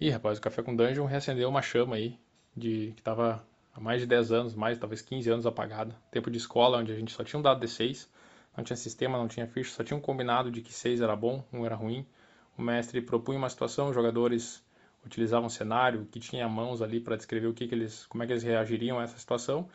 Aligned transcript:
Ih, 0.00 0.10
rapaz, 0.10 0.38
o 0.38 0.40
Café 0.40 0.60
com 0.60 0.74
Dungeon 0.74 1.06
reacendeu 1.06 1.48
uma 1.48 1.62
chama 1.62 1.94
aí, 1.94 2.18
de 2.56 2.92
que 2.96 3.02
tava 3.02 3.46
há 3.72 3.80
mais 3.80 4.00
de 4.00 4.08
10 4.08 4.32
anos, 4.32 4.54
mais 4.54 4.76
talvez 4.76 5.00
15 5.00 5.30
anos 5.30 5.46
apagada. 5.46 5.94
Tempo 6.10 6.30
de 6.32 6.36
escola, 6.36 6.78
onde 6.78 6.90
a 6.90 6.96
gente 6.96 7.12
só 7.12 7.22
tinha 7.22 7.38
um 7.38 7.42
dado 7.42 7.64
D6, 7.64 8.08
não 8.56 8.64
tinha 8.64 8.76
sistema, 8.76 9.16
não 9.16 9.28
tinha 9.28 9.46
ficha, 9.46 9.70
só 9.72 9.84
tinha 9.84 9.96
um 9.96 10.00
combinado 10.00 10.50
de 10.50 10.62
que 10.62 10.72
6 10.72 11.00
era 11.00 11.14
bom, 11.14 11.44
1 11.52 11.64
era 11.64 11.76
ruim. 11.76 12.04
O 12.58 12.62
mestre 12.62 13.00
propunha 13.00 13.38
uma 13.38 13.48
situação, 13.48 13.88
os 13.88 13.94
jogadores 13.94 14.64
utilizavam 15.06 15.46
um 15.46 15.50
cenário 15.50 16.06
que 16.10 16.18
tinha 16.18 16.48
mãos 16.48 16.82
ali 16.82 16.98
para 16.98 17.16
descrever 17.16 17.46
o 17.46 17.54
que, 17.54 17.68
que 17.68 17.74
eles, 17.74 18.04
como 18.06 18.22
é 18.24 18.26
que 18.26 18.32
eles 18.32 18.42
reagiriam 18.42 18.98
a 18.98 19.04
essa 19.04 19.16
situação. 19.16 19.68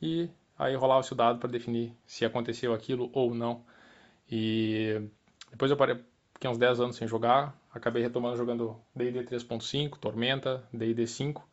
E 0.00 0.30
aí 0.56 0.76
rolava-se 0.76 1.12
o 1.12 1.16
dado 1.16 1.40
para 1.40 1.50
definir 1.50 1.92
se 2.06 2.24
aconteceu 2.24 2.72
aquilo 2.72 3.10
ou 3.12 3.34
não. 3.34 3.64
E 4.30 5.02
depois 5.50 5.70
eu 5.70 5.76
parei, 5.76 5.96
fiquei 6.32 6.48
uns 6.48 6.58
10 6.58 6.80
anos 6.80 6.96
sem 6.96 7.08
jogar, 7.08 7.56
acabei 7.72 8.02
retomando 8.02 8.36
jogando 8.36 8.76
D&D 8.94 9.24
3.5, 9.24 9.98
Tormenta, 9.98 10.68
D&D 10.72 11.06
5, 11.06 11.48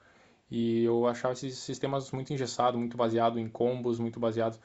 e 0.51 0.83
eu 0.83 1.07
achava 1.07 1.33
esses 1.33 1.57
sistemas 1.59 2.11
muito 2.11 2.33
engessados, 2.33 2.79
muito 2.79 2.97
baseado 2.97 3.39
em 3.39 3.47
combos, 3.47 3.99
muito 3.99 4.19
baseado... 4.19 4.59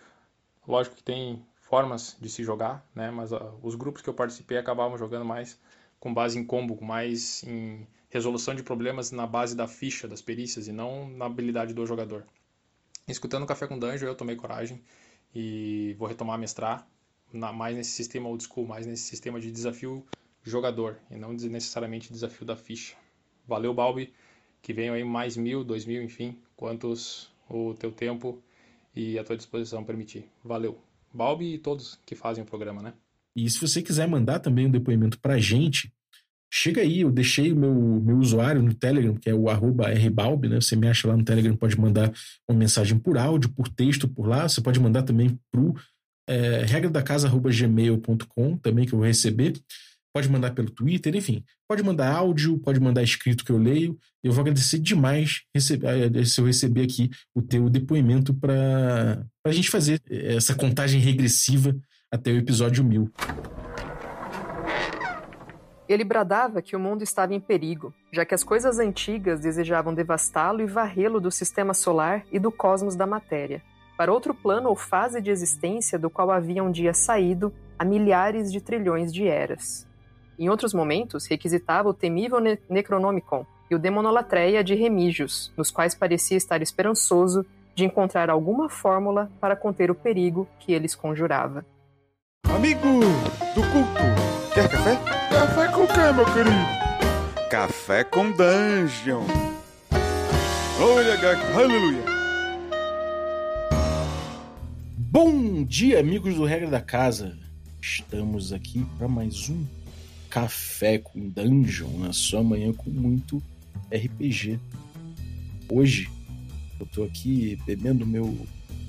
Lógico 0.67 0.97
que 0.97 1.03
tem 1.03 1.45
formas 1.61 2.17
de 2.19 2.29
se 2.31 2.43
jogar, 2.43 2.87
né? 2.95 3.11
Mas 3.11 3.33
uh, 3.33 3.59
os 3.63 3.75
grupos 3.75 4.01
que 4.01 4.09
eu 4.09 4.15
participei 4.15 4.57
acabavam 4.57 4.97
jogando 4.97 5.25
mais 5.25 5.61
com 6.01 6.13
base 6.13 6.39
em 6.39 6.45
combo, 6.45 6.83
mais 6.83 7.43
em 7.45 7.87
resolução 8.09 8.55
de 8.55 8.63
problemas 8.63 9.11
na 9.11 9.27
base 9.27 9.57
da 9.57 9.67
ficha, 9.67 10.07
das 10.09 10.23
perícias, 10.23 10.69
e 10.69 10.73
não 10.73 11.09
na 11.09 11.27
habilidade 11.27 11.75
do 11.75 11.85
jogador. 11.85 12.25
Escutando 13.09 13.47
Café 13.47 13.67
com 13.67 13.79
Dungeon, 13.79 14.09
eu 14.09 14.15
tomei 14.15 14.37
coragem 14.37 14.83
e 15.35 15.95
vou 15.99 16.09
retomar 16.09 16.37
a 16.37 16.39
mestrar 16.39 16.87
na, 17.33 17.53
mais 17.53 17.77
nesse 17.77 17.91
sistema 17.91 18.29
old 18.29 18.45
school, 18.45 18.67
mais 18.67 18.87
nesse 18.87 19.03
sistema 19.05 19.41
de 19.41 19.51
desafio 19.51 20.07
jogador 20.45 20.99
e 21.11 21.17
não 21.17 21.33
necessariamente 21.33 22.13
desafio 22.13 22.47
da 22.47 22.57
ficha. 22.57 22.95
Valeu, 23.47 23.75
Balbi, 23.75 24.13
que 24.63 24.73
venham 24.73 24.95
aí 24.95 25.05
mais 25.05 25.37
mil, 25.37 25.65
dois 25.65 25.85
mil, 25.85 26.03
enfim, 26.03 26.39
quantos 26.57 27.31
o 27.49 27.75
teu 27.75 27.91
tempo 27.91 28.43
e 28.95 29.19
a 29.19 29.25
tua 29.25 29.37
disposição 29.37 29.85
permitir. 29.85 30.25
Valeu. 30.45 30.79
Balbi 31.13 31.55
e 31.55 31.59
todos 31.59 31.99
que 32.05 32.15
fazem 32.15 32.43
o 32.43 32.47
programa, 32.47 32.83
né? 32.83 32.93
E 33.37 33.49
se 33.51 33.61
você 33.61 33.83
quiser 33.83 34.07
mandar 34.07 34.39
também 34.39 34.67
um 34.67 34.71
depoimento 34.71 35.19
pra 35.19 35.39
gente, 35.39 35.93
chega 36.53 36.81
aí, 36.81 37.01
eu 37.01 37.11
deixei 37.11 37.53
o 37.53 37.57
meu, 37.57 37.75
meu 37.75 38.19
usuário 38.19 38.63
no 38.63 38.73
Telegram, 38.73 39.17
que 39.17 39.29
é 39.29 39.35
o 39.35 39.49
arroba 39.49 39.89
rbalbi, 39.89 40.49
né? 40.49 40.61
Você 40.61 40.77
me 40.77 40.89
acha 40.89 41.09
lá 41.09 41.17
no 41.17 41.25
Telegram, 41.25 41.57
pode 41.57 41.79
mandar 41.79 42.13
uma 42.49 42.59
mensagem 42.59 42.99
por 42.99 43.19
áudio, 43.19 43.51
por 43.51 43.69
texto, 43.69 44.09
por 44.09 44.27
lá. 44.27 44.49
Você 44.49 44.61
pode 44.61 44.79
mandar 44.79 45.03
também 45.03 45.39
pro 45.51 45.75
é, 46.29 46.65
regra 46.65 46.91
da 46.91 47.03
casa 47.03 47.29
gmail.com 47.29 48.57
também 48.59 48.87
que 48.87 48.95
eu 48.95 48.99
vou 48.99 49.07
receber. 49.07 49.55
Pode 50.15 50.31
mandar 50.31 50.53
pelo 50.55 50.71
Twitter, 50.71 51.15
enfim. 51.17 51.45
Pode 51.69 51.83
mandar 51.83 52.15
áudio, 52.15 52.59
pode 52.59 52.79
mandar 52.79 53.03
escrito 53.03 53.45
que 53.45 53.51
eu 53.51 53.59
leio. 53.59 53.99
Eu 54.23 54.33
vou 54.33 54.43
agradecer 54.43 54.79
demais 54.79 55.43
receber, 55.53 56.17
eh, 56.17 56.25
se 56.25 56.41
eu 56.41 56.47
receber 56.47 56.83
aqui 56.83 57.11
o 57.35 57.43
teu 57.43 57.69
depoimento 57.69 58.33
para 58.33 59.27
a 59.45 59.53
gente 59.53 59.69
fazer 59.69 60.01
essa 60.09 60.55
contagem 60.55 61.01
regressiva 61.01 61.77
até 62.13 62.31
o 62.31 62.37
episódio 62.37 62.85
1000. 62.85 63.11
Ele 65.89 66.05
bradava 66.05 66.63
que 66.63 66.77
o 66.77 66.81
mundo 66.81 67.03
estava 67.03 67.35
em 67.35 67.41
perigo, 67.41 67.93
já 68.13 68.25
que 68.25 68.35
as 68.35 68.45
coisas 68.45 68.79
antigas 68.79 69.41
desejavam 69.41 69.93
devastá-lo 69.93 70.63
e 70.63 70.67
varrê-lo 70.67 71.21
do 71.21 71.31
sistema 71.31 71.75
solar 71.75 72.25
e 72.31 72.39
do 72.39 72.53
cosmos 72.53 72.95
da 72.95 73.07
matéria 73.07 73.61
para 73.97 74.13
outro 74.13 74.35
plano 74.35 74.69
ou 74.69 74.77
fase 74.77 75.21
de 75.21 75.31
existência 75.31 75.99
do 75.99 76.11
qual 76.11 76.31
havia 76.31 76.63
um 76.63 76.71
dia 76.71 76.93
saído 76.93 77.53
há 77.79 77.85
milhares 77.85 78.53
de 78.53 78.61
trilhões 78.61 79.13
de 79.13 79.27
eras. 79.27 79.87
Em 80.39 80.49
outros 80.49 80.75
momentos, 80.75 81.27
requisitava 81.27 81.89
o 81.89 81.95
temível 81.95 82.41
ne 82.41 82.59
Necronomicon 82.69 83.47
e 83.71 83.75
o 83.75 83.79
Demonolatreia 83.79 84.65
de 84.65 84.75
Remígios, 84.75 85.53
nos 85.57 85.71
quais 85.71 85.95
parecia 85.95 86.37
estar 86.37 86.61
esperançoso 86.61 87.47
de 87.75 87.85
encontrar 87.85 88.31
alguma 88.31 88.69
fórmula 88.69 89.31
para 89.41 89.57
conter 89.57 89.91
o 89.91 89.95
perigo 89.95 90.49
que 90.59 90.73
eles 90.73 90.95
conjurava. 90.95 91.65
Amigo 92.49 93.01
do 93.55 93.63
culto, 93.63 94.53
quer 94.53 94.69
café? 94.69 94.97
Café 95.31 95.69
com 95.69 95.87
quê, 95.87 96.13
meu 96.15 96.25
querido? 96.27 97.51
Café 97.51 98.05
com 98.05 98.31
Dungeon. 98.31 99.25
Olha, 100.81 101.15
aleluia. 101.57 102.05
Bom 104.97 105.65
dia, 105.65 106.01
amigos 106.01 106.35
do 106.35 106.45
Regra 106.45 106.69
da 106.69 106.81
Casa. 106.81 107.37
Estamos 107.81 108.53
aqui 108.53 108.85
para 108.99 109.07
mais 109.07 109.49
um 109.49 109.65
Café 110.35 110.99
com 110.99 111.29
Dungeon 111.29 111.97
na 111.97 112.13
sua 112.13 112.43
manhã 112.43 112.73
com 112.73 112.91
muito 112.91 113.41
RPG. 113.89 114.59
Hoje 115.71 116.11
eu 116.81 116.85
tô 116.87 117.05
aqui 117.05 117.57
bebendo 117.65 118.05
meu 118.05 118.37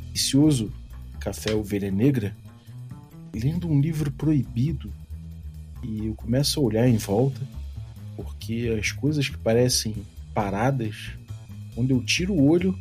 delicioso 0.08 0.74
café 1.20 1.54
Ovelha 1.54 1.92
Negra, 1.92 2.36
lendo 3.32 3.68
um 3.68 3.80
livro 3.80 4.12
proibido 4.12 4.92
e 5.84 6.08
eu 6.08 6.16
começo 6.16 6.60
a 6.60 6.64
olhar 6.64 6.90
em 6.90 6.98
volta 6.98 7.40
porque 8.16 8.76
as 8.80 8.92
coisas 8.92 9.30
que 9.30 9.38
parecem 9.38 9.96
paradas, 10.34 11.12
quando 11.76 11.92
eu 11.92 12.04
tiro 12.04 12.34
o 12.34 12.50
olho, 12.50 12.76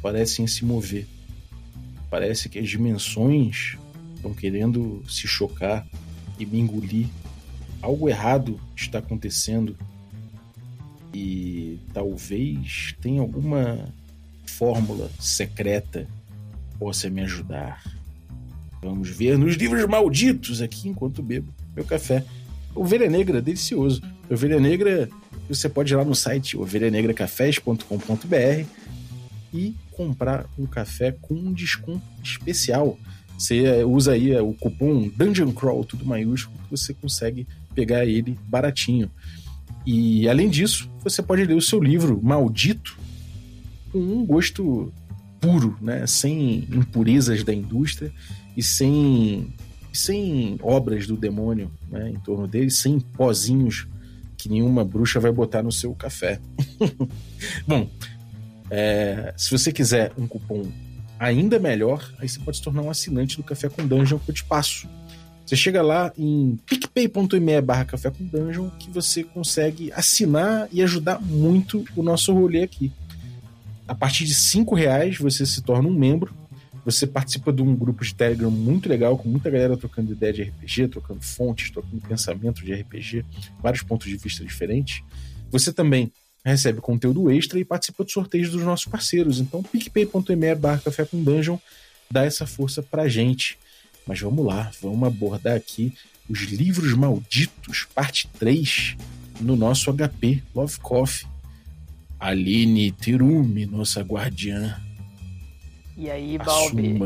parecem 0.00 0.46
se 0.46 0.64
mover 0.64 1.06
Parece 2.08 2.48
que 2.48 2.58
as 2.58 2.66
dimensões 2.66 3.76
estão 4.14 4.32
querendo 4.32 5.04
se 5.06 5.28
chocar 5.28 5.86
e 6.38 6.46
me 6.46 6.60
engolir. 6.60 7.08
Algo 7.86 8.08
errado 8.08 8.58
está 8.74 8.98
acontecendo 8.98 9.76
e 11.14 11.78
talvez 11.94 12.96
tenha 13.00 13.20
alguma 13.20 13.94
fórmula 14.44 15.08
secreta 15.20 16.08
que 16.68 16.78
possa 16.78 17.08
me 17.08 17.20
ajudar. 17.20 17.80
Vamos 18.82 19.10
ver 19.10 19.38
nos 19.38 19.54
livros 19.54 19.86
malditos 19.86 20.60
aqui 20.60 20.88
enquanto 20.88 21.22
bebo 21.22 21.54
meu 21.76 21.84
café. 21.84 22.24
Ovelha 22.74 23.08
Negra, 23.08 23.40
delicioso. 23.40 24.02
Ovelha 24.28 24.58
Negra, 24.58 25.08
você 25.48 25.68
pode 25.68 25.92
ir 25.92 25.96
lá 25.96 26.04
no 26.04 26.16
site 26.16 26.56
ovelhanegracafés.com.br 26.56 28.66
e 29.54 29.76
comprar 29.92 30.46
um 30.58 30.66
café 30.66 31.12
com 31.12 31.34
um 31.34 31.52
desconto 31.52 32.02
especial. 32.20 32.98
Você 33.38 33.84
usa 33.84 34.14
aí 34.14 34.36
o 34.40 34.52
cupom 34.54 35.08
Dungeon 35.08 35.52
Crawl, 35.52 35.84
tudo 35.84 36.04
maiúsculo, 36.04 36.58
que 36.64 36.70
você 36.72 36.92
consegue 36.92 37.46
pegar 37.76 38.06
ele 38.06 38.38
baratinho. 38.48 39.10
E 39.84 40.26
além 40.28 40.48
disso, 40.48 40.90
você 41.04 41.22
pode 41.22 41.44
ler 41.44 41.54
o 41.54 41.60
seu 41.60 41.80
livro 41.80 42.20
Maldito 42.22 42.98
com 43.92 43.98
um 43.98 44.24
gosto 44.24 44.92
puro, 45.38 45.76
né? 45.80 46.06
sem 46.06 46.66
impurezas 46.72 47.44
da 47.44 47.52
indústria 47.52 48.10
e 48.56 48.62
sem, 48.62 49.52
sem 49.92 50.58
obras 50.62 51.06
do 51.06 51.16
demônio 51.16 51.70
né? 51.90 52.10
em 52.10 52.18
torno 52.18 52.48
dele, 52.48 52.70
sem 52.70 52.98
pozinhos 52.98 53.86
que 54.36 54.48
nenhuma 54.48 54.84
bruxa 54.84 55.20
vai 55.20 55.30
botar 55.30 55.62
no 55.62 55.70
seu 55.70 55.94
café. 55.94 56.40
Bom, 57.68 57.88
é, 58.70 59.34
se 59.36 59.50
você 59.50 59.70
quiser 59.70 60.12
um 60.18 60.26
cupom 60.26 60.66
ainda 61.18 61.58
melhor, 61.58 62.12
aí 62.18 62.28
você 62.28 62.38
pode 62.40 62.56
se 62.56 62.62
tornar 62.62 62.82
um 62.82 62.90
assinante 62.90 63.36
do 63.36 63.42
Café 63.42 63.68
com 63.68 63.86
Dungeon 63.86 64.18
que 64.18 64.30
eu 64.30 64.34
te 64.34 64.44
passo. 64.44 64.88
Você 65.46 65.54
chega 65.54 65.80
lá 65.80 66.12
em 66.18 66.58
picpay.me 66.66 67.60
barra 67.60 67.84
Café 67.84 68.10
com 68.10 68.24
Dungeon 68.24 68.68
que 68.70 68.90
você 68.90 69.22
consegue 69.22 69.92
assinar 69.92 70.68
e 70.72 70.82
ajudar 70.82 71.20
muito 71.20 71.84
o 71.94 72.02
nosso 72.02 72.32
rolê 72.32 72.64
aqui. 72.64 72.90
A 73.86 73.94
partir 73.94 74.24
de 74.24 74.34
cinco 74.34 74.74
reais 74.74 75.18
você 75.18 75.46
se 75.46 75.62
torna 75.62 75.88
um 75.88 75.92
membro. 75.92 76.34
Você 76.84 77.06
participa 77.06 77.52
de 77.52 77.62
um 77.62 77.76
grupo 77.76 78.04
de 78.04 78.14
Telegram 78.14 78.50
muito 78.50 78.88
legal, 78.88 79.16
com 79.16 79.28
muita 79.28 79.48
galera 79.48 79.76
trocando 79.76 80.12
ideia 80.12 80.32
de 80.32 80.42
RPG, 80.42 80.88
trocando 80.88 81.20
fontes, 81.20 81.70
trocando 81.70 82.00
pensamento 82.00 82.64
de 82.64 82.74
RPG, 82.74 83.24
vários 83.60 83.82
pontos 83.82 84.08
de 84.08 84.16
vista 84.16 84.44
diferentes. 84.44 85.02
Você 85.50 85.72
também 85.72 86.12
recebe 86.44 86.80
conteúdo 86.80 87.30
extra 87.30 87.58
e 87.58 87.64
participa 87.64 88.02
dos 88.02 88.12
sorteios 88.12 88.50
dos 88.50 88.62
nossos 88.62 88.86
parceiros. 88.86 89.40
Então, 89.40 89.62
picpay.me 89.62 90.54
barra 90.56 90.78
café 90.78 91.04
com 91.04 91.22
dungeon 91.22 91.58
dá 92.10 92.24
essa 92.24 92.46
força 92.46 92.82
pra 92.82 93.08
gente. 93.08 93.58
Mas 94.06 94.20
vamos 94.20 94.44
lá, 94.44 94.70
vamos 94.80 95.06
abordar 95.06 95.56
aqui 95.56 95.92
os 96.28 96.40
livros 96.40 96.94
malditos, 96.94 97.86
parte 97.94 98.28
3, 98.38 98.96
no 99.40 99.56
nosso 99.56 99.92
HP 99.92 100.42
Love 100.54 100.78
Coffee. 100.80 101.26
Aline 102.18 102.92
Terumi, 102.92 103.66
nossa 103.66 104.00
guardiã. 104.00 104.80
E 105.96 106.10
aí, 106.10 106.38
Balbi? 106.38 106.98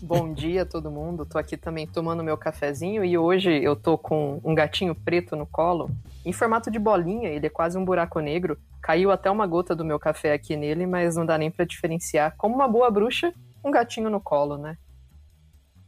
Bom 0.00 0.32
dia 0.32 0.62
a 0.62 0.66
todo 0.66 0.90
mundo. 0.90 1.26
Tô 1.26 1.38
aqui 1.38 1.56
também 1.56 1.86
tomando 1.86 2.22
meu 2.22 2.36
cafezinho 2.36 3.04
e 3.04 3.16
hoje 3.16 3.50
eu 3.50 3.74
tô 3.74 3.96
com 3.96 4.40
um 4.44 4.54
gatinho 4.54 4.94
preto 4.94 5.34
no 5.34 5.46
colo, 5.46 5.90
em 6.24 6.32
formato 6.32 6.70
de 6.70 6.78
bolinha, 6.78 7.28
ele 7.28 7.46
é 7.46 7.50
quase 7.50 7.76
um 7.76 7.84
buraco 7.84 8.18
negro. 8.18 8.56
Caiu 8.80 9.10
até 9.10 9.30
uma 9.30 9.46
gota 9.46 9.76
do 9.76 9.84
meu 9.84 9.98
café 9.98 10.32
aqui 10.32 10.56
nele, 10.56 10.86
mas 10.86 11.16
não 11.16 11.26
dá 11.26 11.36
nem 11.36 11.50
para 11.50 11.66
diferenciar. 11.66 12.34
Como 12.38 12.54
uma 12.54 12.66
boa 12.66 12.90
bruxa, 12.90 13.32
um 13.62 13.70
gatinho 13.70 14.08
no 14.08 14.20
colo, 14.20 14.56
né? 14.56 14.78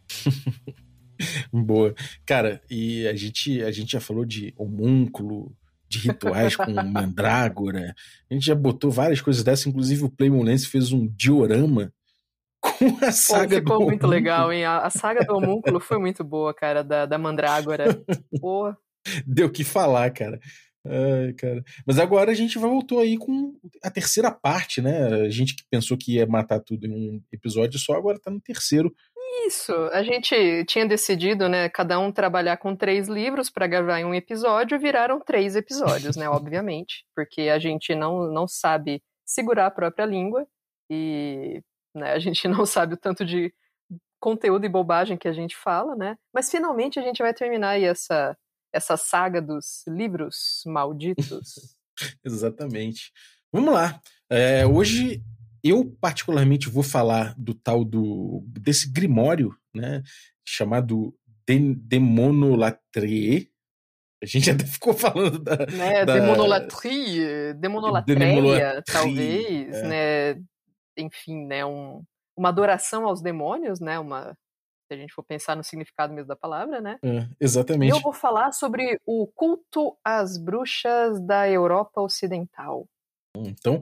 Boa. 1.52 1.94
Cara, 2.24 2.60
e 2.70 3.06
a 3.06 3.14
gente, 3.14 3.62
a 3.62 3.70
gente 3.70 3.92
já 3.92 4.00
falou 4.00 4.24
de 4.24 4.52
homúnculo, 4.56 5.56
de 5.88 5.98
rituais 5.98 6.56
com 6.56 6.70
mandrágora. 6.84 7.94
A 8.30 8.34
gente 8.34 8.46
já 8.46 8.54
botou 8.54 8.90
várias 8.90 9.20
coisas 9.20 9.42
dessas, 9.42 9.66
inclusive 9.66 10.04
o 10.04 10.10
Playmolense 10.10 10.66
fez 10.66 10.92
um 10.92 11.06
diorama 11.06 11.92
com 12.60 13.04
a 13.04 13.12
saga 13.12 13.56
Pô, 13.56 13.62
ficou 13.62 13.78
do 13.78 13.84
muito 13.86 14.06
legal, 14.06 14.52
hein? 14.52 14.64
A, 14.64 14.78
a 14.78 14.90
saga 14.90 15.24
do 15.24 15.36
homúnculo 15.36 15.80
foi 15.80 15.98
muito 15.98 16.24
boa, 16.24 16.52
cara, 16.52 16.82
da, 16.82 17.06
da 17.06 17.18
mandrágora. 17.18 17.84
Porra. 18.40 18.76
Deu 19.24 19.46
o 19.46 19.50
que 19.50 19.62
falar, 19.62 20.10
cara. 20.10 20.40
Ai, 20.84 21.32
cara. 21.34 21.64
Mas 21.86 21.98
agora 21.98 22.30
a 22.30 22.34
gente 22.34 22.58
voltou 22.58 23.00
aí 23.00 23.16
com 23.16 23.54
a 23.82 23.90
terceira 23.90 24.30
parte, 24.30 24.80
né? 24.80 25.06
A 25.22 25.30
gente 25.30 25.54
que 25.54 25.64
pensou 25.70 25.96
que 25.96 26.14
ia 26.14 26.26
matar 26.26 26.60
tudo 26.60 26.86
em 26.86 26.92
um 26.92 27.22
episódio 27.32 27.78
só, 27.78 27.94
agora 27.94 28.20
tá 28.20 28.30
no 28.30 28.40
terceiro. 28.40 28.92
Isso, 29.44 29.72
a 29.92 30.02
gente 30.02 30.64
tinha 30.64 30.86
decidido, 30.86 31.48
né, 31.48 31.68
cada 31.68 31.98
um 31.98 32.10
trabalhar 32.10 32.56
com 32.56 32.74
três 32.74 33.08
livros 33.08 33.50
para 33.50 33.66
gravar 33.66 34.00
em 34.00 34.04
um 34.04 34.14
episódio, 34.14 34.78
viraram 34.78 35.20
três 35.20 35.54
episódios, 35.54 36.16
né, 36.16 36.28
obviamente, 36.30 37.04
porque 37.14 37.42
a 37.42 37.58
gente 37.58 37.94
não, 37.94 38.32
não 38.32 38.48
sabe 38.48 39.02
segurar 39.24 39.66
a 39.66 39.70
própria 39.70 40.06
língua 40.06 40.46
e 40.90 41.62
né, 41.94 42.12
a 42.12 42.18
gente 42.18 42.46
não 42.48 42.64
sabe 42.64 42.94
o 42.94 42.96
tanto 42.96 43.24
de 43.24 43.52
conteúdo 44.18 44.64
e 44.64 44.68
bobagem 44.68 45.16
que 45.16 45.28
a 45.28 45.32
gente 45.32 45.56
fala, 45.56 45.94
né, 45.94 46.16
mas 46.32 46.50
finalmente 46.50 46.98
a 46.98 47.02
gente 47.02 47.22
vai 47.22 47.34
terminar 47.34 47.70
aí 47.70 47.84
essa, 47.84 48.36
essa 48.72 48.96
saga 48.96 49.42
dos 49.42 49.84
livros 49.86 50.62
malditos. 50.66 51.76
Exatamente. 52.24 53.12
Vamos 53.52 53.72
lá. 53.72 54.00
É, 54.28 54.66
hoje 54.66 55.22
eu 55.68 55.96
particularmente 56.00 56.68
vou 56.68 56.82
falar 56.82 57.34
do 57.36 57.54
tal 57.54 57.84
do 57.84 58.42
desse 58.46 58.90
grimório, 58.90 59.56
né, 59.74 60.02
chamado 60.46 61.14
De 61.46 61.74
Demonolatrie. 61.74 63.50
A 64.22 64.26
gente 64.26 64.50
até 64.50 64.64
ficou 64.64 64.94
falando 64.94 65.38
da, 65.38 65.56
né, 65.66 66.04
da... 66.04 66.14
demonolatria, 66.14 67.54
demonolatreia, 67.54 68.18
Demonolatria, 68.18 68.82
talvez, 68.86 69.76
é. 69.76 69.88
né, 70.34 70.42
enfim, 70.96 71.46
né, 71.46 71.64
um, 71.64 72.02
uma 72.36 72.48
adoração 72.48 73.06
aos 73.06 73.20
demônios, 73.20 73.80
né, 73.80 73.98
uma 73.98 74.36
se 74.86 74.94
a 74.94 74.96
gente 74.96 75.12
for 75.12 75.24
pensar 75.24 75.56
no 75.56 75.64
significado 75.64 76.14
mesmo 76.14 76.28
da 76.28 76.36
palavra, 76.36 76.80
né? 76.80 76.96
É, 77.02 77.18
E 77.18 77.28
exatamente. 77.40 77.92
eu 77.92 78.00
vou 78.00 78.12
falar 78.12 78.52
sobre 78.52 79.00
o 79.04 79.26
culto 79.26 79.96
às 80.04 80.38
bruxas 80.38 81.20
da 81.20 81.48
Europa 81.50 82.00
Ocidental. 82.00 82.86
Então, 83.36 83.80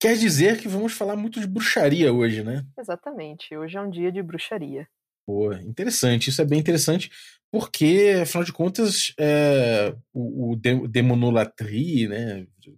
quer 0.00 0.16
dizer 0.16 0.60
que 0.60 0.68
vamos 0.68 0.92
falar 0.92 1.16
muito 1.16 1.40
de 1.40 1.46
bruxaria 1.46 2.12
hoje, 2.12 2.42
né? 2.44 2.64
Exatamente. 2.78 3.54
Hoje 3.56 3.76
é 3.76 3.80
um 3.80 3.90
dia 3.90 4.10
de 4.12 4.22
bruxaria. 4.22 4.88
Pô, 5.26 5.52
interessante. 5.54 6.30
Isso 6.30 6.40
é 6.40 6.44
bem 6.44 6.60
interessante, 6.60 7.10
porque, 7.50 8.14
afinal 8.22 8.44
de 8.44 8.52
contas, 8.52 9.12
é, 9.18 9.94
o, 10.12 10.52
o 10.52 10.56
de- 10.56 10.86
demonolatrie, 10.88 12.06
né? 12.08 12.46
Não 12.64 12.76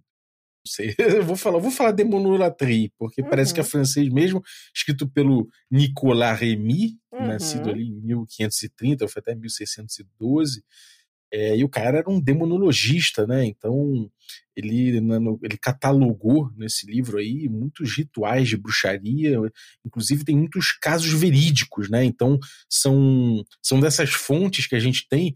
sei, 0.66 0.94
eu 0.98 1.24
vou 1.24 1.36
falar, 1.36 1.58
vou 1.58 1.70
falar 1.70 1.92
demonolatrie, 1.92 2.92
porque 2.98 3.22
parece 3.22 3.54
que 3.54 3.60
é 3.60 3.62
Uhum. 3.62 3.68
francês 3.70 4.08
mesmo, 4.10 4.42
escrito 4.74 5.08
pelo 5.08 5.48
Nicolas 5.70 6.38
Remy, 6.40 6.98
Uhum. 7.12 7.26
nascido 7.26 7.70
ali 7.70 7.84
em 7.88 8.00
1530, 8.00 9.08
foi 9.08 9.20
até 9.20 9.34
1612. 9.34 10.62
É, 11.32 11.56
e 11.56 11.62
o 11.64 11.68
cara 11.68 11.98
era 11.98 12.10
um 12.10 12.20
demonologista, 12.20 13.26
né? 13.26 13.44
Então 13.44 14.10
ele, 14.56 15.00
no- 15.00 15.38
ele 15.42 15.56
catalogou 15.58 16.50
nesse 16.56 16.86
livro 16.90 17.18
aí 17.18 17.48
muitos 17.48 17.96
rituais 17.96 18.48
de 18.48 18.56
bruxaria, 18.56 19.38
inclusive 19.84 20.24
tem 20.24 20.36
muitos 20.36 20.72
casos 20.72 21.12
verídicos, 21.12 21.90
né? 21.90 22.04
Então 22.04 22.38
são, 22.68 23.44
são 23.62 23.78
dessas 23.80 24.10
fontes 24.10 24.66
que 24.66 24.74
a 24.74 24.80
gente 24.80 25.06
tem 25.08 25.34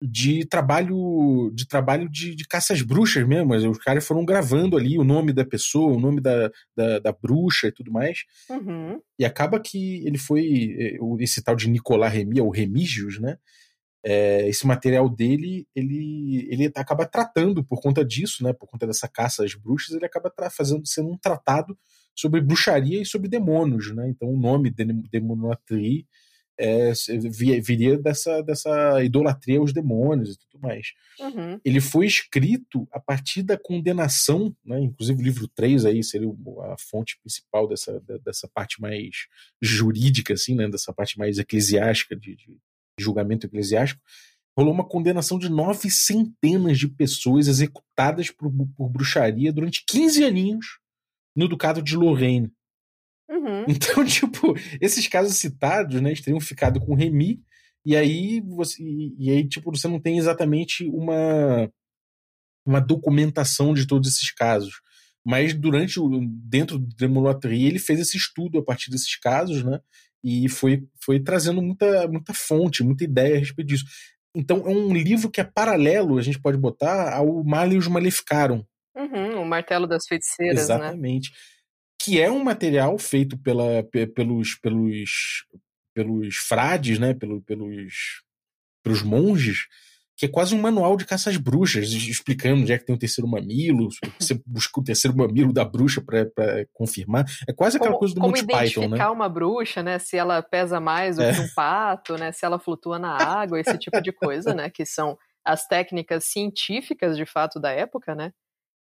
de 0.00 0.46
trabalho 0.46 1.50
de 1.52 1.66
trabalho 1.66 2.08
de, 2.08 2.32
de 2.36 2.44
caça 2.46 2.72
às 2.72 2.82
bruxas 2.82 3.26
mesmo. 3.26 3.52
Os 3.68 3.78
caras 3.78 4.06
foram 4.06 4.24
gravando 4.24 4.76
ali 4.76 4.96
o 4.96 5.02
nome 5.02 5.32
da 5.32 5.44
pessoa, 5.44 5.96
o 5.96 6.00
nome 6.00 6.20
da, 6.20 6.48
da, 6.76 7.00
da 7.00 7.12
bruxa 7.12 7.66
e 7.66 7.72
tudo 7.72 7.90
mais. 7.90 8.20
Uhum. 8.48 9.00
E 9.18 9.24
acaba 9.24 9.58
que 9.58 10.06
ele 10.06 10.16
foi. 10.16 10.96
o- 11.00 11.16
Esse 11.20 11.42
tal 11.42 11.56
de 11.56 11.68
Nicolas 11.68 12.12
Remy, 12.12 12.40
ou 12.40 12.50
Remígios, 12.50 13.18
né? 13.20 13.36
É, 14.04 14.48
esse 14.48 14.66
material 14.66 15.08
dele, 15.08 15.66
ele, 15.74 16.46
ele 16.50 16.72
acaba 16.76 17.04
tratando 17.06 17.64
por 17.64 17.80
conta 17.80 18.04
disso, 18.04 18.44
né? 18.44 18.52
Por 18.52 18.66
conta 18.68 18.86
dessa 18.86 19.08
caça 19.08 19.44
às 19.44 19.54
bruxas, 19.54 19.94
ele 19.96 20.06
acaba 20.06 20.32
fazendo 20.50 20.86
sendo 20.86 21.10
um 21.10 21.18
tratado 21.18 21.76
sobre 22.14 22.40
bruxaria 22.40 23.00
e 23.02 23.06
sobre 23.06 23.28
demônios, 23.28 23.94
né? 23.94 24.08
Então 24.08 24.28
o 24.28 24.38
nome 24.38 24.70
de 24.70 24.84
demonolatria 25.10 26.04
é, 26.60 26.92
vi- 27.30 27.60
viria 27.60 27.96
dessa, 27.96 28.42
dessa 28.42 29.02
idolatria 29.04 29.60
aos 29.60 29.72
demônios 29.72 30.34
e 30.34 30.38
tudo 30.38 30.60
mais 30.60 30.88
Uhum. 31.20 31.60
ele 31.64 31.80
foi 31.80 32.06
escrito 32.06 32.86
a 32.92 32.98
partir 33.00 33.42
da 33.42 33.56
condenação, 33.58 34.54
né? 34.64 34.78
inclusive 34.80 35.20
o 35.20 35.24
livro 35.24 35.48
3 35.48 35.84
aí 35.84 36.02
seria 36.02 36.28
a 36.72 36.76
fonte 36.78 37.18
principal 37.20 37.66
dessa, 37.68 38.00
dessa 38.24 38.48
parte 38.48 38.80
mais 38.80 39.26
jurídica, 39.62 40.34
assim, 40.34 40.54
né? 40.54 40.68
dessa 40.68 40.92
parte 40.92 41.18
mais 41.18 41.38
eclesiástica, 41.38 42.14
de, 42.16 42.34
de 42.36 42.56
julgamento 43.02 43.46
eclesiástico, 43.46 44.00
rolou 44.56 44.72
uma 44.72 44.86
condenação 44.86 45.38
de 45.38 45.48
nove 45.48 45.90
centenas 45.90 46.78
de 46.78 46.88
pessoas 46.88 47.46
executadas 47.46 48.30
por, 48.30 48.50
por 48.76 48.88
bruxaria 48.88 49.52
durante 49.52 49.84
15 49.86 50.24
aninhos 50.24 50.66
no 51.36 51.48
Ducado 51.48 51.80
de 51.80 51.96
Lorraine. 51.96 52.52
Uhum. 53.30 53.64
Então, 53.68 54.04
tipo, 54.04 54.54
esses 54.80 55.06
casos 55.06 55.36
citados, 55.36 56.00
né, 56.00 56.10
eles 56.10 56.20
teriam 56.20 56.40
ficado 56.40 56.80
com 56.80 56.94
Remy, 56.94 57.40
e 57.84 57.96
aí 57.96 58.40
você 58.40 58.82
e, 58.82 59.30
aí 59.30 59.48
tipo 59.48 59.70
você 59.70 59.88
não 59.88 60.00
tem 60.00 60.18
exatamente 60.18 60.84
uma 60.88 61.70
uma 62.66 62.80
documentação 62.80 63.72
de 63.72 63.86
todos 63.86 64.08
esses 64.08 64.30
casos. 64.32 64.80
Mas 65.24 65.54
durante 65.54 66.00
o 66.00 66.20
dentro 66.26 66.78
do 66.78 66.94
Demolatria, 66.96 67.68
ele 67.68 67.78
fez 67.78 68.00
esse 68.00 68.16
estudo 68.16 68.58
a 68.58 68.64
partir 68.64 68.90
desses 68.90 69.16
casos, 69.16 69.64
né? 69.64 69.80
E 70.24 70.48
foi 70.48 70.82
foi 71.02 71.20
trazendo 71.20 71.62
muita 71.62 72.08
muita 72.08 72.34
fonte, 72.34 72.82
muita 72.82 73.04
ideia 73.04 73.36
a 73.36 73.38
respeito 73.38 73.68
disso. 73.68 73.84
Então 74.34 74.58
é 74.66 74.70
um 74.70 74.92
livro 74.92 75.30
que 75.30 75.40
é 75.40 75.44
paralelo, 75.44 76.18
a 76.18 76.22
gente 76.22 76.40
pode 76.40 76.58
botar 76.58 77.14
ao 77.14 77.42
Malius 77.44 77.86
Maleficarum, 77.88 78.64
Uhum. 78.96 79.42
O 79.42 79.46
martelo 79.46 79.86
das 79.86 80.06
feiticeiras, 80.08 80.68
né? 80.68 80.74
Exatamente. 80.74 81.30
Que 82.02 82.20
é 82.20 82.28
um 82.30 82.42
material 82.42 82.98
feito 82.98 83.38
pela, 83.38 83.82
pe- 83.84 84.08
pelos, 84.08 84.56
pelos, 84.56 85.44
pelos 85.94 86.36
frades, 86.36 86.98
né? 86.98 87.14
Pelo, 87.14 87.40
pelos, 87.42 88.22
pelos 88.82 89.02
monges, 89.02 89.66
que 90.18 90.26
é 90.26 90.28
quase 90.28 90.52
um 90.52 90.60
manual 90.60 90.96
de 90.96 91.06
caça 91.06 91.30
às 91.30 91.36
bruxas, 91.36 91.92
explicando 91.92 92.62
onde 92.62 92.72
é 92.72 92.76
que 92.78 92.84
tem 92.84 92.94
o 92.94 92.98
terceiro 92.98 93.30
mamilo, 93.30 93.88
você 94.18 94.34
busca 94.44 94.80
o 94.80 94.82
terceiro 94.82 95.16
mamilo 95.16 95.52
da 95.52 95.64
bruxa 95.64 96.02
para 96.04 96.26
confirmar. 96.72 97.24
É 97.48 97.52
quase 97.52 97.76
aquela 97.76 97.92
Como, 97.92 98.00
coisa 98.00 98.14
do 98.16 98.20
como 98.20 98.32
Monty 98.32 98.44
Python, 98.44 98.80
identificar 98.80 99.06
né? 99.06 99.10
uma 99.10 99.28
bruxa, 99.28 99.80
né? 99.80 100.00
Se 100.00 100.16
ela 100.16 100.42
pesa 100.42 100.80
mais 100.80 101.16
do 101.16 101.22
É. 101.22 101.32
que 101.32 101.40
um 101.40 101.48
pato, 101.54 102.16
né? 102.18 102.32
Se 102.32 102.44
ela 102.44 102.58
flutua 102.58 102.98
na 102.98 103.16
água, 103.16 103.60
esse 103.60 103.78
tipo 103.78 104.00
de 104.02 104.10
coisa, 104.10 104.52
né? 104.52 104.68
Que 104.68 104.84
são 104.84 105.16
as 105.44 105.68
técnicas 105.68 106.24
científicas, 106.24 107.16
de 107.16 107.24
fato, 107.24 107.60
da 107.60 107.70
época, 107.70 108.12
né? 108.14 108.32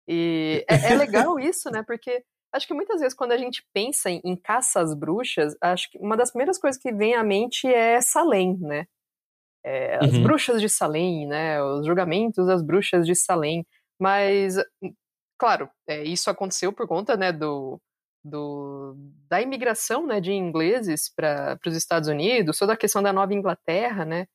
E 0.08 0.66
é, 0.68 0.94
é 0.94 0.96
legal 0.96 1.38
isso, 1.40 1.70
né? 1.70 1.84
Porque 1.86 2.24
acho 2.52 2.66
que 2.66 2.74
muitas 2.74 3.00
vezes 3.00 3.16
quando 3.16 3.34
a 3.34 3.38
gente 3.38 3.64
pensa 3.72 4.10
em, 4.10 4.20
em 4.26 4.36
caça 4.36 4.80
às 4.80 4.96
bruxas, 4.96 5.56
acho 5.62 5.92
que 5.92 6.00
uma 6.00 6.18
das 6.18 6.32
primeiras 6.32 6.58
coisas 6.58 6.82
que 6.82 6.92
vem 6.92 7.14
à 7.14 7.24
mente 7.24 7.68
é 7.68 8.02
Salem, 8.02 8.58
né? 8.60 8.88
É, 9.68 9.98
as 10.04 10.14
Uhum. 10.14 10.24
bruxas 10.24 10.62
de 10.62 10.70
Salem, 10.70 11.28
né? 11.28 11.62
Os 11.64 11.86
julgamentos 11.86 12.48
das 12.48 12.62
bruxas 12.62 13.06
de 13.06 13.16
Salem. 13.16 13.66
Mas, 14.00 14.56
claro, 15.40 15.70
é, 15.88 16.04
isso 16.04 16.30
aconteceu 16.30 16.72
por 16.74 16.88
conta, 16.88 17.18
né, 17.18 17.32
do, 17.32 17.80
do, 18.24 18.96
da 19.30 19.42
imigração 19.42 20.06
né, 20.08 20.22
de 20.22 20.32
ingleses 20.34 21.12
para 21.16 21.60
os 21.66 21.76
Estados 21.76 22.10
Unidos, 22.10 22.58
toda 22.60 22.74
a 22.74 22.78
questão 22.78 23.02
da 23.04 23.12
Nova 23.14 23.34
Inglaterra, 23.34 24.06
né? 24.06 24.28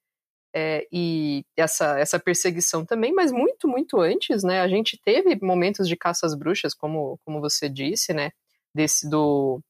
é, 0.54 0.86
e 0.92 1.44
essa, 1.56 1.98
essa 1.98 2.18
perseguição 2.20 2.84
também, 2.84 3.12
mas 3.12 3.32
muito, 3.32 3.66
muito 3.66 3.98
antes, 4.00 4.42
né? 4.44 4.60
A 4.60 4.68
gente 4.68 4.98
teve 5.02 5.38
momentos 5.42 5.88
de 5.88 5.96
caça 5.96 6.26
às 6.26 6.34
bruxas, 6.34 6.74
como, 6.74 7.18
como 7.24 7.40
você 7.40 7.68
disse, 7.68 8.12
né? 8.12 8.30
Desse 8.74 9.08
do 9.08 9.60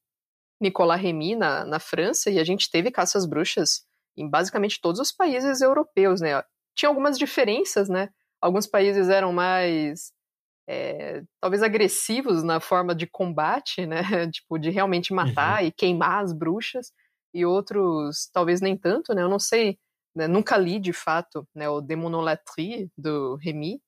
Nicolas 0.61 1.01
Remy 1.01 1.35
na, 1.35 1.65
na 1.65 1.79
França, 1.79 2.29
e 2.29 2.39
a 2.39 2.43
gente 2.43 2.69
teve 2.69 2.91
caça 2.91 3.17
às 3.17 3.25
bruxas 3.25 3.85
em 4.17 4.29
basicamente 4.29 4.79
todos 4.81 4.99
os 4.99 5.11
países 5.11 5.61
europeus, 5.61 6.21
né? 6.21 6.41
Tinha 6.75 6.89
algumas 6.89 7.17
diferenças, 7.17 7.89
né? 7.89 8.09
Alguns 8.41 8.67
países 8.67 9.09
eram 9.09 9.31
mais 9.33 10.11
é, 10.67 11.23
talvez 11.41 11.63
agressivos 11.63 12.43
na 12.43 12.59
forma 12.59 12.95
de 12.95 13.07
combate, 13.07 13.85
né? 13.85 14.01
tipo, 14.31 14.57
de 14.57 14.69
realmente 14.69 15.13
matar 15.13 15.63
e 15.63 15.71
queimar 15.71 16.23
as 16.23 16.33
bruxas, 16.33 16.91
e 17.33 17.45
outros 17.45 18.29
talvez 18.31 18.61
nem 18.61 18.77
tanto, 18.77 19.13
né? 19.13 19.23
Eu 19.23 19.29
não 19.29 19.39
sei, 19.39 19.77
né? 20.15 20.27
nunca 20.27 20.57
li 20.57 20.79
de 20.79 20.93
fato 20.93 21.47
né, 21.55 21.67
o 21.69 21.81
Demonolatrie 21.81 22.89
do 22.97 23.35
Remy, 23.37 23.81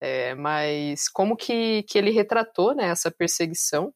é, 0.00 0.34
mas 0.34 1.08
como 1.08 1.36
que, 1.36 1.82
que 1.84 1.98
ele 1.98 2.10
retratou 2.10 2.74
né, 2.74 2.86
essa 2.86 3.10
perseguição. 3.10 3.92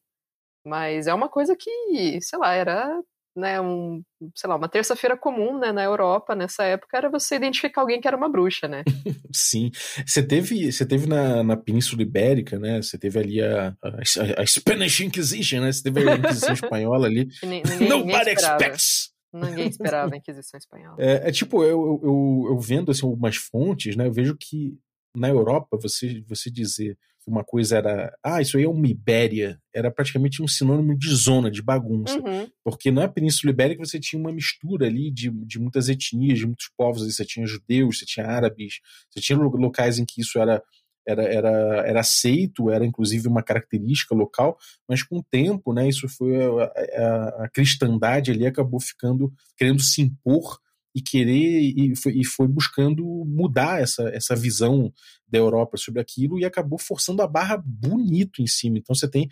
Mas 0.65 1.07
é 1.07 1.13
uma 1.13 1.29
coisa 1.29 1.55
que, 1.57 2.19
sei 2.21 2.39
lá, 2.39 2.53
era 2.53 3.01
né, 3.37 3.61
um, 3.61 4.01
sei 4.35 4.49
lá, 4.49 4.55
uma 4.55 4.67
terça-feira 4.67 5.15
comum, 5.15 5.59
né, 5.59 5.71
na 5.71 5.83
Europa, 5.83 6.33
nessa 6.33 6.63
época, 6.63 6.97
era 6.97 7.07
você 7.07 7.35
identificar 7.35 7.81
alguém 7.81 8.01
que 8.01 8.07
era 8.07 8.17
uma 8.17 8.27
bruxa, 8.27 8.67
né? 8.67 8.83
Sim. 9.31 9.69
Você 10.05 10.23
teve, 10.23 10.71
você 10.71 10.85
teve 10.85 11.07
na, 11.07 11.43
na 11.43 11.55
Península 11.55 12.01
Ibérica, 12.01 12.57
né? 12.57 12.81
Você 12.81 12.97
teve 12.97 13.19
ali 13.19 13.39
a, 13.39 13.75
a, 13.83 14.41
a 14.41 14.45
Spanish 14.45 15.01
Inquisition, 15.01 15.61
né? 15.61 15.71
Você 15.71 15.83
teve 15.83 16.09
a 16.09 16.15
Inquisição 16.15 16.51
Espanhola 16.53 17.05
ali. 17.05 17.27
Ninguém, 17.43 17.87
Nobody 17.87 18.31
expects! 18.31 19.11
Ninguém 19.31 19.67
esperava 19.67 20.15
a 20.15 20.17
Inquisição 20.17 20.57
Espanhola. 20.57 20.95
É, 20.97 21.29
é 21.29 21.31
tipo, 21.31 21.63
eu, 21.63 22.01
eu, 22.03 22.45
eu 22.49 22.59
vendo 22.59 22.89
assim, 22.89 23.05
algumas 23.05 23.35
fontes, 23.35 23.95
né? 23.95 24.07
Eu 24.07 24.13
vejo 24.13 24.35
que 24.35 24.75
na 25.15 25.29
Europa, 25.29 25.77
você, 25.81 26.23
você 26.27 26.49
dizer 26.49 26.97
que 27.23 27.29
uma 27.29 27.43
coisa 27.43 27.77
era, 27.77 28.15
ah, 28.23 28.41
isso 28.41 28.57
aí 28.57 28.63
é 28.63 28.69
uma 28.69 28.87
Ibéria, 28.87 29.59
era 29.73 29.91
praticamente 29.91 30.41
um 30.41 30.47
sinônimo 30.47 30.97
de 30.97 31.13
zona, 31.13 31.51
de 31.51 31.61
bagunça. 31.61 32.17
Uhum. 32.19 32.47
Porque 32.63 32.91
na 32.91 33.07
Península 33.07 33.51
Ibérica 33.51 33.83
você 33.83 33.99
tinha 33.99 34.19
uma 34.19 34.31
mistura 34.31 34.87
ali 34.87 35.11
de, 35.11 35.29
de 35.45 35.59
muitas 35.59 35.89
etnias, 35.89 36.39
de 36.39 36.45
muitos 36.45 36.69
povos. 36.77 37.03
Você 37.03 37.25
tinha 37.25 37.45
judeus, 37.45 37.99
você 37.99 38.05
tinha 38.05 38.25
árabes, 38.25 38.79
você 39.09 39.19
tinha 39.19 39.37
locais 39.37 39.99
em 39.99 40.05
que 40.05 40.21
isso 40.21 40.39
era 40.39 40.61
era, 41.07 41.23
era, 41.23 41.49
era 41.87 41.99
aceito, 42.01 42.69
era 42.69 42.85
inclusive 42.85 43.29
uma 43.29 43.41
característica 43.41 44.13
local, 44.13 44.57
mas 44.87 45.01
com 45.01 45.19
o 45.19 45.23
tempo, 45.23 45.73
né, 45.73 45.87
isso 45.87 46.07
foi 46.09 46.35
a, 46.35 46.63
a, 46.65 47.45
a 47.45 47.49
cristandade 47.49 48.29
ali 48.29 48.45
acabou 48.45 48.79
ficando 48.79 49.31
querendo 49.55 49.81
se 49.81 50.01
impor 50.01 50.59
e 50.97 51.01
querer 51.01 51.61
e 51.61 51.95
foi, 51.95 52.13
e 52.13 52.25
foi, 52.25 52.47
buscando 52.47 53.03
mudar 53.25 53.79
essa, 53.79 54.09
essa 54.09 54.35
visão 54.35 54.91
da 55.27 55.37
Europa 55.37 55.77
sobre 55.77 56.01
aquilo 56.01 56.39
e 56.39 56.45
acabou 56.45 56.79
forçando 56.79 57.21
a 57.21 57.27
barra 57.27 57.61
bonito 57.63 58.41
em 58.41 58.47
cima. 58.47 58.79
Então 58.79 58.95
você 58.95 59.07
tem 59.07 59.29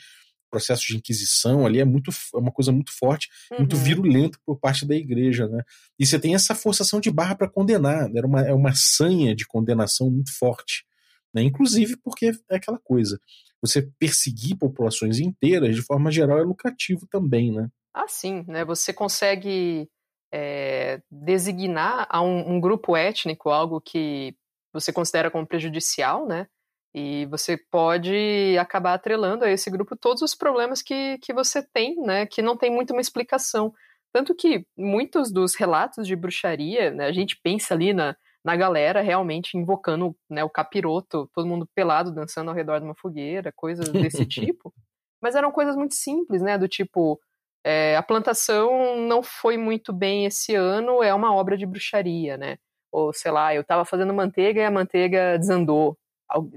processo 0.48 0.86
de 0.88 0.96
inquisição 0.96 1.66
ali 1.66 1.80
é 1.80 1.86
muito 1.86 2.12
é 2.12 2.38
uma 2.38 2.52
coisa 2.52 2.72
muito 2.72 2.92
forte, 2.98 3.30
uhum. 3.52 3.60
muito 3.60 3.76
virulento 3.76 4.40
por 4.46 4.58
parte 4.58 4.86
da 4.86 4.96
igreja, 4.96 5.48
né? 5.48 5.64
E 6.00 6.06
você 6.06 6.20
tem 6.20 6.36
essa 6.36 6.54
forçação 6.54 7.00
de 7.02 7.12
barra 7.12 7.36
para 7.36 7.50
condenar, 7.50 8.10
era 8.16 8.26
uma, 8.26 8.42
é 8.42 8.54
uma 8.54 8.74
sanha 8.74 9.36
de 9.36 9.46
condenação 9.46 10.10
muito 10.10 10.32
forte, 10.38 10.86
né? 11.34 11.42
Inclusive 11.42 11.98
porque 11.98 12.32
é 12.50 12.56
aquela 12.56 12.80
coisa, 12.80 13.20
você 13.60 13.82
perseguir 14.00 14.56
populações 14.56 15.20
inteiras 15.20 15.76
de 15.76 15.82
forma 15.82 16.12
geral 16.12 16.40
é 16.40 16.44
lucrativo 16.44 17.08
também, 17.08 17.52
né? 17.52 17.70
Ah, 17.94 18.08
sim, 18.08 18.46
né? 18.48 18.64
Você 18.64 18.94
consegue 18.94 19.90
é, 20.32 21.02
designar 21.10 22.08
a 22.10 22.22
um, 22.22 22.56
um, 22.56 22.60
grupo 22.60 22.96
étnico 22.96 23.50
algo 23.50 23.80
que 23.80 24.36
você 24.74 24.92
considera 24.92 25.32
como 25.32 25.48
prejudicial, 25.48 26.26
né? 26.26 26.48
E 26.94 27.26
você 27.26 27.58
pode 27.58 28.58
acabar 28.58 28.94
atrelando 28.94 29.44
a 29.44 29.50
esse 29.50 29.70
grupo 29.70 29.96
todos 29.98 30.22
os 30.22 30.34
problemas 30.34 30.82
que, 30.82 31.18
que 31.20 31.34
você 31.34 31.62
tem, 31.62 31.96
né? 31.98 32.26
Que 32.26 32.42
não 32.42 32.56
tem 32.58 32.72
muito 32.72 32.92
uma 32.92 33.02
explicação. 33.02 33.74
Tanto 34.14 34.34
que 34.34 34.66
muitos 34.78 35.30
dos 35.30 35.56
relatos 35.56 36.08
de 36.08 36.16
bruxaria, 36.16 36.90
né, 36.90 37.06
a 37.06 37.12
gente 37.12 37.38
pensa 37.44 37.74
ali 37.74 37.94
na, 37.94 38.16
na 38.46 38.56
galera 38.56 39.02
realmente 39.02 39.58
invocando 39.58 40.16
né, 40.30 40.42
o 40.42 40.50
capiroto, 40.50 41.30
todo 41.34 41.48
mundo 41.48 41.68
pelado 41.76 42.14
dançando 42.14 42.50
ao 42.50 42.56
redor 42.56 42.80
de 42.80 42.86
uma 42.86 42.96
fogueira, 42.96 43.52
coisas 43.54 43.90
desse 43.90 44.24
tipo. 44.26 44.74
Mas 45.22 45.36
eram 45.36 45.52
coisas 45.52 45.76
muito 45.76 45.96
simples, 45.96 46.42
né? 46.42 46.58
Do 46.58 46.68
tipo, 46.68 47.20
é, 47.66 47.98
a 47.98 48.04
plantação 48.04 48.96
não 48.96 49.24
foi 49.24 49.58
muito 49.58 49.92
bem 49.92 50.28
esse 50.28 50.54
ano, 50.54 51.02
é 51.02 51.12
uma 51.12 51.34
obra 51.34 51.58
de 51.58 51.66
bruxaria, 51.66 52.38
né? 52.38 52.60
Ou 52.92 53.12
sei 53.12 53.32
lá, 53.32 53.56
eu 53.56 53.62
estava 53.62 53.84
fazendo 53.84 54.14
manteiga 54.14 54.62
e 54.62 54.64
a 54.64 54.70
manteiga 54.70 55.36
desandou. 55.40 55.98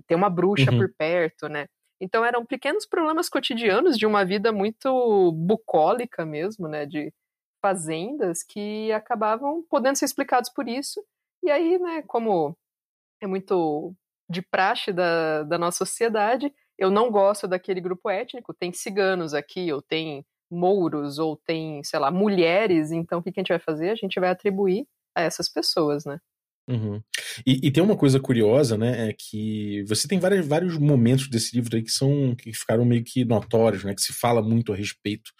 Tem 0.07 0.15
uma 0.15 0.29
bruxa 0.29 0.71
uhum. 0.71 0.77
por 0.77 0.95
perto, 0.99 1.49
né? 1.49 1.67
Então 1.99 2.23
eram 2.23 2.45
pequenos 2.45 2.85
problemas 2.85 3.31
cotidianos 3.31 3.97
de 3.97 4.05
uma 4.05 4.23
vida 4.23 4.53
muito 4.53 5.33
bucólica 5.33 6.27
mesmo, 6.27 6.69
né? 6.69 6.85
De 6.85 7.11
fazendas 7.62 8.43
que 8.43 8.93
acabavam 8.93 9.65
podendo 9.71 9.97
ser 9.97 10.05
explicados 10.05 10.50
por 10.50 10.69
isso. 10.69 11.03
E 11.43 11.50
aí, 11.50 11.79
né, 11.79 12.03
como 12.07 12.55
é 13.23 13.27
muito 13.27 13.95
de 14.29 14.43
praxe 14.43 14.93
da, 14.93 15.43
da 15.43 15.57
nossa 15.57 15.79
sociedade, 15.79 16.53
eu 16.77 16.91
não 16.91 17.11
gosto 17.11 17.49
daquele 17.49 17.81
grupo 17.81 18.11
étnico, 18.11 18.53
tem 18.53 18.75
ciganos 18.75 19.33
aqui, 19.33 19.73
ou 19.73 19.81
tem 19.81 20.25
mouros 20.50 21.19
ou 21.19 21.37
tem, 21.37 21.83
sei 21.85 21.99
lá, 21.99 22.11
mulheres, 22.11 22.90
então 22.90 23.19
o 23.19 23.23
que 23.23 23.31
a 23.31 23.40
gente 23.40 23.49
vai 23.49 23.59
fazer? 23.59 23.90
A 23.90 23.95
gente 23.95 24.19
vai 24.19 24.31
atribuir 24.31 24.87
a 25.14 25.23
essas 25.23 25.49
pessoas, 25.49 26.05
né? 26.05 26.19
Uhum. 26.69 27.00
E, 27.47 27.67
e, 27.67 27.71
tem 27.71 27.83
uma 27.83 27.97
coisa 27.97 28.21
curiosa, 28.21 28.76
né, 28.76 29.09
é 29.09 29.14
que 29.19 29.83
você 29.85 30.07
tem 30.07 30.19
vários, 30.19 30.47
vários 30.47 30.76
momentos 30.76 31.26
desse 31.28 31.57
livro 31.57 31.75
aí 31.75 31.83
que 31.83 31.90
são 31.90 32.35
que 32.37 32.52
ficaram 32.52 32.85
meio 32.85 33.02
que 33.02 33.25
notórios, 33.25 33.85
né, 33.85 33.95
que 33.95 34.02
se 34.02 34.12
fala 34.12 34.43
muito 34.43 34.71
a 34.71 34.76
respeito 34.76 35.31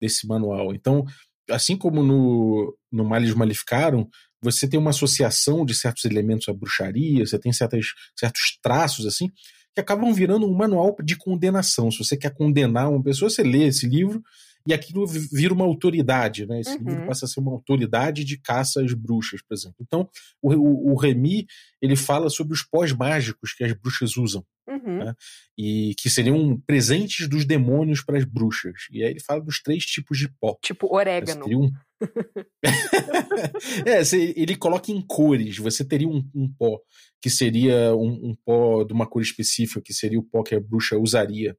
desse 0.00 0.26
manual. 0.26 0.74
Então, 0.74 1.04
assim 1.48 1.76
como 1.76 2.02
no, 2.02 2.76
no 2.90 3.04
Males 3.04 3.32
Malificaram, 3.32 4.08
você 4.42 4.68
tem 4.68 4.78
uma 4.78 4.90
associação 4.90 5.64
de 5.64 5.72
certos 5.72 6.04
elementos 6.04 6.48
à 6.48 6.52
bruxaria, 6.52 7.24
você 7.24 7.38
tem 7.38 7.52
certas, 7.52 7.86
certos 8.18 8.58
traços 8.60 9.06
assim 9.06 9.28
que 9.74 9.80
acabam 9.80 10.12
virando 10.12 10.46
um 10.46 10.54
manual 10.54 10.94
de 11.02 11.16
condenação. 11.16 11.90
Se 11.90 11.98
você 11.98 12.16
quer 12.16 12.34
condenar 12.34 12.90
uma 12.90 13.02
pessoa, 13.02 13.30
você 13.30 13.42
lê 13.42 13.66
esse 13.66 13.86
livro 13.86 14.22
e 14.66 14.72
aquilo 14.72 15.06
vira 15.06 15.52
uma 15.52 15.64
autoridade, 15.64 16.46
né? 16.46 16.60
Esse 16.60 16.76
uhum. 16.76 16.84
livro 16.88 17.06
passa 17.06 17.24
a 17.24 17.28
ser 17.28 17.40
uma 17.40 17.52
autoridade 17.52 18.24
de 18.24 18.38
caça 18.38 18.82
às 18.82 18.92
bruxas, 18.92 19.42
por 19.42 19.54
exemplo. 19.54 19.76
Então, 19.80 20.08
o, 20.40 20.52
o, 20.54 20.92
o 20.92 20.96
Remy, 20.96 21.46
ele 21.80 21.96
fala 21.96 22.30
sobre 22.30 22.52
os 22.54 22.62
pós 22.62 22.92
mágicos 22.92 23.52
que 23.52 23.64
as 23.64 23.72
bruxas 23.72 24.16
usam, 24.16 24.44
uhum. 24.68 25.04
né? 25.04 25.14
E 25.58 25.94
que 25.98 26.08
seriam 26.08 26.60
presentes 26.66 27.28
dos 27.28 27.44
demônios 27.44 28.02
para 28.02 28.18
as 28.18 28.24
bruxas. 28.24 28.86
E 28.90 29.02
aí 29.02 29.10
ele 29.10 29.20
fala 29.20 29.40
dos 29.40 29.60
três 29.60 29.84
tipos 29.84 30.18
de 30.18 30.28
pó. 30.40 30.56
Tipo 30.62 30.94
orégano. 30.94 31.46
Um... 31.46 31.72
é, 33.86 34.02
ele 34.36 34.56
coloca 34.56 34.90
em 34.92 35.00
cores. 35.00 35.58
Você 35.58 35.84
teria 35.84 36.08
um, 36.08 36.28
um 36.34 36.52
pó 36.52 36.80
que 37.20 37.30
seria 37.30 37.94
um, 37.94 38.30
um 38.30 38.36
pó 38.44 38.84
de 38.84 38.92
uma 38.92 39.06
cor 39.06 39.22
específica, 39.22 39.80
que 39.80 39.94
seria 39.94 40.18
o 40.18 40.24
pó 40.24 40.42
que 40.42 40.54
a 40.54 40.60
bruxa 40.60 40.98
usaria 40.98 41.56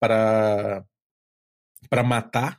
para 0.00 0.84
para 1.88 2.02
matar. 2.02 2.58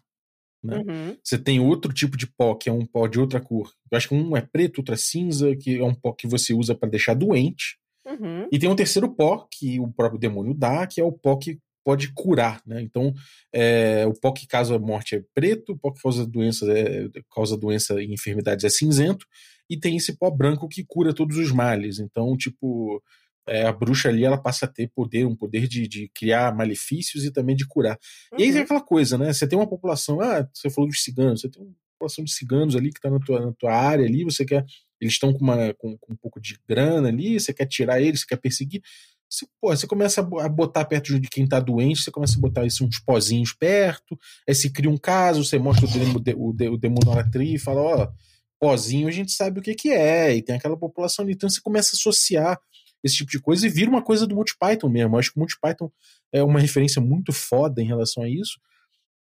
Né? 0.63 0.77
Uhum. 0.77 1.17
Você 1.23 1.37
tem 1.37 1.59
outro 1.59 1.93
tipo 1.93 2.17
de 2.17 2.27
pó, 2.27 2.53
que 2.55 2.69
é 2.69 2.73
um 2.73 2.85
pó 2.85 3.07
de 3.07 3.19
outra 3.19 3.39
cor. 3.39 3.71
Eu 3.91 3.97
acho 3.97 4.09
que 4.09 4.15
um 4.15 4.35
é 4.35 4.41
preto, 4.41 4.79
outro 4.79 4.93
é 4.93 4.97
cinza, 4.97 5.55
que 5.55 5.77
é 5.77 5.83
um 5.83 5.93
pó 5.93 6.13
que 6.13 6.27
você 6.27 6.53
usa 6.53 6.75
para 6.75 6.89
deixar 6.89 7.13
doente. 7.13 7.77
Uhum. 8.05 8.47
E 8.51 8.59
tem 8.59 8.69
um 8.69 8.75
terceiro 8.75 9.13
pó, 9.13 9.47
que 9.51 9.79
o 9.79 9.91
próprio 9.91 10.19
demônio 10.19 10.53
dá, 10.53 10.85
que 10.85 10.99
é 10.99 11.03
o 11.03 11.11
pó 11.11 11.37
que 11.37 11.59
pode 11.83 12.11
curar, 12.13 12.61
né? 12.65 12.81
Então, 12.81 13.13
é, 13.53 14.05
o 14.05 14.13
pó 14.13 14.31
que 14.31 14.45
causa 14.45 14.77
morte 14.77 15.15
é 15.15 15.23
preto, 15.33 15.73
o 15.73 15.77
pó 15.77 15.91
que 15.91 16.01
causa 16.01 16.25
doença, 16.25 16.71
é, 16.71 17.09
causa 17.33 17.57
doença 17.57 18.01
e 18.01 18.13
enfermidades 18.13 18.65
é 18.65 18.69
cinzento, 18.69 19.25
e 19.69 19.77
tem 19.77 19.95
esse 19.95 20.17
pó 20.17 20.29
branco 20.29 20.67
que 20.67 20.83
cura 20.85 21.13
todos 21.13 21.37
os 21.37 21.51
males. 21.51 21.99
Então, 21.99 22.35
tipo, 22.35 23.01
é, 23.49 23.65
a 23.65 23.73
bruxa 23.73 24.09
ali 24.09 24.23
ela 24.23 24.37
passa 24.37 24.65
a 24.65 24.67
ter 24.67 24.87
poder, 24.89 25.25
um 25.25 25.35
poder 25.35 25.67
de, 25.67 25.87
de 25.87 26.09
criar 26.13 26.55
malefícios 26.55 27.25
e 27.25 27.31
também 27.31 27.55
de 27.55 27.67
curar. 27.67 27.97
Uhum. 28.31 28.39
E 28.39 28.43
aí 28.43 28.49
tem 28.49 28.57
uhum. 28.57 28.63
aquela 28.63 28.81
coisa, 28.81 29.17
né? 29.17 29.33
Você 29.33 29.47
tem 29.47 29.57
uma 29.57 29.67
população, 29.67 30.21
ah, 30.21 30.47
você 30.53 30.69
falou 30.69 30.89
dos 30.89 31.03
ciganos, 31.03 31.41
você 31.41 31.49
tem 31.49 31.61
uma 31.61 31.73
população 31.97 32.23
de 32.23 32.31
ciganos 32.31 32.75
ali 32.75 32.91
que 32.91 32.99
está 32.99 33.09
na 33.09 33.19
tua, 33.19 33.45
na 33.45 33.53
tua 33.53 33.73
área 33.73 34.05
ali, 34.05 34.23
você 34.23 34.45
quer. 34.45 34.65
Eles 35.01 35.13
estão 35.13 35.33
com, 35.33 35.39
uma, 35.39 35.73
com, 35.75 35.97
com, 35.97 36.13
um 36.13 36.17
pouco 36.17 36.41
de 36.41 36.59
grana 36.67 37.07
ali, 37.07 37.39
você 37.39 37.53
quer 37.53 37.65
tirar 37.65 38.01
eles, 38.01 38.21
você 38.21 38.27
quer 38.27 38.37
perseguir. 38.37 38.81
Você, 39.29 39.45
você 39.61 39.87
começa 39.87 40.21
a 40.21 40.49
botar 40.49 40.85
perto 40.85 41.19
de 41.19 41.29
quem 41.29 41.43
está 41.43 41.59
doente, 41.59 42.01
você 42.01 42.11
começa 42.11 42.37
a 42.37 42.41
botar 42.41 42.65
isso, 42.65 42.83
uns 42.83 42.99
pozinhos 42.99 43.53
perto, 43.53 44.17
aí 44.47 44.55
se 44.55 44.71
cria 44.71 44.89
um 44.89 44.97
caso, 44.97 45.45
você 45.45 45.59
mostra 45.59 45.85
o, 45.85 45.89
demo, 46.19 46.19
o, 46.35 46.73
o 46.73 46.77
demonolatria 46.77 47.55
e 47.55 47.59
fala, 47.59 47.81
ó, 47.81 48.11
pozinho 48.59 49.07
a 49.07 49.11
gente 49.11 49.31
sabe 49.31 49.59
o 49.59 49.63
que, 49.63 49.75
que 49.75 49.91
é, 49.91 50.35
e 50.35 50.41
tem 50.41 50.55
aquela 50.55 50.75
população 50.75 51.23
ali, 51.23 51.33
então 51.33 51.47
você 51.47 51.61
começa 51.61 51.91
a 51.91 51.97
associar 51.97 52.59
esse 53.03 53.17
tipo 53.17 53.31
de 53.31 53.39
coisa 53.39 53.65
e 53.65 53.69
vira 53.69 53.89
uma 53.89 54.01
coisa 54.01 54.27
do 54.27 54.35
Monty 54.35 54.53
Python 54.59 54.89
mesmo. 54.89 55.17
Acho 55.17 55.31
que 55.31 55.37
o 55.37 55.41
Monty 55.41 55.55
Python 55.61 55.91
é 56.31 56.43
uma 56.43 56.59
referência 56.59 57.01
muito 57.01 57.31
foda 57.31 57.81
em 57.81 57.85
relação 57.85 58.23
a 58.23 58.29
isso. 58.29 58.59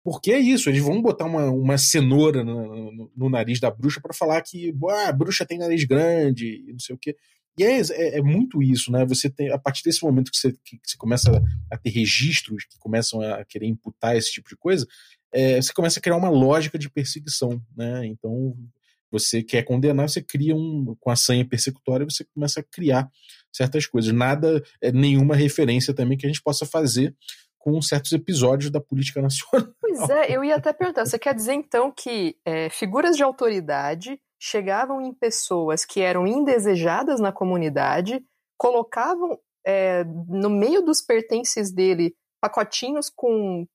Porque 0.03 0.33
é 0.33 0.39
isso, 0.39 0.71
eles 0.71 0.83
vão 0.83 1.03
botar 1.03 1.27
uma, 1.27 1.51
uma 1.51 1.77
cenoura 1.77 2.43
no, 2.43 2.93
no, 2.93 3.13
no 3.15 3.29
nariz 3.29 3.61
da 3.61 3.71
bruxa 3.71 4.01
para 4.01 4.15
falar 4.15 4.41
que 4.43 4.75
ah, 4.89 5.09
a 5.09 5.13
bruxa 5.13 5.45
tem 5.45 5.59
nariz 5.59 5.85
grande 5.85 6.65
e 6.67 6.73
não 6.73 6.79
sei 6.79 6.95
o 6.95 6.99
quê. 6.99 7.15
E 7.59 7.65
é, 7.65 7.81
é, 7.81 8.19
é, 8.19 8.23
muito 8.23 8.63
isso, 8.63 8.93
né? 8.93 9.05
Você 9.05 9.29
tem, 9.29 9.51
a 9.51 9.59
partir 9.59 9.83
desse 9.83 10.03
momento 10.05 10.31
que 10.31 10.39
você, 10.39 10.53
que 10.65 10.79
você 10.83 10.97
começa 10.97 11.43
a 11.71 11.77
ter 11.77 11.91
registros 11.91 12.65
que 12.65 12.79
começam 12.79 13.21
a 13.21 13.45
querer 13.45 13.67
imputar 13.67 14.17
esse 14.17 14.31
tipo 14.31 14.49
de 14.49 14.57
coisa, 14.57 14.87
é, 15.33 15.61
você 15.61 15.73
começa 15.73 15.99
a 15.99 16.03
criar 16.03 16.17
uma 16.17 16.31
lógica 16.31 16.79
de 16.79 16.89
perseguição, 16.89 17.61
né? 17.77 18.07
Então, 18.07 18.57
você 19.11 19.43
quer 19.43 19.62
condenar, 19.62 20.09
você 20.09 20.23
cria 20.23 20.55
um. 20.55 20.97
Com 21.00 21.11
a 21.11 21.17
senha 21.17 21.47
persecutória, 21.47 22.07
você 22.09 22.25
começa 22.25 22.61
a 22.61 22.62
criar 22.62 23.09
certas 23.53 23.87
coisas. 23.87 24.12
Nada, 24.12 24.62
é, 24.83 24.93
nenhuma 24.93 25.35
referência 25.35 25.95
também 25.95 26.17
que 26.17 26.27
a 26.27 26.29
gente 26.29 26.43
possa 26.43 26.67
fazer 26.67 27.15
com 27.59 27.81
certos 27.83 28.12
episódios 28.12 28.71
da 28.71 28.81
política 28.81 29.21
nacional. 29.23 29.69
Pois 29.81 30.09
é, 30.09 30.35
eu 30.35 30.45
ia 30.45 30.57
até 30.57 30.73
perguntar: 30.73 31.07
você 31.07 31.19
quer 31.19 31.35
dizer 31.35 31.55
então 31.55 31.91
que 31.91 32.37
é, 32.45 32.69
figuras 32.71 33.17
de 33.17 33.23
autoridade 33.23 34.21
chegavam 34.41 35.00
em 35.00 35.12
pessoas 35.12 35.85
que 35.85 36.00
eram 36.00 36.27
indesejadas 36.27 37.21
na 37.21 37.33
comunidade, 37.33 38.23
colocavam 38.57 39.38
é, 39.67 40.05
no 40.05 40.49
meio 40.49 40.81
dos 40.83 41.03
pertences 41.03 41.73
dele 41.73 42.15
pacotinhos 42.41 43.11
com 43.11 43.67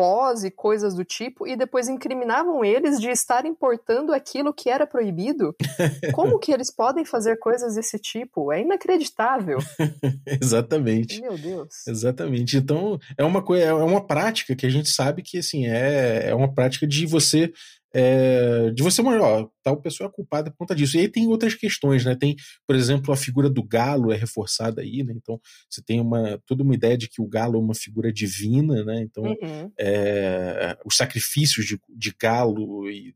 pós 0.00 0.44
e 0.44 0.50
coisas 0.50 0.94
do 0.94 1.04
tipo, 1.04 1.46
e 1.46 1.54
depois 1.54 1.86
incriminavam 1.86 2.64
eles 2.64 2.98
de 2.98 3.10
estar 3.10 3.44
importando 3.44 4.14
aquilo 4.14 4.50
que 4.50 4.70
era 4.70 4.86
proibido. 4.86 5.54
Como 6.14 6.38
que 6.38 6.50
eles 6.50 6.74
podem 6.74 7.04
fazer 7.04 7.36
coisas 7.36 7.74
desse 7.74 7.98
tipo? 7.98 8.50
É 8.50 8.62
inacreditável. 8.62 9.58
Exatamente. 10.40 11.20
Meu 11.20 11.36
Deus. 11.36 11.86
Exatamente. 11.86 12.56
Então, 12.56 12.98
é 13.18 13.22
uma 13.22 13.42
coisa, 13.42 13.64
é 13.64 13.74
uma 13.74 14.02
prática 14.02 14.56
que 14.56 14.64
a 14.64 14.70
gente 14.70 14.88
sabe 14.88 15.20
que 15.20 15.36
assim 15.36 15.66
é, 15.66 16.30
é 16.30 16.34
uma 16.34 16.50
prática 16.50 16.86
de 16.86 17.04
você 17.04 17.52
é, 17.92 18.70
de 18.70 18.82
você 18.82 19.02
mostrar, 19.02 19.22
ó, 19.22 19.50
tal 19.62 19.80
pessoa 19.80 20.08
é 20.08 20.12
culpada 20.12 20.50
por 20.50 20.58
conta 20.58 20.74
disso. 20.74 20.96
E 20.96 21.00
aí 21.00 21.08
tem 21.08 21.26
outras 21.26 21.54
questões, 21.54 22.04
né? 22.04 22.14
Tem, 22.14 22.36
por 22.66 22.76
exemplo, 22.76 23.12
a 23.12 23.16
figura 23.16 23.50
do 23.50 23.62
galo 23.62 24.12
é 24.12 24.16
reforçada 24.16 24.80
aí, 24.80 25.02
né? 25.02 25.12
Então 25.16 25.40
você 25.68 25.82
tem 25.82 26.00
uma 26.00 26.40
toda 26.46 26.62
uma 26.62 26.74
ideia 26.74 26.96
de 26.96 27.08
que 27.08 27.20
o 27.20 27.26
galo 27.26 27.56
é 27.56 27.60
uma 27.60 27.74
figura 27.74 28.12
divina, 28.12 28.84
né? 28.84 29.02
Então 29.02 29.24
uhum. 29.24 29.72
é, 29.78 30.78
os 30.84 30.96
sacrifícios 30.96 31.66
de, 31.66 31.80
de 31.88 32.14
galo 32.18 32.88
e 32.88 33.14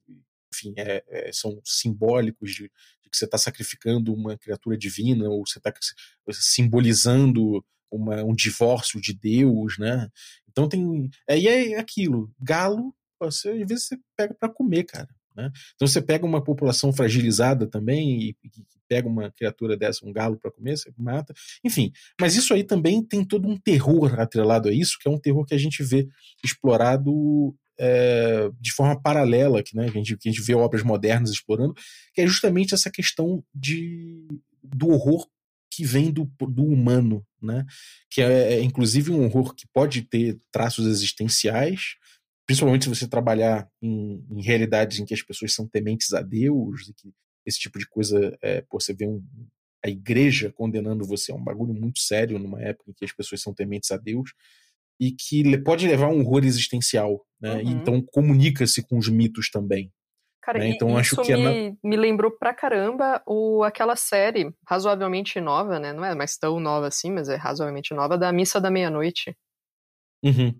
enfim, 0.52 0.74
é, 0.76 1.04
é, 1.08 1.32
são 1.32 1.60
simbólicos 1.64 2.52
de, 2.52 2.64
de 2.64 3.10
que 3.10 3.16
você 3.16 3.24
está 3.24 3.36
sacrificando 3.36 4.14
uma 4.14 4.36
criatura 4.38 4.78
divina 4.78 5.28
ou 5.28 5.44
você 5.46 5.58
está 5.58 5.72
simbolizando 6.30 7.64
uma, 7.90 8.22
um 8.24 8.34
divórcio 8.34 9.00
de 9.00 9.12
Deus, 9.12 9.78
né? 9.78 10.08
Então 10.48 10.68
tem. 10.68 11.10
É, 11.28 11.38
e 11.38 11.48
é 11.48 11.78
aquilo. 11.78 12.32
Galo 12.40 12.94
você, 13.24 13.50
às 13.50 13.68
vezes 13.68 13.86
você 13.86 13.98
pega 14.16 14.34
para 14.34 14.48
comer, 14.48 14.84
cara. 14.84 15.08
Né? 15.36 15.50
Então 15.74 15.88
você 15.88 16.00
pega 16.00 16.24
uma 16.24 16.42
população 16.42 16.92
fragilizada 16.92 17.66
também 17.66 18.20
e, 18.20 18.36
e 18.44 18.50
pega 18.88 19.08
uma 19.08 19.30
criatura 19.32 19.76
dessa, 19.76 20.06
um 20.06 20.12
galo 20.12 20.38
para 20.38 20.50
comer, 20.50 20.76
você 20.76 20.92
mata. 20.96 21.34
Enfim, 21.64 21.92
mas 22.20 22.36
isso 22.36 22.54
aí 22.54 22.62
também 22.62 23.02
tem 23.02 23.24
todo 23.24 23.48
um 23.48 23.56
terror 23.56 24.20
atrelado 24.20 24.68
a 24.68 24.72
isso, 24.72 24.96
que 25.00 25.08
é 25.08 25.10
um 25.10 25.18
terror 25.18 25.44
que 25.44 25.54
a 25.54 25.58
gente 25.58 25.82
vê 25.82 26.06
explorado 26.44 27.54
é, 27.78 28.48
de 28.60 28.72
forma 28.72 29.00
paralela, 29.00 29.62
que, 29.62 29.76
né, 29.76 29.90
que, 29.90 29.98
a 29.98 30.00
gente, 30.00 30.16
que 30.16 30.28
a 30.28 30.32
gente 30.32 30.44
vê 30.44 30.54
obras 30.54 30.82
modernas 30.82 31.30
explorando, 31.30 31.74
que 32.12 32.20
é 32.20 32.26
justamente 32.26 32.74
essa 32.74 32.90
questão 32.90 33.42
de, 33.52 34.26
do 34.62 34.90
horror 34.90 35.26
que 35.74 35.84
vem 35.84 36.12
do, 36.12 36.30
do 36.48 36.64
humano, 36.64 37.26
né? 37.42 37.66
que 38.08 38.22
é, 38.22 38.54
é 38.54 38.62
inclusive 38.62 39.10
um 39.10 39.24
horror 39.24 39.54
que 39.54 39.66
pode 39.72 40.02
ter 40.02 40.38
traços 40.52 40.86
existenciais, 40.86 41.96
principalmente 42.46 42.84
se 42.84 42.88
você 42.90 43.08
trabalhar 43.08 43.68
em, 43.80 44.24
em, 44.30 44.42
realidades 44.42 44.98
em 44.98 45.04
que 45.04 45.14
as 45.14 45.22
pessoas 45.22 45.52
são 45.52 45.66
tementes 45.66 46.12
a 46.12 46.20
Deus, 46.20 46.88
e 46.88 46.94
que 46.94 47.12
esse 47.46 47.58
tipo 47.58 47.78
de 47.78 47.86
coisa, 47.88 48.36
é, 48.42 48.60
pô, 48.62 48.80
você 48.80 48.94
vê 48.94 49.06
um, 49.06 49.22
a 49.84 49.88
igreja 49.88 50.52
condenando 50.52 51.04
você 51.04 51.30
é 51.30 51.34
um 51.34 51.42
bagulho 51.42 51.74
muito 51.74 52.00
sério 52.00 52.38
numa 52.38 52.60
época 52.62 52.90
em 52.90 52.94
que 52.94 53.04
as 53.04 53.12
pessoas 53.12 53.42
são 53.42 53.52
tementes 53.52 53.90
a 53.90 53.96
Deus 53.96 54.32
e 54.98 55.12
que 55.12 55.58
pode 55.58 55.86
levar 55.86 56.06
a 56.06 56.10
um 56.10 56.20
horror 56.20 56.44
existencial, 56.44 57.26
né? 57.40 57.56
Uhum. 57.56 57.70
Então 57.70 58.00
comunica-se 58.00 58.82
com 58.82 58.96
os 58.96 59.08
mitos 59.08 59.50
também. 59.50 59.92
Cara, 60.40 60.58
né? 60.58 60.68
então 60.68 60.96
acho 60.96 61.16
que 61.22 61.32
é 61.32 61.36
me, 61.36 61.70
na... 61.70 61.76
me 61.82 61.96
lembrou 61.96 62.30
pra 62.30 62.54
caramba 62.54 63.22
o, 63.26 63.62
aquela 63.62 63.96
série 63.96 64.54
razoavelmente 64.66 65.40
nova, 65.40 65.78
né? 65.78 65.92
Não 65.92 66.04
é 66.04 66.14
mais 66.14 66.36
tão 66.36 66.60
nova 66.60 66.86
assim, 66.86 67.10
mas 67.10 67.28
é 67.28 67.36
razoavelmente 67.36 67.92
nova, 67.92 68.16
da 68.16 68.30
Missa 68.32 68.60
da 68.60 68.70
Meia-Noite. 68.70 69.36
Uhum 70.22 70.54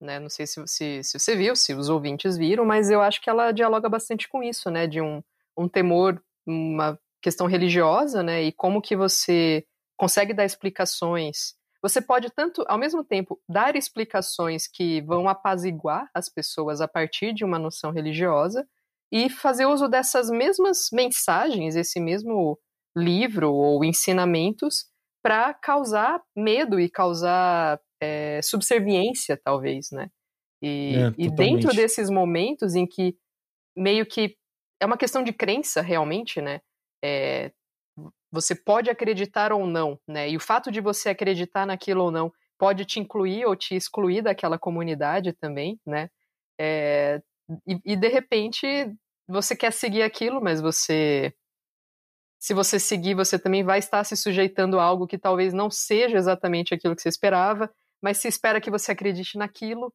né? 0.00 0.18
Não 0.18 0.28
sei 0.28 0.46
se, 0.46 0.62
se, 0.66 1.02
se 1.02 1.18
você 1.18 1.36
viu, 1.36 1.56
se 1.56 1.74
os 1.74 1.88
ouvintes 1.88 2.36
viram, 2.36 2.64
mas 2.64 2.90
eu 2.90 3.00
acho 3.00 3.20
que 3.20 3.30
ela 3.30 3.52
dialoga 3.52 3.88
bastante 3.88 4.28
com 4.28 4.42
isso, 4.42 4.70
né? 4.70 4.86
De 4.86 5.00
um, 5.00 5.22
um 5.56 5.68
temor, 5.68 6.22
uma 6.46 6.98
questão 7.22 7.46
religiosa, 7.46 8.22
né? 8.22 8.42
E 8.42 8.52
como 8.52 8.82
que 8.82 8.96
você 8.96 9.64
consegue 9.96 10.34
dar 10.34 10.44
explicações. 10.44 11.54
Você 11.82 12.00
pode 12.00 12.30
tanto, 12.30 12.64
ao 12.68 12.78
mesmo 12.78 13.04
tempo, 13.04 13.40
dar 13.48 13.76
explicações 13.76 14.66
que 14.66 15.00
vão 15.02 15.28
apaziguar 15.28 16.08
as 16.14 16.28
pessoas 16.28 16.80
a 16.80 16.88
partir 16.88 17.32
de 17.32 17.44
uma 17.44 17.58
noção 17.58 17.90
religiosa 17.90 18.66
e 19.10 19.30
fazer 19.30 19.66
uso 19.66 19.88
dessas 19.88 20.28
mesmas 20.28 20.88
mensagens, 20.92 21.76
esse 21.76 22.00
mesmo 22.00 22.58
livro 22.96 23.52
ou 23.52 23.84
ensinamentos 23.84 24.86
para 25.22 25.52
causar 25.54 26.20
medo 26.36 26.78
e 26.80 26.88
causar 26.88 27.80
é, 28.00 28.40
subserviência, 28.42 29.40
talvez, 29.42 29.90
né? 29.90 30.08
E, 30.62 30.94
é, 30.96 31.14
e 31.18 31.30
dentro 31.30 31.74
desses 31.74 32.08
momentos 32.08 32.74
em 32.74 32.86
que 32.86 33.16
meio 33.76 34.06
que 34.06 34.36
é 34.80 34.86
uma 34.86 34.96
questão 34.96 35.22
de 35.22 35.32
crença, 35.32 35.80
realmente, 35.80 36.40
né? 36.40 36.60
É, 37.04 37.52
você 38.30 38.54
pode 38.54 38.90
acreditar 38.90 39.52
ou 39.52 39.66
não, 39.66 39.98
né? 40.06 40.28
E 40.28 40.36
o 40.36 40.40
fato 40.40 40.70
de 40.70 40.80
você 40.80 41.10
acreditar 41.10 41.66
naquilo 41.66 42.04
ou 42.04 42.10
não 42.10 42.32
pode 42.58 42.84
te 42.84 42.98
incluir 42.98 43.44
ou 43.46 43.54
te 43.54 43.74
excluir 43.74 44.22
daquela 44.22 44.58
comunidade 44.58 45.32
também, 45.32 45.78
né? 45.86 46.08
É, 46.58 47.22
e, 47.66 47.80
e, 47.84 47.96
de 47.96 48.08
repente 48.08 48.66
você 49.28 49.54
quer 49.54 49.72
seguir 49.72 50.02
aquilo, 50.02 50.40
mas 50.40 50.60
você 50.60 51.32
se 52.38 52.54
você 52.54 52.78
seguir, 52.78 53.14
você 53.14 53.38
também 53.38 53.64
vai 53.64 53.78
estar 53.78 54.04
se 54.04 54.16
sujeitando 54.16 54.78
a 54.78 54.84
algo 54.84 55.06
que 55.06 55.18
talvez 55.18 55.52
não 55.52 55.70
seja 55.70 56.16
exatamente 56.16 56.74
aquilo 56.74 56.94
que 56.94 57.02
você 57.02 57.08
esperava, 57.08 57.70
mas 58.02 58.18
se 58.18 58.28
espera 58.28 58.60
que 58.60 58.70
você 58.70 58.92
acredite 58.92 59.38
naquilo. 59.38 59.92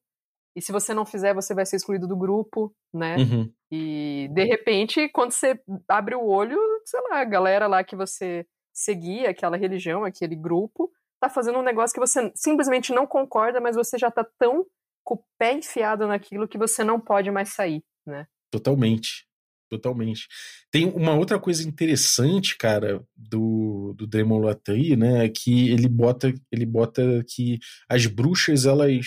E 0.56 0.62
se 0.62 0.72
você 0.72 0.94
não 0.94 1.06
fizer, 1.06 1.34
você 1.34 1.54
vai 1.54 1.66
ser 1.66 1.78
excluído 1.78 2.08
do 2.08 2.18
grupo, 2.18 2.74
né? 2.94 3.16
Uhum. 3.18 3.54
E 3.72 4.30
de 4.34 4.44
repente, 4.44 5.08
quando 5.10 5.32
você 5.32 5.60
abre 5.88 6.14
o 6.16 6.26
olho, 6.26 6.60
sei 6.86 7.00
lá, 7.10 7.22
a 7.22 7.26
galera 7.26 7.68
lá 7.68 7.84
que 7.84 7.96
você 7.96 8.46
seguia, 8.74 9.30
aquela 9.30 9.56
religião, 9.56 10.04
aquele 10.04 10.36
grupo, 10.36 10.92
tá 11.22 11.30
fazendo 11.30 11.60
um 11.60 11.64
negócio 11.64 11.94
que 11.94 12.00
você 12.00 12.32
simplesmente 12.36 12.92
não 12.92 13.08
concorda, 13.08 13.62
mas 13.62 13.76
você 13.76 13.98
já 13.98 14.12
tá 14.12 14.28
tão 14.38 14.66
com 15.04 15.16
o 15.16 15.24
pé 15.38 15.54
enfiado 15.54 16.06
naquilo 16.08 16.48
que 16.48 16.58
você 16.58 16.84
não 16.84 17.00
pode 17.00 17.32
mais 17.32 17.54
sair, 17.54 17.82
né? 18.06 18.28
Totalmente. 18.52 19.26
Totalmente. 19.72 20.28
Tem 20.70 20.86
uma 20.86 21.14
outra 21.14 21.40
coisa 21.40 21.66
interessante, 21.66 22.58
cara, 22.58 23.02
do, 23.16 23.96
do 23.98 24.38
Latry, 24.38 24.98
né, 24.98 25.30
que 25.30 25.70
ele 25.70 25.88
bota, 25.88 26.34
ele 26.52 26.66
bota 26.66 27.24
que 27.26 27.58
as 27.88 28.06
bruxas, 28.06 28.66
elas 28.66 29.06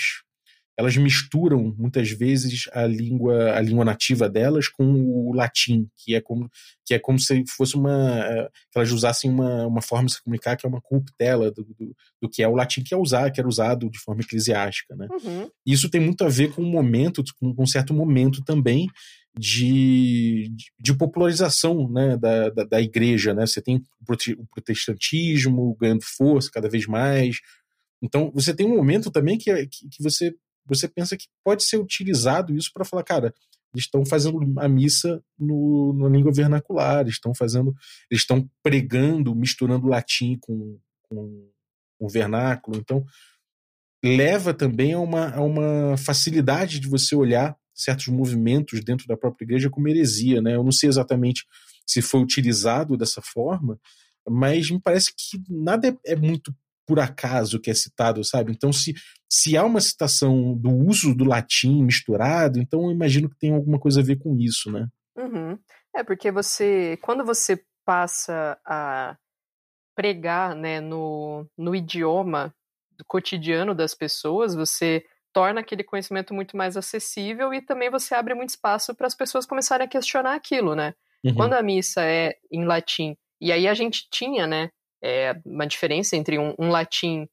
elas 0.77 0.96
misturam 0.96 1.72
muitas 1.79 2.11
vezes 2.11 2.64
a 2.72 2.85
língua 2.85 3.53
a 3.53 3.61
língua 3.61 3.85
nativa 3.85 4.29
delas 4.29 4.66
com 4.66 4.85
o 4.85 5.33
latim 5.33 5.87
que 5.96 6.16
é 6.16 6.20
como 6.20 6.50
que 6.85 6.94
é 6.94 6.98
como 6.98 7.16
se 7.18 7.44
fosse 7.46 7.77
uma 7.77 8.18
eh, 8.24 8.48
que 8.72 8.79
elas 8.79 8.90
usassem 8.90 9.31
uma, 9.31 9.66
uma 9.66 9.81
forma 9.81 10.07
de 10.07 10.14
se 10.14 10.22
comunicar 10.22 10.57
que 10.57 10.66
é 10.66 10.68
uma 10.68 10.81
corruptela 10.81 11.50
do, 11.53 11.62
do, 11.62 11.94
do, 12.20 12.29
que 12.29 12.42
é 12.42 12.48
o 12.48 12.57
latim 12.57 12.83
que 12.83 12.92
é 12.92 12.96
usar 12.96 13.31
que 13.31 13.40
era 13.40 13.48
usado 13.48 13.88
de 13.88 14.00
forma 14.00 14.22
eclesiástica 14.22 14.96
né 14.96 15.07
uhum. 15.12 15.48
isso 15.64 15.88
tem 15.88 16.00
muito 16.00 16.24
a 16.24 16.29
ver 16.29 16.53
com 16.53 16.62
um 16.62 16.70
momento 16.70 17.22
com 17.38 17.55
um 17.57 17.66
certo 17.66 17.94
momento 17.94 18.42
também 18.42 18.88
de, 19.37 20.55
de 20.79 20.97
popularização 20.97 21.88
né, 21.90 22.16
da, 22.16 22.51
da, 22.51 22.64
da, 22.64 22.81
igreja. 22.81 23.35
Né? 23.35 23.47
Você 23.47 23.61
tem 23.61 23.83
o 24.37 24.47
protestantismo 24.47 25.77
ganhando 25.81 26.03
força 26.03 26.51
cada 26.53 26.68
vez 26.68 26.87
mais. 26.87 27.38
Então, 28.03 28.31
você 28.33 28.55
tem 28.55 28.66
um 28.66 28.77
momento 28.77 29.11
também 29.11 29.37
que, 29.37 29.51
que, 29.66 29.88
que 29.88 30.03
você, 30.03 30.35
você 30.64 30.87
pensa 30.87 31.16
que 31.16 31.27
pode 31.44 31.64
ser 31.64 31.79
utilizado 31.79 32.55
isso 32.55 32.70
para 32.73 32.85
falar, 32.85 33.03
cara, 33.03 33.35
eles 33.75 33.87
estão 33.87 34.07
fazendo 34.07 34.38
a 34.61 34.68
missa 34.68 35.20
no, 35.37 35.92
na 35.94 36.09
língua 36.09 36.33
vernacular, 36.33 37.09
estão 37.09 37.35
fazendo, 37.35 37.75
eles 38.09 38.23
estão 38.23 38.49
pregando, 38.62 39.35
misturando 39.35 39.88
latim 39.88 40.38
com, 40.40 40.79
com, 41.03 41.51
com 41.99 42.09
vernáculo. 42.09 42.79
Então, 42.79 43.05
leva 44.05 44.55
também 44.55 44.92
a 44.92 45.01
uma, 45.01 45.35
a 45.35 45.40
uma 45.40 45.97
facilidade 45.97 46.79
de 46.79 46.88
você 46.88 47.16
olhar 47.16 47.57
certos 47.74 48.08
movimentos 48.08 48.82
dentro 48.84 49.06
da 49.06 49.16
própria 49.16 49.44
igreja 49.44 49.70
como 49.70 49.88
heresia, 49.88 50.40
né? 50.40 50.54
Eu 50.54 50.62
não 50.62 50.72
sei 50.72 50.88
exatamente 50.88 51.44
se 51.87 52.00
foi 52.00 52.20
utilizado 52.20 52.96
dessa 52.96 53.20
forma, 53.20 53.78
mas 54.28 54.70
me 54.70 54.80
parece 54.80 55.12
que 55.16 55.42
nada 55.48 55.88
é, 55.88 56.12
é 56.12 56.16
muito 56.16 56.54
por 56.87 57.00
acaso 57.00 57.60
que 57.60 57.70
é 57.70 57.74
citado, 57.74 58.22
sabe? 58.22 58.52
Então, 58.52 58.72
se, 58.72 58.94
se 59.28 59.56
há 59.56 59.64
uma 59.64 59.80
citação 59.80 60.54
do 60.54 60.70
uso 60.70 61.14
do 61.14 61.24
latim 61.24 61.82
misturado, 61.82 62.58
então 62.58 62.84
eu 62.84 62.90
imagino 62.90 63.28
que 63.28 63.38
tem 63.38 63.54
alguma 63.54 63.78
coisa 63.78 64.00
a 64.00 64.04
ver 64.04 64.18
com 64.18 64.37
isso, 64.38 64.70
né? 64.70 64.87
Uhum. 65.16 65.58
É, 65.96 66.02
porque 66.02 66.30
você, 66.30 66.98
quando 67.02 67.24
você 67.24 67.64
passa 67.84 68.58
a 68.64 69.16
pregar 69.94 70.54
né, 70.54 70.80
no, 70.80 71.46
no 71.56 71.74
idioma 71.74 72.54
cotidiano 73.06 73.74
das 73.74 73.94
pessoas, 73.94 74.54
você 74.54 75.04
torna 75.35 75.61
aquele 75.61 75.83
conhecimento 75.83 76.33
muito 76.33 76.57
mais 76.57 76.77
acessível 76.77 77.53
e 77.53 77.61
também 77.61 77.90
você 77.90 78.14
abre 78.14 78.33
muito 78.35 78.51
espaço 78.51 78.94
para 78.94 79.09
as 79.09 79.14
pessoas 79.14 79.44
começarem 79.44 79.85
a 79.85 79.90
questionar 79.90 80.35
aquilo, 80.35 80.75
né? 80.75 80.94
Uhum. 81.25 81.35
Quando 81.35 81.55
a 81.55 81.62
missa 81.62 82.03
é 82.03 82.37
em 82.51 82.64
latim, 82.64 83.16
e 83.40 83.51
aí 83.51 83.66
a 83.66 83.75
gente 83.75 84.09
tinha, 84.11 84.47
né, 84.47 84.70
é, 85.03 85.35
uma 85.44 85.66
diferença 85.66 86.16
entre 86.16 86.38
um, 86.38 86.55
um 86.59 86.70
latim 86.70 87.29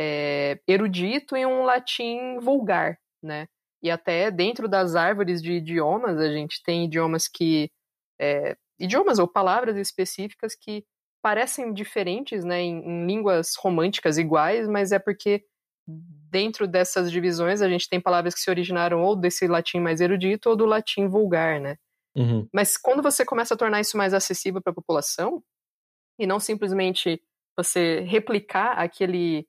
é, 0.00 0.58
erudito 0.66 1.36
e 1.36 1.44
um 1.44 1.62
latim 1.62 2.38
vulgar, 2.40 2.98
né? 3.22 3.46
E 3.82 3.90
até 3.90 4.30
dentro 4.30 4.66
das 4.66 4.96
árvores 4.96 5.42
de 5.42 5.52
idiomas, 5.52 6.18
a 6.18 6.32
gente 6.32 6.62
tem 6.64 6.86
idiomas 6.86 7.28
que. 7.28 7.70
É, 8.20 8.56
idiomas 8.78 9.18
ou 9.18 9.28
palavras 9.28 9.76
específicas 9.76 10.54
que 10.54 10.84
parecem 11.22 11.72
diferentes, 11.72 12.44
né, 12.44 12.60
em, 12.60 12.78
em 12.84 13.06
línguas 13.06 13.54
românticas 13.56 14.18
iguais, 14.18 14.66
mas 14.68 14.90
é 14.90 14.98
porque 14.98 15.44
dentro 15.86 16.66
dessas 16.66 17.10
divisões 17.10 17.60
a 17.60 17.68
gente 17.68 17.88
tem 17.88 18.00
palavras 18.00 18.34
que 18.34 18.40
se 18.40 18.50
originaram 18.50 19.02
ou 19.02 19.16
desse 19.16 19.46
latim 19.46 19.80
mais 19.80 20.00
erudito 20.00 20.48
ou 20.48 20.56
do 20.56 20.64
latim 20.64 21.08
vulgar, 21.08 21.60
né? 21.60 21.76
Uhum. 22.14 22.48
Mas 22.52 22.76
quando 22.76 23.02
você 23.02 23.24
começa 23.24 23.54
a 23.54 23.56
tornar 23.56 23.80
isso 23.80 23.96
mais 23.96 24.14
acessível 24.14 24.60
para 24.60 24.70
a 24.70 24.74
população, 24.74 25.42
e 26.18 26.26
não 26.26 26.38
simplesmente 26.38 27.22
você 27.56 28.00
replicar 28.00 28.72
aquele, 28.78 29.46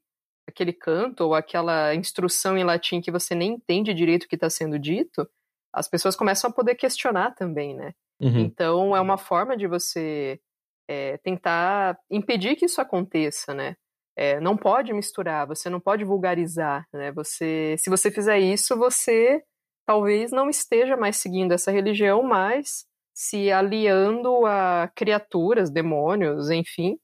aquele 0.47 0.73
canto 0.73 1.21
ou 1.21 1.35
aquela 1.35 1.93
instrução 1.93 2.57
em 2.57 2.63
latim 2.63 3.01
que 3.01 3.11
você 3.11 3.35
nem 3.35 3.53
entende 3.53 3.93
direito 3.93 4.23
o 4.23 4.27
que 4.27 4.35
está 4.35 4.49
sendo 4.49 4.79
dito, 4.79 5.27
as 5.73 5.87
pessoas 5.87 6.15
começam 6.15 6.49
a 6.49 6.53
poder 6.53 6.75
questionar 6.75 7.31
também, 7.31 7.75
né? 7.75 7.93
Uhum. 8.19 8.39
Então 8.39 8.95
é 8.95 9.01
uma 9.01 9.17
forma 9.17 9.57
de 9.57 9.67
você 9.67 10.39
é, 10.87 11.17
tentar 11.17 11.97
impedir 12.09 12.55
que 12.55 12.65
isso 12.65 12.79
aconteça, 12.79 13.53
né? 13.53 13.75
É, 14.15 14.39
não 14.39 14.55
pode 14.55 14.93
misturar, 14.93 15.47
você 15.47 15.69
não 15.69 15.79
pode 15.79 16.03
vulgarizar, 16.03 16.85
né? 16.93 17.11
Você, 17.13 17.75
se 17.79 17.89
você 17.89 18.11
fizer 18.11 18.39
isso, 18.39 18.77
você 18.77 19.41
talvez 19.85 20.31
não 20.31 20.49
esteja 20.49 20.95
mais 20.95 21.17
seguindo 21.17 21.51
essa 21.51 21.71
religião, 21.71 22.21
mas 22.23 22.85
se 23.13 23.51
aliando 23.51 24.45
a 24.45 24.89
criaturas, 24.95 25.69
demônios, 25.69 26.49
enfim, 26.49 26.97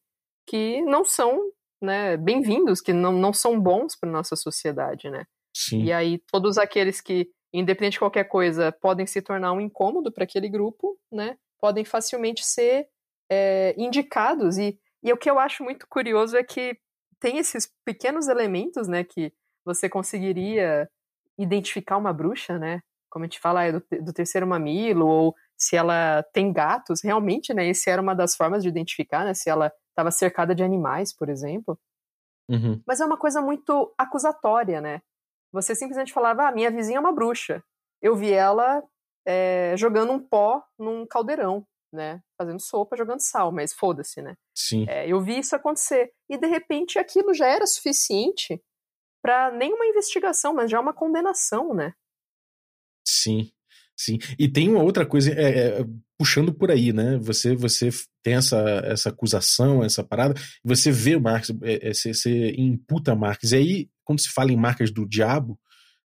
que 0.47 0.81
não 0.81 1.03
são 1.03 1.39
né, 1.81 2.17
bem-vindos, 2.17 2.81
que 2.81 2.91
não, 2.91 3.13
não 3.13 3.31
são 3.31 3.59
bons 3.59 3.95
para 3.95 4.09
nossa 4.09 4.35
sociedade, 4.35 5.09
né? 5.09 5.25
Sim. 5.55 5.83
E 5.83 5.93
aí 5.93 6.19
todos 6.31 6.57
aqueles 6.57 7.01
que, 7.01 7.29
independente 7.53 7.93
de 7.93 7.99
qualquer 7.99 8.25
coisa, 8.25 8.71
podem 8.71 9.05
se 9.05 9.21
tornar 9.21 9.53
um 9.53 9.61
incômodo 9.61 10.11
para 10.11 10.23
aquele 10.23 10.49
grupo, 10.49 10.97
né? 11.11 11.37
Podem 11.59 11.85
facilmente 11.85 12.45
ser 12.45 12.87
é, 13.29 13.73
indicados. 13.77 14.57
E, 14.57 14.77
e 15.03 15.13
o 15.13 15.17
que 15.17 15.29
eu 15.29 15.39
acho 15.39 15.63
muito 15.63 15.87
curioso 15.87 16.35
é 16.35 16.43
que 16.43 16.77
tem 17.19 17.37
esses 17.37 17.71
pequenos 17.85 18.27
elementos, 18.27 18.87
né, 18.87 19.03
que 19.03 19.33
você 19.65 19.89
conseguiria 19.89 20.89
identificar 21.37 21.97
uma 21.97 22.11
bruxa, 22.11 22.57
né? 22.57 22.81
Como 23.09 23.23
a 23.23 23.27
gente 23.27 23.39
fala, 23.39 23.63
é 23.63 23.71
do, 23.71 23.83
do 24.01 24.13
terceiro 24.13 24.45
mamilo, 24.45 25.07
ou 25.07 25.35
se 25.57 25.75
ela 25.75 26.23
tem 26.33 26.51
gatos, 26.51 27.01
realmente, 27.01 27.53
né? 27.53 27.67
Esse 27.67 27.89
era 27.89 28.01
uma 28.01 28.13
das 28.13 28.35
formas 28.35 28.63
de 28.63 28.69
identificar, 28.69 29.25
né? 29.25 29.33
Se 29.33 29.49
ela 29.49 29.71
estava 29.89 30.11
cercada 30.11 30.53
de 30.53 30.63
animais, 30.63 31.13
por 31.13 31.29
exemplo. 31.29 31.77
Uhum. 32.49 32.81
Mas 32.85 32.99
é 32.99 33.05
uma 33.05 33.17
coisa 33.17 33.41
muito 33.41 33.93
acusatória, 33.97 34.81
né? 34.81 35.01
Você 35.51 35.75
simplesmente 35.75 36.13
falava, 36.13 36.47
ah, 36.47 36.51
minha 36.51 36.71
vizinha 36.71 36.97
é 36.97 36.99
uma 36.99 37.11
bruxa. 37.11 37.63
Eu 38.01 38.15
vi 38.15 38.31
ela 38.31 38.83
é, 39.25 39.75
jogando 39.77 40.11
um 40.11 40.19
pó 40.19 40.63
num 40.77 41.05
caldeirão, 41.05 41.65
né? 41.91 42.21
Fazendo 42.37 42.61
sopa, 42.61 42.97
jogando 42.97 43.21
sal, 43.21 43.51
mas 43.51 43.73
foda-se, 43.73 44.21
né? 44.21 44.35
Sim. 44.55 44.85
É, 44.87 45.07
eu 45.07 45.21
vi 45.21 45.39
isso 45.39 45.55
acontecer. 45.55 46.11
E 46.29 46.37
de 46.37 46.47
repente 46.47 46.99
aquilo 46.99 47.33
já 47.33 47.47
era 47.47 47.65
suficiente 47.65 48.61
para 49.21 49.51
nenhuma 49.51 49.85
investigação, 49.85 50.53
mas 50.53 50.71
já 50.71 50.79
uma 50.79 50.93
condenação, 50.93 51.73
né? 51.73 51.93
Sim. 53.05 53.51
Sim. 53.97 54.17
E 54.37 54.47
tem 54.47 54.69
uma 54.69 54.81
outra 54.81 55.05
coisa, 55.05 55.29
é, 55.31 55.81
é, 55.81 55.85
puxando 56.17 56.53
por 56.53 56.71
aí, 56.71 56.93
né? 56.93 57.17
Você 57.17 57.53
você 57.53 57.89
tem 58.23 58.35
essa, 58.35 58.57
essa 58.85 59.09
acusação, 59.09 59.83
essa 59.83 60.01
parada, 60.03 60.39
você 60.63 60.89
vê 60.89 61.17
o 61.17 61.21
Marx, 61.21 61.49
é, 61.63 61.89
é, 61.89 61.93
você, 61.93 62.13
você 62.13 62.51
imputa 62.57 63.13
Marx. 63.13 63.51
E 63.51 63.57
aí, 63.57 63.89
quando 64.05 64.21
se 64.21 64.29
fala 64.29 64.53
em 64.53 64.57
marcas 64.57 64.89
do 64.89 65.05
diabo, 65.05 65.59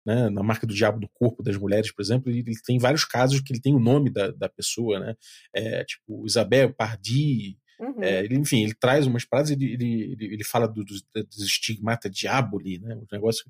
né, 0.04 0.28
na 0.30 0.42
marca 0.42 0.66
do 0.66 0.74
diabo 0.74 1.00
do 1.00 1.08
corpo 1.08 1.42
das 1.42 1.56
mulheres, 1.56 1.92
por 1.92 2.02
exemplo, 2.02 2.30
ele, 2.30 2.52
tem 2.64 2.78
vários 2.78 3.04
casos 3.04 3.40
que 3.40 3.52
ele 3.52 3.60
tem 3.60 3.74
o 3.74 3.80
nome 3.80 4.10
da, 4.10 4.30
da 4.30 4.48
pessoa, 4.48 4.98
né? 4.98 5.14
É, 5.54 5.84
tipo, 5.84 6.26
Isabel 6.26 6.72
Pardi, 6.74 7.58
Uhum. 7.80 8.00
é, 8.00 8.24
ele, 8.24 8.36
enfim, 8.36 8.62
ele 8.62 8.74
traz 8.74 9.08
umas 9.08 9.24
paradas, 9.24 9.50
ele, 9.50 9.72
ele, 9.72 10.16
ele, 10.20 10.44
fala 10.44 10.68
do, 10.68 10.84
dos, 10.84 11.02
dos 11.12 11.42
estigmata 11.42 12.08
diaboli, 12.08 12.78
né? 12.78 12.94
O 12.94 13.06
negócio. 13.10 13.44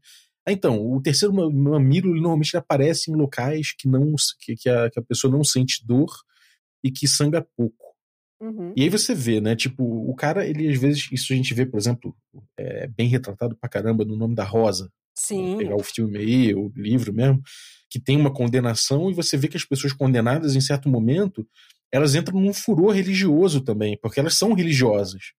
Ah, 0.46 0.50
então, 0.50 0.80
o 0.80 1.02
terceiro 1.02 1.34
mamilo 1.34 2.10
ele 2.10 2.20
normalmente 2.20 2.56
aparece 2.56 3.10
em 3.10 3.14
locais 3.14 3.74
que 3.76 3.86
não 3.86 4.14
que, 4.40 4.56
que, 4.56 4.70
a, 4.70 4.90
que 4.90 4.98
a 4.98 5.02
pessoa 5.02 5.30
não 5.30 5.44
sente 5.44 5.86
dor 5.86 6.10
e 6.82 6.90
que 6.90 7.06
sangra 7.06 7.46
pouco. 7.56 7.94
Uhum. 8.40 8.72
E 8.74 8.82
aí 8.82 8.88
você 8.88 9.14
vê, 9.14 9.40
né? 9.40 9.54
Tipo, 9.54 9.84
o 9.84 10.14
cara, 10.16 10.46
ele 10.46 10.68
às 10.68 10.80
vezes, 10.80 11.08
isso 11.12 11.32
a 11.32 11.36
gente 11.36 11.54
vê, 11.54 11.64
por 11.64 11.78
exemplo, 11.78 12.16
é, 12.58 12.88
bem 12.88 13.08
retratado 13.08 13.54
pra 13.56 13.68
caramba 13.68 14.04
no 14.04 14.16
nome 14.16 14.34
da 14.34 14.44
Rosa. 14.44 14.90
Sim. 15.14 15.58
Pegar 15.58 15.76
o 15.76 15.82
filme 15.82 16.18
aí, 16.18 16.54
o 16.54 16.72
livro 16.76 17.12
mesmo, 17.12 17.42
que 17.90 18.00
tem 18.00 18.16
uma 18.16 18.32
condenação 18.32 19.10
e 19.10 19.14
você 19.14 19.36
vê 19.36 19.48
que 19.48 19.56
as 19.56 19.64
pessoas 19.64 19.92
condenadas, 19.92 20.56
em 20.56 20.60
certo 20.60 20.88
momento, 20.88 21.46
elas 21.92 22.14
entram 22.14 22.40
num 22.40 22.54
furor 22.54 22.92
religioso 22.92 23.60
também, 23.60 23.98
porque 24.00 24.18
elas 24.18 24.38
são 24.38 24.54
religiosas. 24.54 25.32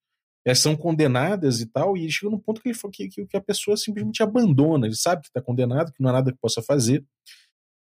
Elas 0.45 0.59
são 0.59 0.75
condenadas 0.75 1.61
e 1.61 1.65
tal, 1.65 1.97
e 1.97 2.11
chega 2.11 2.29
num 2.29 2.39
ponto 2.39 2.61
que, 2.61 2.69
ele, 2.69 3.09
que, 3.09 3.25
que 3.25 3.37
a 3.37 3.41
pessoa 3.41 3.77
simplesmente 3.77 4.21
abandona. 4.21 4.85
Ele 4.85 4.95
sabe 4.95 5.21
que 5.21 5.29
está 5.29 5.41
condenado, 5.41 5.91
que 5.91 6.01
não 6.01 6.09
há 6.09 6.13
nada 6.13 6.31
que 6.31 6.37
possa 6.39 6.61
fazer. 6.61 7.03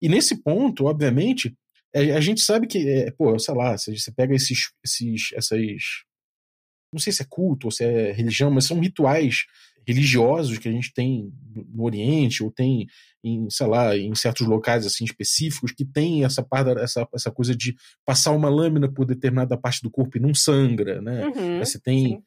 E 0.03 0.09
nesse 0.09 0.43
ponto, 0.43 0.87
obviamente, 0.87 1.57
a, 1.95 2.21
gente 2.21 2.41
sabe 2.41 2.67
que, 2.67 2.89
é, 2.89 3.11
pô, 3.13 3.39
sei 3.39 3.55
lá, 3.55 3.77
você 3.77 4.13
pega 4.13 4.35
esses, 4.35 4.73
esses, 4.85 5.33
essas. 5.33 5.61
Não 6.93 7.01
sei 7.01 7.13
se 7.13 7.23
é 7.23 7.27
culto 7.29 7.69
ou 7.69 7.71
se 7.71 7.85
é 7.85 8.13
religião, 8.13 8.51
mas 8.51 8.67
são 8.67 8.81
rituais 8.81 9.45
religiosos 9.87 10.59
que 10.59 10.69
a 10.69 10.73
gente 10.73 10.93
tem 10.93 11.33
no 11.73 11.85
Oriente 11.85 12.43
ou 12.43 12.51
tem 12.51 12.87
em, 13.23 13.49
sei 13.51 13.67
lá, 13.67 13.97
em 13.97 14.15
certos 14.15 14.47
locais 14.47 14.87
assim 14.87 15.05
específicos 15.05 15.73
que 15.73 15.85
tem 15.85 16.25
essa 16.25 16.43
parte, 16.43 16.79
essa, 16.81 17.07
essa 17.15 17.31
coisa 17.31 17.55
de 17.55 17.75
passar 18.05 18.33
uma 18.33 18.49
lâmina 18.49 18.91
por 18.91 19.05
determinada 19.05 19.57
parte 19.57 19.83
do 19.83 19.91
corpo 19.91 20.17
e 20.17 20.21
não 20.21 20.35
sangra, 20.35 21.01
né? 21.01 21.27
Uhum, 21.27 21.59
Você 21.59 21.79
tem 21.79 22.09
sim. 22.09 22.23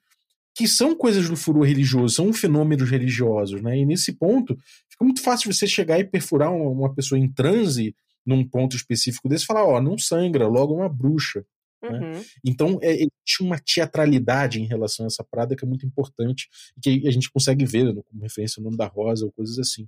que 0.55 0.67
são 0.67 0.95
coisas 0.95 1.27
do 1.27 1.35
furor 1.35 1.63
religioso, 1.63 2.15
são 2.15 2.33
fenômenos 2.33 2.89
religiosos, 2.89 3.61
né? 3.61 3.77
E 3.79 3.85
nesse 3.85 4.13
ponto 4.13 4.57
fica 4.89 5.03
muito 5.03 5.21
fácil 5.21 5.51
você 5.51 5.67
chegar 5.67 5.99
e 5.99 6.03
perfurar 6.03 6.53
uma, 6.53 6.69
uma 6.69 6.93
pessoa 6.93 7.17
em 7.17 7.31
transe 7.31 7.95
num 8.25 8.47
ponto 8.47 8.75
específico 8.75 9.27
desse 9.27 9.43
e 9.43 9.47
falar, 9.47 9.65
ó, 9.65 9.81
não 9.81 9.97
sangra, 9.97 10.47
logo 10.47 10.73
é 10.73 10.77
uma 10.77 10.89
bruxa. 10.89 11.45
Né? 11.83 11.99
Uhum. 11.99 12.23
Então, 12.45 12.79
é, 12.81 12.93
existe 12.93 13.41
uma 13.41 13.59
teatralidade 13.59 14.61
em 14.61 14.65
relação 14.65 15.05
a 15.05 15.07
essa 15.07 15.23
parada 15.23 15.55
que 15.55 15.65
é 15.65 15.67
muito 15.67 15.85
importante 15.85 16.47
e 16.77 16.81
que 16.81 17.07
a 17.07 17.11
gente 17.11 17.29
consegue 17.29 17.65
ver 17.65 17.93
né, 17.93 18.01
como 18.05 18.21
referência 18.21 18.61
o 18.61 18.63
nome 18.63 18.77
da 18.77 18.87
Rosa 18.87 19.25
ou 19.25 19.31
coisas 19.31 19.59
assim. 19.59 19.87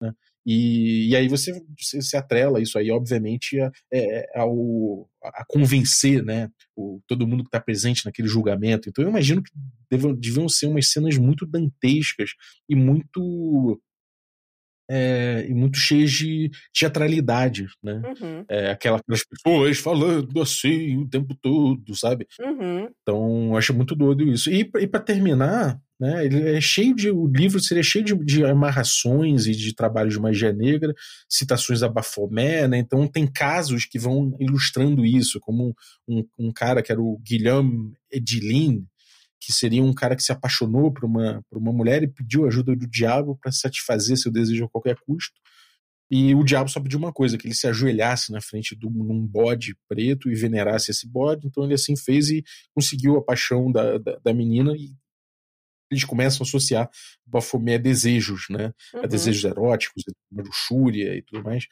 Né? 0.00 0.12
E, 0.44 1.08
e 1.08 1.16
aí 1.16 1.28
você, 1.28 1.60
se 1.78 2.16
atrela 2.16 2.60
isso 2.60 2.78
aí, 2.78 2.90
obviamente, 2.90 3.60
a, 3.60 3.70
é, 3.92 4.38
ao, 4.38 5.08
a 5.22 5.44
convencer 5.48 6.24
né, 6.24 6.50
o, 6.74 7.00
todo 7.06 7.26
mundo 7.26 7.42
que 7.42 7.48
está 7.48 7.60
presente 7.60 8.04
naquele 8.04 8.28
julgamento. 8.28 8.88
Então, 8.88 9.04
eu 9.04 9.10
imagino 9.10 9.42
que 9.42 9.50
devam, 9.90 10.14
deviam 10.14 10.48
ser 10.48 10.66
umas 10.66 10.90
cenas 10.90 11.16
muito 11.16 11.46
dantescas 11.46 12.30
e 12.68 12.76
muito 12.76 13.80
é, 14.88 15.46
e 15.48 15.54
muito 15.54 15.78
cheias 15.78 16.12
de 16.12 16.50
teatralidade, 16.72 17.66
né? 17.82 18.02
Uhum. 18.04 18.44
É, 18.48 18.70
aquela, 18.70 18.98
aquelas 18.98 19.24
pessoas 19.24 19.78
falando 19.78 20.40
assim 20.40 20.98
o 20.98 21.08
tempo 21.08 21.34
todo, 21.40 21.94
sabe? 21.96 22.26
Uhum. 22.40 22.88
Então, 23.02 23.56
acho 23.56 23.74
muito 23.74 23.94
doido 23.94 24.22
isso. 24.24 24.50
E, 24.50 24.70
e 24.78 24.86
para 24.86 25.00
terminar, 25.00 25.80
né, 25.98 26.24
ele 26.24 26.50
é 26.50 26.60
cheio 26.60 26.94
de. 26.94 27.10
O 27.10 27.26
livro 27.26 27.58
seria 27.58 27.82
cheio 27.82 28.04
de, 28.04 28.14
de 28.24 28.44
amarrações 28.44 29.46
e 29.46 29.52
de 29.52 29.74
trabalhos 29.74 30.14
de 30.14 30.20
magia 30.20 30.52
negra, 30.52 30.94
citações 31.28 31.82
a 31.82 31.88
Baphomet, 31.88 32.68
né? 32.68 32.78
Então, 32.78 33.08
tem 33.08 33.26
casos 33.26 33.86
que 33.86 33.98
vão 33.98 34.36
ilustrando 34.38 35.04
isso, 35.04 35.40
como 35.40 35.74
um, 36.06 36.18
um, 36.18 36.48
um 36.48 36.52
cara 36.52 36.82
que 36.82 36.92
era 36.92 37.00
o 37.00 37.18
Guilherme 37.18 37.92
Edilin, 38.12 38.86
que 39.40 39.52
seria 39.52 39.82
um 39.82 39.92
cara 39.92 40.16
que 40.16 40.22
se 40.22 40.32
apaixonou 40.32 40.92
por 40.92 41.04
uma, 41.04 41.42
por 41.48 41.58
uma 41.58 41.72
mulher 41.72 42.02
e 42.02 42.08
pediu 42.08 42.46
ajuda 42.46 42.74
do 42.74 42.86
diabo 42.86 43.36
para 43.36 43.52
satisfazer 43.52 44.16
seu 44.16 44.32
desejo 44.32 44.64
a 44.64 44.68
qualquer 44.68 44.96
custo. 45.06 45.34
E 46.10 46.34
o 46.34 46.44
diabo 46.44 46.70
só 46.70 46.80
pediu 46.80 46.98
uma 46.98 47.12
coisa, 47.12 47.36
que 47.36 47.46
ele 47.46 47.54
se 47.54 47.66
ajoelhasse 47.66 48.30
na 48.30 48.40
frente 48.40 48.76
de 48.76 48.86
um 48.86 49.26
bode 49.26 49.76
preto 49.88 50.30
e 50.30 50.34
venerasse 50.34 50.90
esse 50.90 51.08
bode. 51.08 51.46
Então 51.46 51.64
ele 51.64 51.74
assim 51.74 51.96
fez 51.96 52.30
e 52.30 52.44
conseguiu 52.72 53.16
a 53.16 53.24
paixão 53.24 53.70
da, 53.72 53.98
da, 53.98 54.16
da 54.22 54.32
menina 54.32 54.72
e 54.76 54.94
eles 55.90 56.04
começam 56.04 56.44
a 56.44 56.46
associar 56.46 56.90
Baphomet 57.24 57.76
a 57.76 57.78
desejos, 57.78 58.46
né? 58.50 58.72
Uhum. 58.94 59.02
A 59.02 59.06
desejos 59.06 59.44
eróticos, 59.44 60.04
a 60.08 60.42
luxúria 60.42 61.16
e 61.16 61.22
tudo 61.22 61.44
mais. 61.44 61.66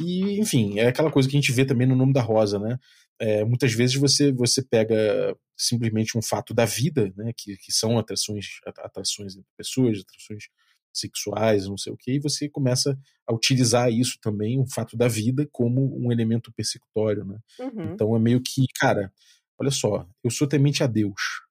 E, 0.00 0.40
enfim, 0.40 0.78
é 0.78 0.88
aquela 0.88 1.10
coisa 1.10 1.28
que 1.28 1.36
a 1.36 1.40
gente 1.40 1.52
vê 1.52 1.64
também 1.64 1.86
no 1.86 1.96
nome 1.96 2.12
da 2.12 2.22
Rosa, 2.22 2.58
né? 2.58 2.78
É, 3.20 3.44
muitas 3.44 3.72
vezes 3.72 3.96
você, 3.96 4.32
você 4.32 4.62
pega 4.62 5.36
simplesmente 5.56 6.16
um 6.16 6.22
fato 6.22 6.54
da 6.54 6.64
vida, 6.64 7.12
né, 7.16 7.32
que, 7.36 7.56
que 7.58 7.70
são 7.70 7.98
atrações, 7.98 8.46
atrações 8.64 9.36
entre 9.36 9.50
pessoas, 9.56 10.00
atrações 10.00 10.44
sexuais, 10.92 11.66
não 11.66 11.76
sei 11.76 11.92
o 11.92 11.96
que, 11.96 12.12
e 12.12 12.18
você 12.18 12.48
começa 12.48 12.98
a 13.26 13.34
utilizar 13.34 13.92
isso 13.92 14.18
também, 14.20 14.58
um 14.58 14.66
fato 14.66 14.96
da 14.96 15.06
vida, 15.06 15.46
como 15.52 15.96
um 15.96 16.10
elemento 16.10 16.52
persecutório, 16.52 17.24
né? 17.24 17.38
Uhum. 17.60 17.92
Então 17.92 18.16
é 18.16 18.18
meio 18.18 18.40
que, 18.40 18.64
cara, 18.74 19.12
olha 19.58 19.70
só, 19.70 20.08
eu 20.24 20.30
sou 20.30 20.48
temente 20.48 20.82
a 20.82 20.86
Deus. 20.86 21.42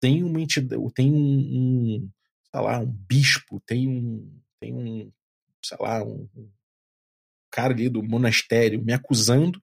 Tem 0.00 0.24
uma 0.24 0.40
entidade, 0.40 0.82
tem 0.94 1.12
um, 1.12 1.18
um 1.18 2.10
sei 2.50 2.60
lá, 2.60 2.80
um 2.80 2.86
bispo, 2.86 3.60
tem 3.66 3.88
um, 3.88 4.40
tem 4.58 4.74
um, 4.74 5.12
sei 5.62 5.76
lá, 5.78 6.02
um, 6.02 6.28
um 6.34 6.50
cara 7.50 7.74
ali 7.74 7.88
do 7.88 8.02
monastério 8.02 8.82
me 8.82 8.92
acusando 8.92 9.62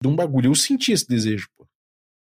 de 0.00 0.08
um 0.08 0.16
bagulho. 0.16 0.50
Eu 0.50 0.54
senti 0.54 0.92
esse 0.92 1.06
desejo, 1.06 1.48
pô. 1.56 1.66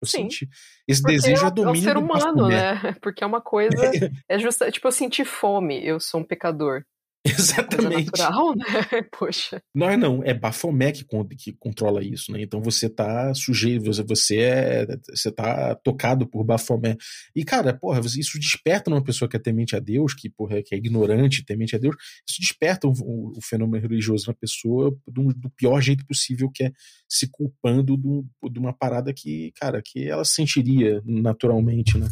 Eu 0.03 0.09
Sim. 0.09 0.23
senti. 0.23 0.49
Esse 0.87 1.03
desejo 1.03 1.45
é, 1.45 1.49
é 1.49 1.51
domínio 1.51 1.79
é 1.79 1.81
o 1.81 1.83
ser 1.83 1.97
humano, 1.97 2.49
né? 2.49 2.75
Porque 3.01 3.25
é 3.25 3.27
uma 3.27 3.41
coisa. 3.41 3.75
É 4.29 4.39
justa, 4.39 4.71
tipo, 4.71 4.87
eu 4.87 4.93
senti 4.93 5.25
fome, 5.25 5.85
eu 5.85 5.99
sou 5.99 6.21
um 6.21 6.25
pecador. 6.25 6.85
Exatamente. 7.27 8.11
Coisa 8.11 8.29
natural, 8.29 8.55
né? 8.55 8.65
Poxa. 9.19 9.63
Não 9.75 9.89
é 9.89 9.97
não, 9.97 10.23
é 10.23 10.35
Bafomé 10.35 10.93
que, 10.93 11.07
que 11.39 11.53
controla 11.55 12.05
isso, 12.05 12.31
né? 12.31 12.43
Então 12.43 12.61
você 12.61 12.87
tá 12.89 13.33
sujeito, 13.33 13.91
você 14.07 14.37
é. 14.41 14.87
Você 15.09 15.33
tá 15.33 15.75
tocado 15.77 16.27
por 16.29 16.45
Bafomé. 16.45 16.97
E, 17.35 17.43
cara, 17.43 17.73
porra, 17.73 18.01
isso 18.01 18.39
desperta 18.39 18.91
numa 18.91 19.03
pessoa 19.03 19.27
que 19.27 19.37
é 19.37 19.41
temente 19.41 19.75
a 19.75 19.79
Deus, 19.79 20.13
que, 20.13 20.29
porra, 20.29 20.63
que 20.63 20.75
é 20.75 20.79
ignorante, 20.79 21.45
temente 21.45 21.75
a 21.75 21.79
Deus, 21.79 21.97
isso 22.29 22.41
desperta 22.41 22.87
o, 22.87 22.93
o, 22.93 23.39
o 23.39 23.43
fenômeno 23.43 23.81
religioso 23.81 24.27
na 24.29 24.35
pessoa 24.35 24.95
do, 25.07 25.33
do, 25.33 25.51
pior 25.57 25.81
jeito 25.81 26.05
possível, 26.07 26.51
que 26.53 26.65
é 26.65 26.73
se 27.09 27.27
culpando 27.31 27.97
do, 27.97 28.27
de 28.51 28.59
uma 28.59 28.73
parada 28.73 29.15
que, 29.15 29.51
cara, 29.57 29.81
que 29.83 30.09
ela 30.09 30.25
sentiria 30.27 31.03
naturalmente, 31.07 31.97
né? 31.97 32.09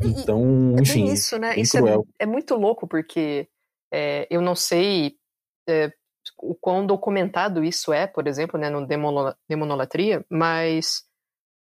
Então, 0.00 0.76
é 0.78 0.82
enfim. 0.82 1.06
isso, 1.06 1.38
né? 1.38 1.58
Isso 1.58 1.76
é, 1.78 1.96
é 2.20 2.26
muito 2.26 2.54
louco, 2.54 2.86
porque 2.86 3.48
é, 3.94 4.26
eu 4.28 4.40
não 4.40 4.56
sei 4.56 5.16
é, 5.68 5.92
o 6.38 6.54
quão 6.54 6.84
documentado 6.84 7.62
isso 7.62 7.92
é, 7.92 8.08
por 8.08 8.26
exemplo, 8.26 8.58
né, 8.58 8.68
no 8.68 8.84
Demonolatria, 9.48 10.24
mas 10.28 11.04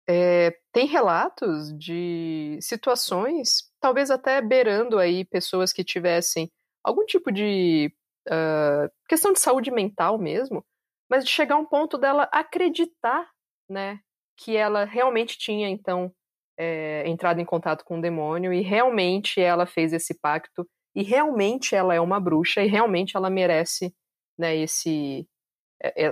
é, 0.08 0.56
tem 0.72 0.86
relatos 0.86 1.76
de 1.76 2.56
situações, 2.60 3.68
talvez 3.80 4.12
até 4.12 4.40
beirando 4.40 4.98
aí 4.98 5.24
pessoas 5.24 5.72
que 5.72 5.82
tivessem 5.82 6.52
algum 6.84 7.04
tipo 7.04 7.32
de 7.32 7.92
uh, 8.28 8.88
questão 9.08 9.32
de 9.32 9.40
saúde 9.40 9.72
mental 9.72 10.16
mesmo, 10.16 10.64
mas 11.10 11.24
de 11.24 11.30
chegar 11.30 11.56
a 11.56 11.58
um 11.58 11.66
ponto 11.66 11.98
dela 11.98 12.28
acreditar, 12.30 13.28
né, 13.68 13.98
que 14.36 14.56
ela 14.56 14.84
realmente 14.84 15.36
tinha 15.36 15.68
então 15.68 16.14
é, 16.56 17.08
entrado 17.08 17.40
em 17.40 17.44
contato 17.44 17.84
com 17.84 17.98
o 17.98 18.00
demônio 18.00 18.52
e 18.52 18.60
realmente 18.60 19.40
ela 19.40 19.66
fez 19.66 19.92
esse 19.92 20.14
pacto 20.20 20.64
e 20.94 21.02
realmente 21.02 21.74
ela 21.74 21.94
é 21.94 22.00
uma 22.00 22.20
bruxa 22.20 22.62
e 22.62 22.68
realmente 22.68 23.16
ela 23.16 23.28
merece 23.28 23.94
né, 24.38 24.56
esse, 24.56 25.26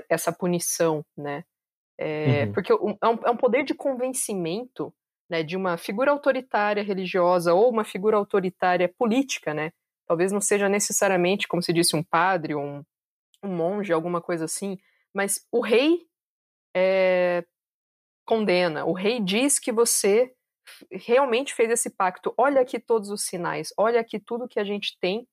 essa 0.09 0.33
punição, 0.33 1.05
né? 1.17 1.45
É, 1.99 2.45
uhum. 2.45 2.53
Porque 2.53 2.73
é 2.73 2.75
um, 2.75 2.97
é 3.25 3.31
um 3.31 3.37
poder 3.37 3.65
de 3.65 3.75
convencimento 3.75 4.93
né, 5.31 5.43
de 5.43 5.57
uma 5.57 5.77
figura 5.77 6.11
autoritária 6.11 6.83
religiosa 6.83 7.55
ou 7.55 7.71
uma 7.71 7.85
figura 7.85 8.17
autoritária 8.17 8.89
política, 8.89 9.55
né? 9.55 9.73
Talvez 10.07 10.33
não 10.33 10.41
seja 10.41 10.69
necessariamente, 10.69 11.47
como 11.47 11.63
se 11.63 11.73
disse, 11.73 11.95
um 11.95 12.03
padre 12.03 12.55
um, 12.55 12.85
um 13.43 13.49
monge, 13.49 13.93
alguma 13.93 14.21
coisa 14.21 14.45
assim, 14.45 14.79
mas 15.15 15.47
o 15.51 15.61
rei 15.61 16.07
é, 16.75 17.45
condena, 18.27 18.85
o 18.85 18.93
rei 18.93 19.21
diz 19.21 19.59
que 19.59 19.73
você 19.73 20.35
realmente 20.91 21.55
fez 21.55 21.71
esse 21.71 21.91
pacto. 21.91 22.33
Olha 22.37 22.61
aqui 22.61 22.79
todos 22.79 23.11
os 23.11 23.23
sinais, 23.23 23.73
olha 23.77 24.01
aqui 24.01 24.19
tudo 24.19 24.49
que 24.49 24.61
a 24.61 24.65
gente 24.65 24.97
tem 25.01 25.27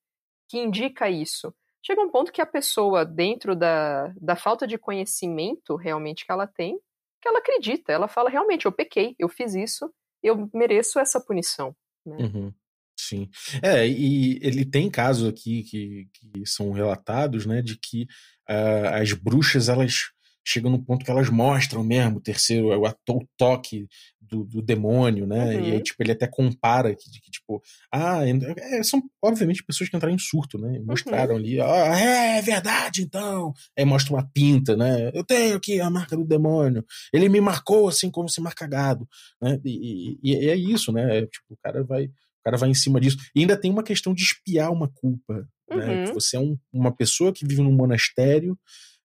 que 0.49 0.57
indica 0.57 1.09
isso. 1.09 1.53
Chega 1.85 2.01
um 2.01 2.09
ponto 2.09 2.31
que 2.31 2.41
a 2.41 2.45
pessoa, 2.45 3.05
dentro 3.05 3.55
da, 3.55 4.13
da 4.19 4.35
falta 4.35 4.67
de 4.67 4.77
conhecimento 4.77 5.75
realmente 5.75 6.25
que 6.25 6.31
ela 6.31 6.47
tem, 6.47 6.77
que 7.21 7.27
ela 7.27 7.39
acredita, 7.39 7.91
ela 7.91 8.07
fala 8.07 8.29
realmente, 8.29 8.65
eu 8.65 8.71
pequei, 8.71 9.15
eu 9.17 9.29
fiz 9.29 9.53
isso, 9.53 9.93
eu 10.21 10.49
mereço 10.53 10.99
essa 10.99 11.21
punição. 11.21 11.75
Né? 12.05 12.17
Uhum. 12.17 12.53
Sim. 12.99 13.29
É, 13.63 13.87
e 13.87 14.39
ele 14.41 14.65
tem 14.65 14.89
casos 14.89 15.29
aqui 15.29 15.63
que, 15.63 16.09
que 16.13 16.45
são 16.45 16.71
relatados, 16.71 17.45
né, 17.45 17.61
de 17.61 17.77
que 17.77 18.03
uh, 18.49 18.93
as 19.01 19.13
bruxas, 19.13 19.69
elas 19.69 20.09
chegam 20.51 20.71
no 20.71 20.83
ponto 20.83 21.05
que 21.05 21.11
elas 21.11 21.29
mostram 21.29 21.83
mesmo 21.83 22.17
o 22.17 22.21
terceiro, 22.21 22.69
o, 22.69 23.27
toque 23.37 23.87
do, 24.19 24.43
do 24.43 24.61
demônio, 24.61 25.25
né? 25.27 25.45
Uhum. 25.45 25.51
E 25.51 25.65
aí, 25.65 25.73
uhum. 25.73 25.83
tipo, 25.83 26.01
ele 26.01 26.11
até 26.11 26.27
compara 26.27 26.95
que, 26.95 27.09
que 27.09 27.31
tipo, 27.31 27.61
ah, 27.91 28.21
é, 28.25 28.83
são 28.83 29.01
obviamente 29.23 29.63
pessoas 29.63 29.89
que 29.89 29.95
entraram 29.95 30.15
em 30.15 30.19
surto, 30.19 30.57
né? 30.57 30.79
Mostraram 30.79 31.33
uhum. 31.33 31.39
ali, 31.39 31.61
ah, 31.61 31.99
é 31.99 32.41
verdade, 32.41 33.01
então. 33.01 33.53
Aí 33.77 33.85
mostra 33.85 34.13
uma 34.13 34.27
pinta, 34.33 34.75
né? 34.75 35.11
Eu 35.13 35.23
tenho 35.23 35.55
aqui 35.55 35.79
a 35.79 35.89
marca 35.89 36.15
do 36.15 36.25
demônio. 36.25 36.83
Ele 37.13 37.29
me 37.29 37.41
marcou 37.41 37.87
assim 37.87 38.09
como 38.09 38.29
se 38.29 38.41
marca 38.41 38.67
gado, 38.67 39.07
né? 39.41 39.59
E, 39.63 40.17
e, 40.23 40.33
e 40.33 40.49
é 40.49 40.55
isso, 40.55 40.91
né? 40.91 41.19
É, 41.19 41.21
tipo, 41.21 41.45
o 41.51 41.57
cara 41.63 41.83
vai, 41.83 42.05
o 42.05 42.43
cara 42.43 42.57
vai 42.57 42.69
em 42.69 42.75
cima 42.75 42.99
disso. 42.99 43.17
E 43.35 43.41
ainda 43.41 43.59
tem 43.59 43.71
uma 43.71 43.83
questão 43.83 44.13
de 44.13 44.23
espiar 44.23 44.71
uma 44.71 44.89
culpa, 44.89 45.47
né? 45.71 46.05
uhum. 46.07 46.13
você 46.13 46.35
é 46.35 46.39
um, 46.39 46.57
uma 46.73 46.91
pessoa 46.91 47.31
que 47.31 47.45
vive 47.45 47.61
num 47.61 47.71
monastério 47.71 48.57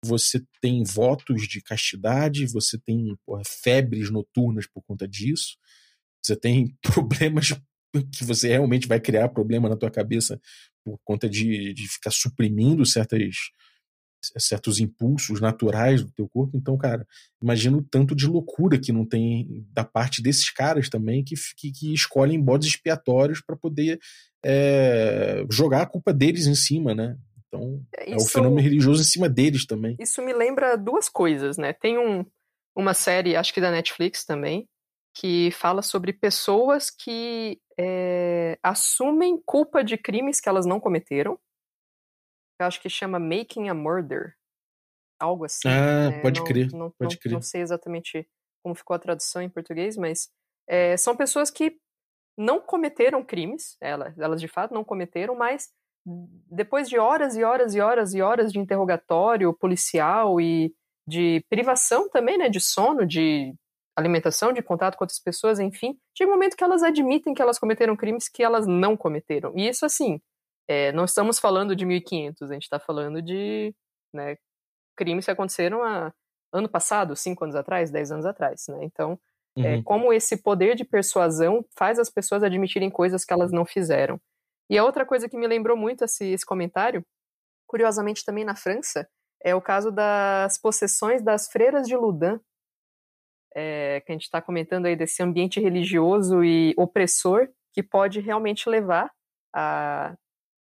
você 0.04 0.42
tem 0.61 0.82
votos 0.84 1.48
de 1.48 1.61
castidade, 1.61 2.46
você 2.46 2.78
tem 2.78 3.16
porra, 3.26 3.42
febres 3.44 4.11
noturnas 4.11 4.66
por 4.66 4.82
conta 4.82 5.06
disso, 5.08 5.56
você 6.24 6.37
tem 6.37 6.76
problemas 6.82 7.52
que 8.12 8.24
você 8.24 8.48
realmente 8.48 8.87
vai 8.87 9.00
criar 9.00 9.28
problema 9.28 9.68
na 9.68 9.76
tua 9.76 9.90
cabeça 9.90 10.40
por 10.84 10.98
conta 11.04 11.28
de, 11.28 11.72
de 11.72 11.88
ficar 11.88 12.11
suprimindo 12.11 12.84
certas, 12.84 13.34
certos 14.38 14.78
impulsos 14.78 15.40
naturais 15.40 16.02
do 16.02 16.11
teu 16.12 16.28
corpo. 16.28 16.56
Então, 16.56 16.76
cara, 16.76 17.06
imagina 17.42 17.76
o 17.76 17.82
tanto 17.82 18.14
de 18.14 18.26
loucura 18.26 18.78
que 18.78 18.92
não 18.92 19.06
tem 19.06 19.66
da 19.72 19.84
parte 19.84 20.22
desses 20.22 20.50
caras 20.50 20.88
também 20.88 21.24
que, 21.24 21.34
que, 21.56 21.72
que 21.72 21.94
escolhem 21.94 22.40
bodes 22.40 22.68
expiatórios 22.68 23.40
para 23.40 23.56
poder 23.56 23.98
é, 24.44 25.44
jogar 25.50 25.82
a 25.82 25.87
culpa 25.87 26.12
deles 26.12 26.46
em 26.46 26.54
cima, 26.54 26.94
né? 26.94 27.16
Então, 27.48 27.82
isso, 28.06 28.12
é 28.12 28.16
o 28.16 28.28
fenômeno 28.28 28.61
religioso 28.61 29.00
em 29.00 29.04
cima 29.04 29.28
deles 29.28 29.66
também. 29.66 29.96
Isso 29.98 30.22
me 30.22 30.32
lembra 30.32 30.76
duas 30.76 31.08
coisas, 31.08 31.56
né? 31.56 31.72
Tem 31.72 31.98
um, 31.98 32.24
uma 32.76 32.94
série, 32.94 33.34
acho 33.37 33.52
que 33.52 33.61
da 33.61 33.70
Netflix 33.70 34.24
também, 34.24 34.68
que 35.14 35.50
fala 35.52 35.82
sobre 35.82 36.12
pessoas 36.12 36.90
que 36.90 37.61
é, 37.78 38.58
assumem 38.62 39.40
culpa 39.44 39.82
de 39.82 39.96
crimes 39.96 40.40
que 40.40 40.48
elas 40.48 40.66
não 40.66 40.78
cometeram. 40.78 41.38
Eu 42.61 42.66
acho 42.66 42.80
que 42.80 42.88
chama 42.88 43.18
Making 43.18 43.68
a 43.68 43.74
Murder. 43.74 44.34
Algo 45.20 45.44
assim. 45.44 45.68
Ah, 45.68 46.11
né? 46.11 46.20
pode 46.20 46.40
não, 46.40 46.46
crer. 46.46 46.72
Não, 46.72 46.90
pode 46.90 47.16
não, 47.16 47.20
crer. 47.20 47.32
não 47.32 47.42
sei 47.42 47.62
exatamente 47.62 48.28
como 48.62 48.74
ficou 48.74 48.94
a 48.94 48.98
tradução 48.98 49.40
em 49.40 49.48
português, 49.48 49.96
mas 49.96 50.28
é, 50.68 50.96
são 50.96 51.16
pessoas 51.16 51.50
que 51.50 51.78
não 52.37 52.61
cometeram 52.61 53.24
crimes, 53.24 53.76
elas, 53.80 54.16
elas 54.18 54.40
de 54.40 54.46
fato 54.46 54.72
não 54.72 54.84
cometeram, 54.84 55.34
mas 55.34 55.70
depois 56.51 56.88
de 56.88 56.99
horas 56.99 57.37
e 57.37 57.44
horas 57.44 57.75
e 57.75 57.81
horas 57.81 58.14
e 58.14 58.23
horas 58.23 58.53
de 58.53 58.59
interrogatório 58.59 59.53
policial 59.53 60.40
e 60.40 60.73
de 61.07 61.44
privação 61.49 62.09
também, 62.09 62.38
né, 62.38 62.49
de 62.49 62.61
sono, 62.61 63.07
de 63.07 63.55
alimentação, 63.97 64.53
de 64.53 64.62
contato 64.62 64.97
com 64.97 65.05
outras 65.05 65.18
pessoas, 65.18 65.59
enfim, 65.59 65.99
chega 66.16 66.31
um 66.31 66.35
momento 66.35 66.57
que 66.57 66.62
elas 66.62 66.83
admitem 66.83 67.35
que 67.35 67.42
elas 67.42 67.59
cometeram 67.59 67.97
crimes 67.97 68.29
que 68.29 68.42
elas 68.42 68.66
não 68.66 68.97
cometeram. 68.97 69.53
E 69.57 69.68
isso, 69.68 69.85
assim, 69.85 70.21
é, 70.68 70.92
não 70.92 71.05
estamos 71.05 71.38
falando 71.38 71.75
de 71.75 71.85
1500, 71.85 72.51
a 72.51 72.55
gente 72.55 72.62
está 72.62 72.79
falando 72.79 73.21
de 73.21 73.75
né, 74.12 74.37
crimes 74.97 75.25
que 75.25 75.31
aconteceram 75.31 75.83
há 75.83 76.12
ano 76.53 76.68
passado, 76.68 77.16
cinco 77.16 77.44
anos 77.44 77.57
atrás, 77.57 77.90
dez 77.90 78.12
anos 78.12 78.25
atrás, 78.25 78.66
né? 78.68 78.79
Então, 78.83 79.18
é, 79.57 79.61
uhum. 79.61 79.66
é, 79.66 79.83
como 79.83 80.12
esse 80.12 80.37
poder 80.37 80.75
de 80.77 80.85
persuasão 80.85 81.64
faz 81.77 81.99
as 81.99 82.09
pessoas 82.09 82.42
admitirem 82.42 82.90
coisas 82.90 83.25
que 83.25 83.33
elas 83.33 83.51
não 83.51 83.64
fizeram. 83.64 84.21
E 84.70 84.76
a 84.76 84.85
outra 84.85 85.07
coisa 85.07 85.28
que 85.28 85.37
me 85.37 85.46
lembrou 85.46 85.76
muito 85.76 86.04
esse, 86.04 86.26
esse 86.26 86.44
comentário, 86.44 87.04
curiosamente 87.66 88.24
também 88.24 88.44
na 88.44 88.54
França, 88.54 89.09
é 89.42 89.54
o 89.54 89.62
caso 89.62 89.90
das 89.90 90.59
possessões 90.59 91.22
das 91.22 91.48
freiras 91.48 91.87
de 91.87 91.96
Loudun, 91.96 92.38
é, 93.54 94.00
que 94.00 94.12
a 94.12 94.14
gente 94.14 94.24
está 94.24 94.42
comentando 94.42 94.87
aí 94.87 94.96
desse 94.96 95.22
ambiente 95.22 95.61
religioso 95.61 96.44
e 96.44 96.74
opressor 96.76 97.48
que 97.72 97.83
pode 97.83 98.20
realmente 98.20 98.68
levar 98.68 99.11
a 99.54 100.16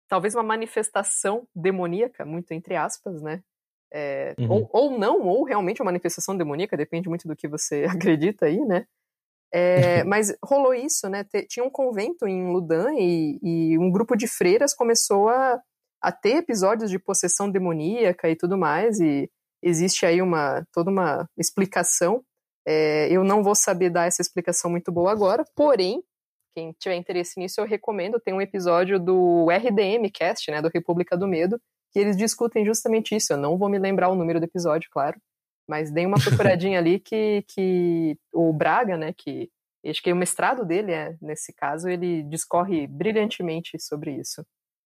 talvez 0.07 0.35
uma 0.35 0.43
manifestação 0.43 1.47
demoníaca, 1.53 2.25
muito 2.25 2.51
entre 2.51 2.75
aspas, 2.75 3.21
né? 3.21 3.43
É, 3.91 4.35
uhum. 4.39 4.51
ou, 4.51 4.69
ou 4.71 4.99
não, 4.99 5.21
ou 5.21 5.43
realmente 5.43 5.81
uma 5.81 5.87
manifestação 5.87 6.35
demoníaca, 6.35 6.75
depende 6.75 7.07
muito 7.07 7.27
do 7.27 7.35
que 7.35 7.47
você 7.47 7.85
acredita 7.89 8.45
aí, 8.45 8.59
né? 8.59 8.85
É, 9.53 10.03
mas 10.03 10.35
rolou 10.43 10.73
isso, 10.73 11.07
né? 11.09 11.25
tinha 11.47 11.65
um 11.65 11.69
convento 11.69 12.27
em 12.27 12.51
Ludan 12.51 12.93
e, 12.97 13.39
e, 13.41 13.77
um 13.77 13.89
grupo 13.89 14.15
de 14.15 14.27
freiras 14.27 14.73
começou 14.73 15.29
a, 15.29 15.61
a 16.01 16.11
ter 16.11 16.37
episódios 16.37 16.89
de 16.89 16.99
possessão 16.99 17.49
demoníaca 17.49 18.29
e 18.29 18.35
tudo 18.35 18.57
mais, 18.57 18.99
e 18.99 19.29
existe 19.63 20.05
aí 20.05 20.21
uma 20.21 20.65
toda 20.73 20.91
uma 20.91 21.27
explicação. 21.37 22.21
É, 22.67 23.07
eu 23.09 23.23
não 23.23 23.41
vou 23.41 23.55
saber 23.55 23.89
dar 23.89 24.07
essa 24.07 24.21
explicação 24.21 24.69
muito 24.69 24.91
boa 24.91 25.11
agora, 25.11 25.45
porém, 25.55 26.03
quem 26.53 26.73
tiver 26.79 26.95
interesse 26.95 27.39
nisso, 27.39 27.61
eu 27.61 27.65
recomendo. 27.65 28.19
Tem 28.19 28.33
um 28.33 28.41
episódio 28.41 28.99
do 28.99 29.47
RDM 29.49 30.09
Cast, 30.11 30.49
né, 30.49 30.61
do 30.61 30.71
República 30.73 31.15
do 31.15 31.27
Medo, 31.27 31.61
que 31.91 31.99
eles 31.99 32.17
discutem 32.17 32.65
justamente 32.65 33.15
isso. 33.15 33.33
Eu 33.33 33.37
não 33.37 33.57
vou 33.57 33.69
me 33.69 33.77
lembrar 33.79 34.09
o 34.09 34.15
número 34.15 34.39
do 34.39 34.45
episódio, 34.45 34.89
claro, 34.91 35.17
mas 35.67 35.91
dei 35.91 36.05
uma 36.05 36.17
procuradinha 36.17 36.79
ali 36.79 36.99
que, 36.99 37.43
que 37.47 38.17
o 38.33 38.53
Braga, 38.53 38.97
né, 38.97 39.13
que 39.13 39.49
acho 39.85 40.01
que 40.01 40.11
o 40.11 40.15
mestrado 40.15 40.65
dele 40.65 40.91
é, 40.91 41.15
nesse 41.21 41.53
caso, 41.53 41.87
ele 41.87 42.23
discorre 42.23 42.87
brilhantemente 42.87 43.79
sobre 43.79 44.11
isso. 44.11 44.45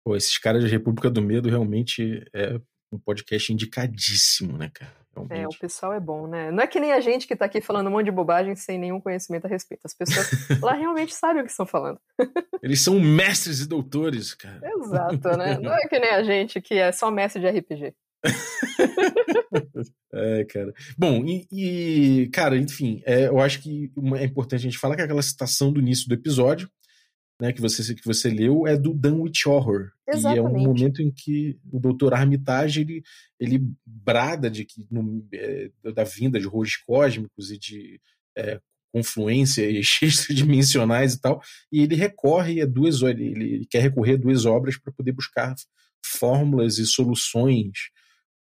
Pô, 0.04 0.16
esses 0.16 0.36
caras 0.38 0.62
de 0.62 0.70
República 0.70 1.10
do 1.10 1.22
Medo 1.22 1.48
realmente 1.48 2.24
é 2.32 2.60
um 2.92 2.98
podcast 2.98 3.52
indicadíssimo, 3.52 4.56
né, 4.56 4.70
cara? 4.72 4.92
Realmente. 5.14 5.40
É, 5.40 5.48
o 5.48 5.58
pessoal 5.58 5.92
é 5.92 6.00
bom, 6.00 6.26
né? 6.26 6.50
Não 6.50 6.62
é 6.62 6.66
que 6.66 6.80
nem 6.80 6.92
a 6.92 7.00
gente 7.00 7.26
que 7.26 7.36
tá 7.36 7.44
aqui 7.44 7.60
falando 7.60 7.86
um 7.86 7.90
monte 7.90 8.06
de 8.06 8.10
bobagem 8.10 8.54
sem 8.56 8.78
nenhum 8.78 9.00
conhecimento 9.00 9.46
a 9.46 9.48
respeito. 9.48 9.82
As 9.84 9.94
pessoas 9.94 10.28
lá 10.60 10.72
realmente 10.74 11.14
sabem 11.14 11.42
o 11.42 11.44
que 11.44 11.50
estão 11.50 11.66
falando. 11.66 12.00
Eles 12.60 12.80
são 12.80 12.98
mestres 12.98 13.60
e 13.60 13.68
doutores, 13.68 14.34
cara. 14.34 14.60
Exato, 14.62 15.36
né? 15.36 15.58
Não 15.58 15.72
é 15.72 15.86
que 15.86 15.98
nem 15.98 16.10
a 16.10 16.22
gente 16.22 16.60
que 16.60 16.74
é 16.74 16.90
só 16.90 17.10
mestre 17.10 17.40
de 17.40 17.48
RPG. 17.48 17.94
É, 20.12 20.44
cara. 20.44 20.72
Bom, 20.96 21.24
e, 21.24 21.46
e 21.50 22.28
cara, 22.28 22.56
enfim, 22.56 23.02
é, 23.04 23.26
eu 23.26 23.40
acho 23.40 23.60
que 23.60 23.90
é 24.16 24.24
importante 24.24 24.60
a 24.60 24.70
gente 24.70 24.78
falar 24.78 24.96
que 24.96 25.02
aquela 25.02 25.22
citação 25.22 25.72
do 25.72 25.80
início 25.80 26.08
do 26.08 26.14
episódio, 26.14 26.68
né, 27.40 27.52
que 27.52 27.60
você 27.60 27.94
que 27.94 28.04
você 28.04 28.30
leu 28.30 28.66
é 28.66 28.76
do 28.76 28.94
Dunwich 28.94 29.48
Horror. 29.48 29.90
Exatamente. 30.08 30.36
E 30.36 30.38
é 30.38 30.42
um 30.42 30.62
momento 30.62 31.02
em 31.02 31.10
que 31.10 31.58
o 31.70 31.80
Dr. 31.80 32.14
Armitage 32.14 32.80
ele, 32.80 33.02
ele 33.40 33.66
brada 33.84 34.50
de 34.50 34.64
que 34.64 34.86
no, 34.90 35.26
é, 35.32 35.70
da 35.94 36.04
vinda 36.04 36.38
de 36.38 36.46
horrores 36.46 36.76
cósmicos 36.76 37.50
e 37.50 37.58
de 37.58 38.00
é, 38.36 38.60
confluência 38.92 39.68
e 39.68 39.80
extradimensionais 39.80 41.14
e 41.14 41.20
tal, 41.20 41.42
e 41.72 41.82
ele 41.82 41.96
recorre 41.96 42.62
a 42.62 42.66
duas 42.66 43.02
ele, 43.02 43.24
ele 43.26 43.66
quer 43.68 43.82
recorrer 43.82 44.14
a 44.14 44.18
duas 44.18 44.46
obras 44.46 44.78
para 44.78 44.92
poder 44.92 45.12
buscar 45.12 45.54
fórmulas 46.04 46.78
e 46.78 46.86
soluções 46.86 47.90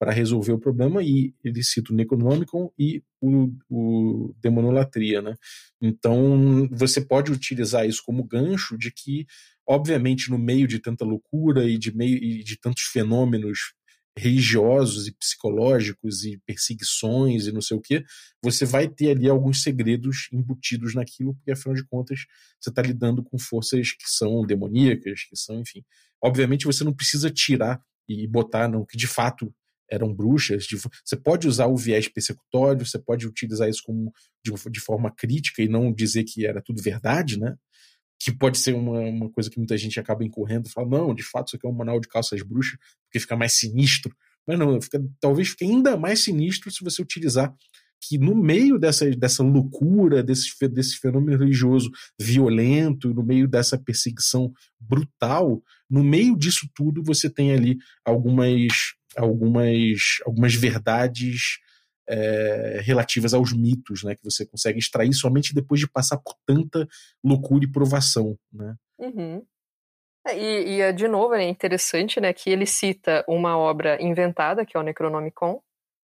para 0.04 0.12
resolver 0.12 0.52
o 0.52 0.60
problema 0.60 1.02
e 1.02 1.34
ele 1.42 1.64
cita 1.64 1.94
o 1.94 1.96
Necronomicon 1.96 2.70
e 2.78 3.02
o, 3.22 3.54
o 3.70 4.36
Demonolatria, 4.42 5.22
né? 5.22 5.34
Então 5.82 6.68
você 6.74 7.00
pode 7.00 7.32
utilizar 7.32 7.88
isso 7.88 8.04
como 8.06 8.22
gancho 8.22 8.78
de 8.78 8.92
que, 8.92 9.26
obviamente, 9.66 10.30
no 10.30 10.38
meio 10.38 10.68
de 10.68 10.78
tanta 10.80 11.06
loucura 11.06 11.64
e 11.64 11.78
de 11.78 11.96
meio 11.96 12.18
e 12.18 12.44
de 12.44 12.60
tantos 12.60 12.84
fenômenos 12.84 13.74
religiosos 14.20 15.08
e 15.08 15.14
psicológicos 15.14 16.26
e 16.26 16.38
perseguições 16.46 17.48
e 17.48 17.54
não 17.54 17.62
sei 17.62 17.78
o 17.78 17.82
que, 17.82 18.04
você 18.44 18.66
vai 18.66 18.90
ter 18.90 19.12
ali 19.12 19.30
alguns 19.30 19.64
segredos 19.64 20.28
embutidos 20.34 20.94
naquilo, 20.94 21.34
porque 21.36 21.52
afinal 21.52 21.76
de 21.76 21.86
contas 21.86 22.26
você 22.60 22.70
está 22.70 22.82
lidando 22.82 23.24
com 23.24 23.40
forças 23.40 23.94
que 23.94 24.06
são 24.06 24.46
demoníacas, 24.46 25.24
que 25.24 25.38
são, 25.38 25.62
enfim. 25.62 25.82
Obviamente 26.22 26.66
você 26.66 26.84
não 26.84 26.94
precisa 26.94 27.32
tirar 27.32 27.82
e 28.06 28.28
botar 28.28 28.68
não 28.68 28.86
que 28.86 28.98
de 28.98 29.08
fato 29.08 29.54
eram 29.90 30.14
bruxas. 30.14 30.66
De, 30.66 30.78
você 30.78 31.16
pode 31.16 31.48
usar 31.48 31.68
o 31.68 31.78
viés 31.78 32.08
persecutório, 32.08 32.86
você 32.86 33.00
pode 33.00 33.28
utilizar 33.28 33.70
isso 33.70 33.82
como 33.84 34.12
de, 34.44 34.52
de, 34.72 34.80
forma 34.80 35.12
crítica 35.12 35.62
e 35.62 35.68
não 35.68 35.92
dizer 35.92 36.24
que 36.24 36.46
era 36.46 36.62
tudo 36.62 36.82
verdade, 36.82 37.40
né? 37.40 37.56
Que 38.20 38.32
pode 38.32 38.58
ser 38.58 38.74
uma, 38.74 39.00
uma 39.00 39.30
coisa 39.30 39.50
que 39.50 39.58
muita 39.58 39.78
gente 39.78 40.00
acaba 40.00 40.24
incorrendo 40.24 40.68
e 40.68 40.72
fala, 40.72 40.88
não, 40.88 41.14
de 41.14 41.24
fato 41.24 41.48
isso 41.48 41.56
aqui 41.58 41.68
é 41.68 41.70
um 41.70 41.74
manual 41.74 42.00
de 42.00 42.08
calças 42.08 42.42
bruxas, 42.42 42.78
porque 43.06 43.20
fica 43.20 43.36
mais 43.36 43.54
sinistro. 43.54 44.16
Mas 44.48 44.60
não, 44.60 44.82
fica, 44.82 45.02
talvez 45.20 45.50
fique 45.50 45.66
ainda 45.66 45.98
mais 45.98 46.24
sinistro 46.24 46.72
se 46.72 46.84
você 46.84 47.02
utilizar 47.02 47.54
que 48.08 48.18
no 48.18 48.36
meio 48.36 48.78
dessa, 48.78 49.10
dessa 49.12 49.44
loucura, 49.44 50.22
desse, 50.22 50.52
desse 50.68 50.98
fenômeno 50.98 51.38
religioso 51.38 51.90
violento, 52.20 53.14
no 53.14 53.24
meio 53.24 53.48
dessa 53.48 53.78
perseguição 53.78 54.52
brutal, 54.80 55.64
no 55.90 56.04
meio 56.04 56.36
disso 56.38 56.68
tudo 56.76 57.02
você 57.04 57.30
tem 57.30 57.54
ali 57.54 57.78
algumas 58.04 58.94
algumas, 59.18 60.20
algumas 60.26 60.54
verdades 60.56 61.60
é, 62.08 62.82
relativas 62.84 63.34
aos 63.34 63.54
mitos, 63.54 64.04
né, 64.04 64.16
que 64.16 64.24
você 64.24 64.46
consegue 64.46 64.80
extrair 64.80 65.14
somente 65.14 65.54
depois 65.54 65.80
de 65.80 65.90
passar 65.90 66.18
por 66.18 66.36
tanta 66.46 66.88
loucura 67.24 67.66
e 67.66 67.72
provação, 67.72 68.38
né? 68.52 68.76
Uhum. 69.00 69.46
É, 70.26 70.38
e, 70.38 70.82
e, 70.82 70.94
de 70.94 71.08
novo, 71.08 71.34
é 71.34 71.44
interessante, 71.44 72.20
né, 72.20 72.32
que 72.34 72.50
ele 72.50 72.66
cita 72.66 73.24
uma 73.28 73.58
obra 73.58 74.02
inventada, 74.02 74.66
que 74.66 74.76
é 74.76 74.80
o 74.80 74.84
Necronomicon, 74.84 75.62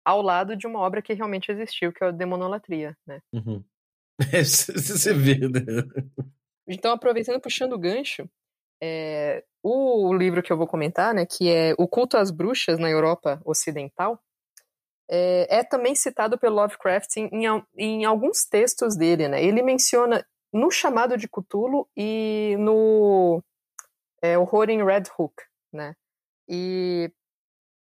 ao 0.04 0.22
lado 0.22 0.56
de 0.56 0.66
uma 0.66 0.78
obra 0.80 1.02
que 1.02 1.12
realmente 1.12 1.50
existiu, 1.50 1.92
que 1.92 2.04
é 2.04 2.08
a 2.08 2.12
Demonolatria, 2.12 2.96
né? 3.06 3.20
Uhum. 3.32 3.62
É, 4.32 4.42
você 4.42 5.12
vê, 5.12 5.36
né? 5.46 5.60
Então, 6.66 6.90
aproveitando, 6.90 7.38
puxando 7.38 7.74
o 7.74 7.78
gancho, 7.78 8.26
é, 8.82 9.44
o 9.62 10.14
livro 10.14 10.42
que 10.42 10.52
eu 10.52 10.56
vou 10.56 10.66
comentar, 10.66 11.14
né, 11.14 11.26
que 11.26 11.50
é 11.50 11.74
O 11.78 11.88
Culto 11.88 12.16
às 12.16 12.30
Bruxas 12.30 12.78
na 12.78 12.90
Europa 12.90 13.40
Ocidental, 13.44 14.20
é, 15.08 15.58
é 15.58 15.64
também 15.64 15.94
citado 15.94 16.38
pelo 16.38 16.56
Lovecraft 16.56 17.16
em, 17.16 17.28
em, 17.32 17.64
em, 17.76 18.04
alguns 18.04 18.44
textos 18.44 18.96
dele. 18.96 19.28
Né? 19.28 19.42
Ele 19.42 19.62
menciona 19.62 20.26
no 20.52 20.70
Chamado 20.70 21.16
de 21.16 21.28
Cthulhu 21.28 21.88
e 21.96 22.56
no 22.58 23.42
é, 24.22 24.38
Horror 24.38 24.70
em 24.70 24.84
Red 24.84 25.04
Hook. 25.16 25.34
Né? 25.72 25.94
E 26.48 27.10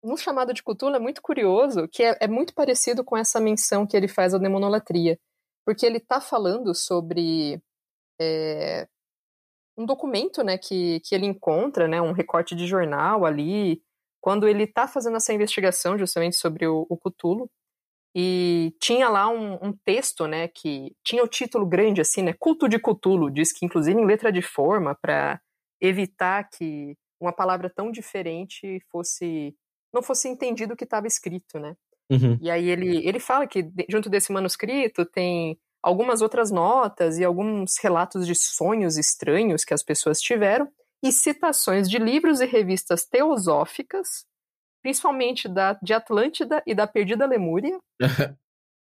no 0.03 0.17
Chamado 0.17 0.55
de 0.55 0.63
Cthulhu 0.63 0.97
é 0.97 0.99
muito 0.99 1.21
curioso, 1.21 1.87
que 1.89 2.03
é, 2.03 2.17
é 2.21 2.29
muito 2.29 2.55
parecido 2.55 3.05
com 3.05 3.17
essa 3.17 3.39
menção 3.41 3.87
que 3.87 3.97
ele 3.97 4.09
faz 4.09 4.35
à 4.35 4.39
demonolatria, 4.39 5.19
porque 5.65 5.85
ele 5.85 5.99
está 5.99 6.21
falando 6.21 6.75
sobre 6.75 7.63
é, 8.21 8.89
um 9.77 9.87
documento, 9.87 10.43
né, 10.43 10.59
que, 10.59 11.01
que 11.01 11.15
ele 11.15 11.27
encontra, 11.27 11.89
né, 11.89 12.01
um 12.01 12.13
recorte 12.13 12.55
de 12.55 12.67
jornal 12.67 13.25
ali, 13.25 13.83
quando 14.21 14.47
ele 14.47 14.65
está 14.65 14.87
fazendo 14.87 15.17
essa 15.17 15.33
investigação 15.33 15.99
justamente 15.99 16.37
sobre 16.37 16.67
o, 16.67 16.87
o 16.89 16.97
Cthulhu, 16.99 17.51
e 18.15 18.75
tinha 18.81 19.09
lá 19.09 19.29
um, 19.29 19.55
um, 19.63 19.73
texto, 19.85 20.27
né, 20.27 20.49
que 20.49 20.95
tinha 21.05 21.23
o 21.23 21.29
título 21.29 21.65
grande 21.65 22.01
assim, 22.01 22.23
né, 22.23 22.33
Culto 22.33 22.69
de 22.69 22.79
Cthulhu, 22.79 23.31
diz 23.31 23.53
que 23.53 23.65
inclusive 23.65 23.99
em 23.99 24.05
letra 24.05 24.33
de 24.33 24.43
forma 24.43 24.97
para 25.01 25.41
evitar 25.81 26.49
que 26.51 26.97
uma 27.21 27.33
palavra 27.33 27.71
tão 27.71 27.91
diferente 27.91 28.81
fosse 28.91 29.55
não 29.93 30.03
fosse 30.03 30.29
entendido 30.29 30.75
o 30.75 30.77
que 30.77 30.85
estava 30.85 31.07
escrito, 31.07 31.59
né? 31.59 31.77
Uhum. 32.11 32.39
E 32.41 32.51
aí 32.51 32.69
ele 32.69 33.07
ele 33.07 33.21
fala 33.21 33.47
que 33.47 33.71
junto 33.89 34.11
desse 34.11 34.33
manuscrito 34.33 35.05
tem 35.05 35.59
algumas 35.83 36.21
outras 36.21 36.51
notas 36.51 37.19
e 37.19 37.25
alguns 37.25 37.79
relatos 37.79 38.27
de 38.27 38.35
sonhos 38.35 38.99
estranhos 38.99 39.65
que 39.65 39.75
as 39.75 39.83
pessoas 39.83 40.21
tiveram 40.21 40.71
e 41.03 41.11
citações 41.11 41.89
de 41.89 41.99
livros 41.99 42.41
e 42.41 42.47
revistas 42.47 43.05
teosóficas, 43.07 44.27
principalmente 44.83 45.49
da, 45.49 45.73
de 45.83 45.95
Atlântida 45.95 46.63
e 46.67 46.75
da 46.75 46.87
Perdida 46.87 47.27
Lemúria, 47.27 47.79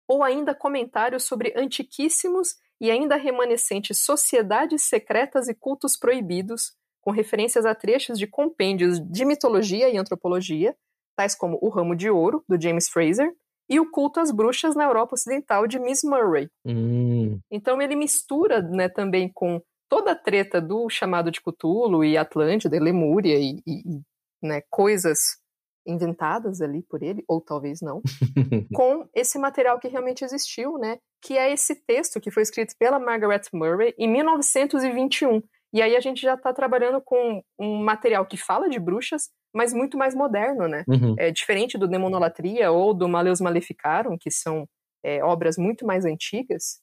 ou 0.07 0.21
ainda 0.21 0.53
comentários 0.53 1.23
sobre 1.23 1.53
antiquíssimos 1.55 2.55
e 2.79 2.91
ainda 2.91 3.15
remanescentes 3.15 3.99
sociedades 3.99 4.83
secretas 4.83 5.47
e 5.47 5.55
cultos 5.55 5.97
proibidos, 5.97 6.73
com 7.01 7.11
referências 7.11 7.65
a 7.65 7.73
trechos 7.73 8.19
de 8.19 8.27
compêndios 8.27 8.99
de 8.99 9.25
mitologia 9.25 9.89
e 9.89 9.97
antropologia, 9.97 10.75
tais 11.15 11.35
como 11.35 11.57
O 11.61 11.69
Ramo 11.69 11.95
de 11.95 12.09
Ouro, 12.09 12.43
do 12.47 12.59
James 12.61 12.89
Fraser, 12.89 13.33
e 13.69 13.79
o 13.79 13.89
culto 13.89 14.19
às 14.19 14.31
bruxas 14.31 14.75
na 14.75 14.83
Europa 14.83 15.15
Ocidental 15.15 15.67
de 15.67 15.79
Miss 15.79 16.03
Murray. 16.03 16.49
Hum. 16.65 17.39
Então 17.51 17.81
ele 17.81 17.95
mistura 17.95 18.61
né, 18.61 18.89
também 18.89 19.31
com 19.33 19.61
toda 19.89 20.11
a 20.11 20.15
treta 20.15 20.59
do 20.59 20.89
chamado 20.89 21.29
de 21.31 21.41
Cthulhu 21.41 22.03
e 22.03 22.17
Atlântida, 22.17 22.75
e 22.75 22.79
Lemúria 22.79 23.37
e, 23.37 23.61
e 23.65 24.01
né, 24.41 24.61
coisas 24.69 25.37
inventadas 25.85 26.61
ali 26.61 26.81
por 26.81 27.03
ele, 27.03 27.23
ou 27.27 27.41
talvez 27.41 27.81
não, 27.81 28.01
com 28.73 29.07
esse 29.13 29.37
material 29.37 29.79
que 29.79 29.87
realmente 29.87 30.23
existiu, 30.23 30.77
né? 30.77 30.97
Que 31.21 31.37
é 31.37 31.51
esse 31.51 31.75
texto 31.85 32.19
que 32.19 32.31
foi 32.31 32.43
escrito 32.43 32.73
pela 32.79 32.99
Margaret 32.99 33.41
Murray 33.53 33.93
em 33.97 34.09
1921. 34.09 35.41
E 35.73 35.81
aí 35.81 35.95
a 35.95 35.99
gente 35.99 36.21
já 36.21 36.35
está 36.35 36.53
trabalhando 36.53 37.01
com 37.01 37.41
um 37.59 37.83
material 37.83 38.25
que 38.25 38.37
fala 38.37 38.69
de 38.69 38.79
bruxas, 38.79 39.29
mas 39.53 39.73
muito 39.73 39.97
mais 39.97 40.15
moderno, 40.15 40.67
né? 40.67 40.83
Uhum. 40.87 41.15
É 41.17 41.31
diferente 41.31 41.77
do 41.77 41.87
Demonolatria 41.87 42.71
ou 42.71 42.93
do 42.93 43.07
Maleus 43.07 43.39
Maleficarum, 43.39 44.17
que 44.19 44.31
são 44.31 44.67
é, 45.03 45.23
obras 45.23 45.57
muito 45.57 45.85
mais 45.85 46.05
antigas. 46.05 46.81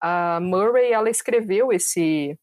A 0.00 0.38
Murray 0.40 0.92
ela 0.92 1.10
escreveu 1.10 1.72
esse 1.72 2.38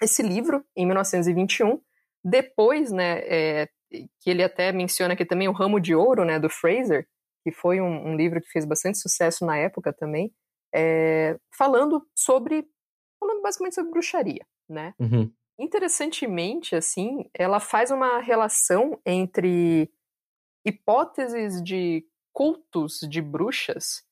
esse 0.00 0.22
livro 0.22 0.64
em 0.76 0.86
1921. 0.86 1.80
Depois, 2.24 2.92
né, 2.92 3.18
é, 3.20 3.68
que 3.90 4.30
ele 4.30 4.42
até 4.42 4.72
menciona 4.72 5.14
aqui 5.14 5.24
também 5.24 5.48
o 5.48 5.52
Ramo 5.52 5.80
de 5.80 5.94
Ouro, 5.94 6.24
né, 6.24 6.38
do 6.38 6.48
Fraser, 6.48 7.06
que 7.42 7.52
foi 7.52 7.80
um, 7.80 8.10
um 8.10 8.16
livro 8.16 8.40
que 8.40 8.50
fez 8.50 8.64
bastante 8.64 8.98
sucesso 8.98 9.44
na 9.44 9.56
época 9.56 9.92
também, 9.92 10.32
é, 10.74 11.36
falando 11.56 12.06
sobre, 12.14 12.64
falando 13.18 13.42
basicamente 13.42 13.74
sobre 13.74 13.90
bruxaria, 13.90 14.44
né? 14.68 14.92
Uhum. 14.98 15.32
Interessantemente, 15.58 16.76
assim, 16.76 17.28
ela 17.34 17.58
faz 17.58 17.90
uma 17.90 18.20
relação 18.20 19.00
entre 19.04 19.90
hipóteses 20.64 21.62
de 21.62 22.06
cultos 22.32 23.00
de 23.08 23.20
bruxas 23.20 24.04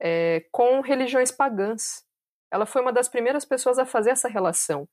é, 0.00 0.46
com 0.50 0.80
religiões 0.80 1.30
pagãs. 1.30 2.04
Ela 2.50 2.64
foi 2.64 2.80
uma 2.80 2.92
das 2.92 3.08
primeiras 3.08 3.44
pessoas 3.44 3.78
a 3.78 3.84
fazer 3.84 4.10
essa 4.10 4.28
relação. 4.28 4.88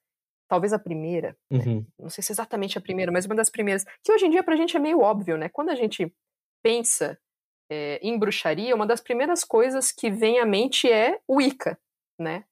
Talvez 0.50 0.74
a 0.74 0.80
primeira. 0.80 1.38
Né? 1.50 1.60
Uhum. 1.60 1.80
Né? 1.80 1.86
Não 1.98 2.10
sei 2.10 2.22
se 2.24 2.34
exatamente 2.34 2.78
a 2.78 2.82
primeira, 2.82 3.12
mas 3.12 3.26
uma 3.26 3.36
das 3.36 3.50
primeiras. 3.50 3.86
Que 4.04 4.12
hoje 4.12 4.26
em 4.26 4.30
dia 4.30 4.44
pra 4.44 4.58
gente 4.58 4.76
é 4.76 4.80
meio 4.80 5.00
óbvio, 5.00 5.38
né? 5.38 5.48
Quando 5.48 5.70
a 5.70 5.76
gente 5.76 6.14
pensa 6.62 7.18
é, 7.70 8.00
em 8.02 8.20
bruxaria, 8.20 8.76
uma 8.76 8.86
das 8.86 9.00
primeiras 9.00 9.46
coisas 9.46 9.94
que 9.94 10.10
vem 10.12 10.40
à 10.40 10.46
mente 10.46 10.92
é 10.92 11.22
o 11.26 11.38
Wicca, 11.38 11.80
né? 12.20 12.44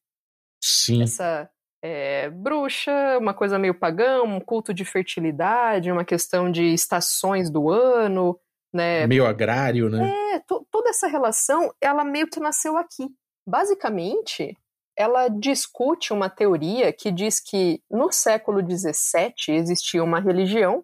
Sim. 0.64 1.04
Essa 1.04 1.52
é, 1.82 2.30
bruxa, 2.30 3.18
uma 3.20 3.34
coisa 3.34 3.58
meio 3.58 3.74
pagã, 3.74 4.22
um 4.22 4.40
culto 4.40 4.74
de 4.74 4.84
fertilidade, 4.84 5.92
uma 5.92 6.04
questão 6.04 6.52
de 6.52 6.74
estações 6.74 7.50
do 7.50 7.70
ano, 7.70 8.38
né? 8.74 9.08
Meio 9.08 9.26
agrário, 9.26 9.90
né? 9.90 10.14
É, 10.34 10.40
to, 10.40 10.66
toda 10.70 10.90
toda 10.90 10.90
essa 10.90 11.08
relação, 11.08 11.74
ela 11.80 12.04
meio 12.04 12.28
que 12.28 12.40
nasceu 12.40 12.76
aqui. 12.78 13.10
Basicamente, 13.48 14.58
ela 14.98 15.28
discute 15.30 16.12
uma 16.12 16.30
teoria 16.30 16.92
que 16.92 17.12
diz 17.12 17.40
que 17.40 17.82
no 17.90 18.12
século 18.12 18.60
XVII 18.60 19.56
existia 19.56 20.04
uma 20.04 20.20
religião, 20.20 20.84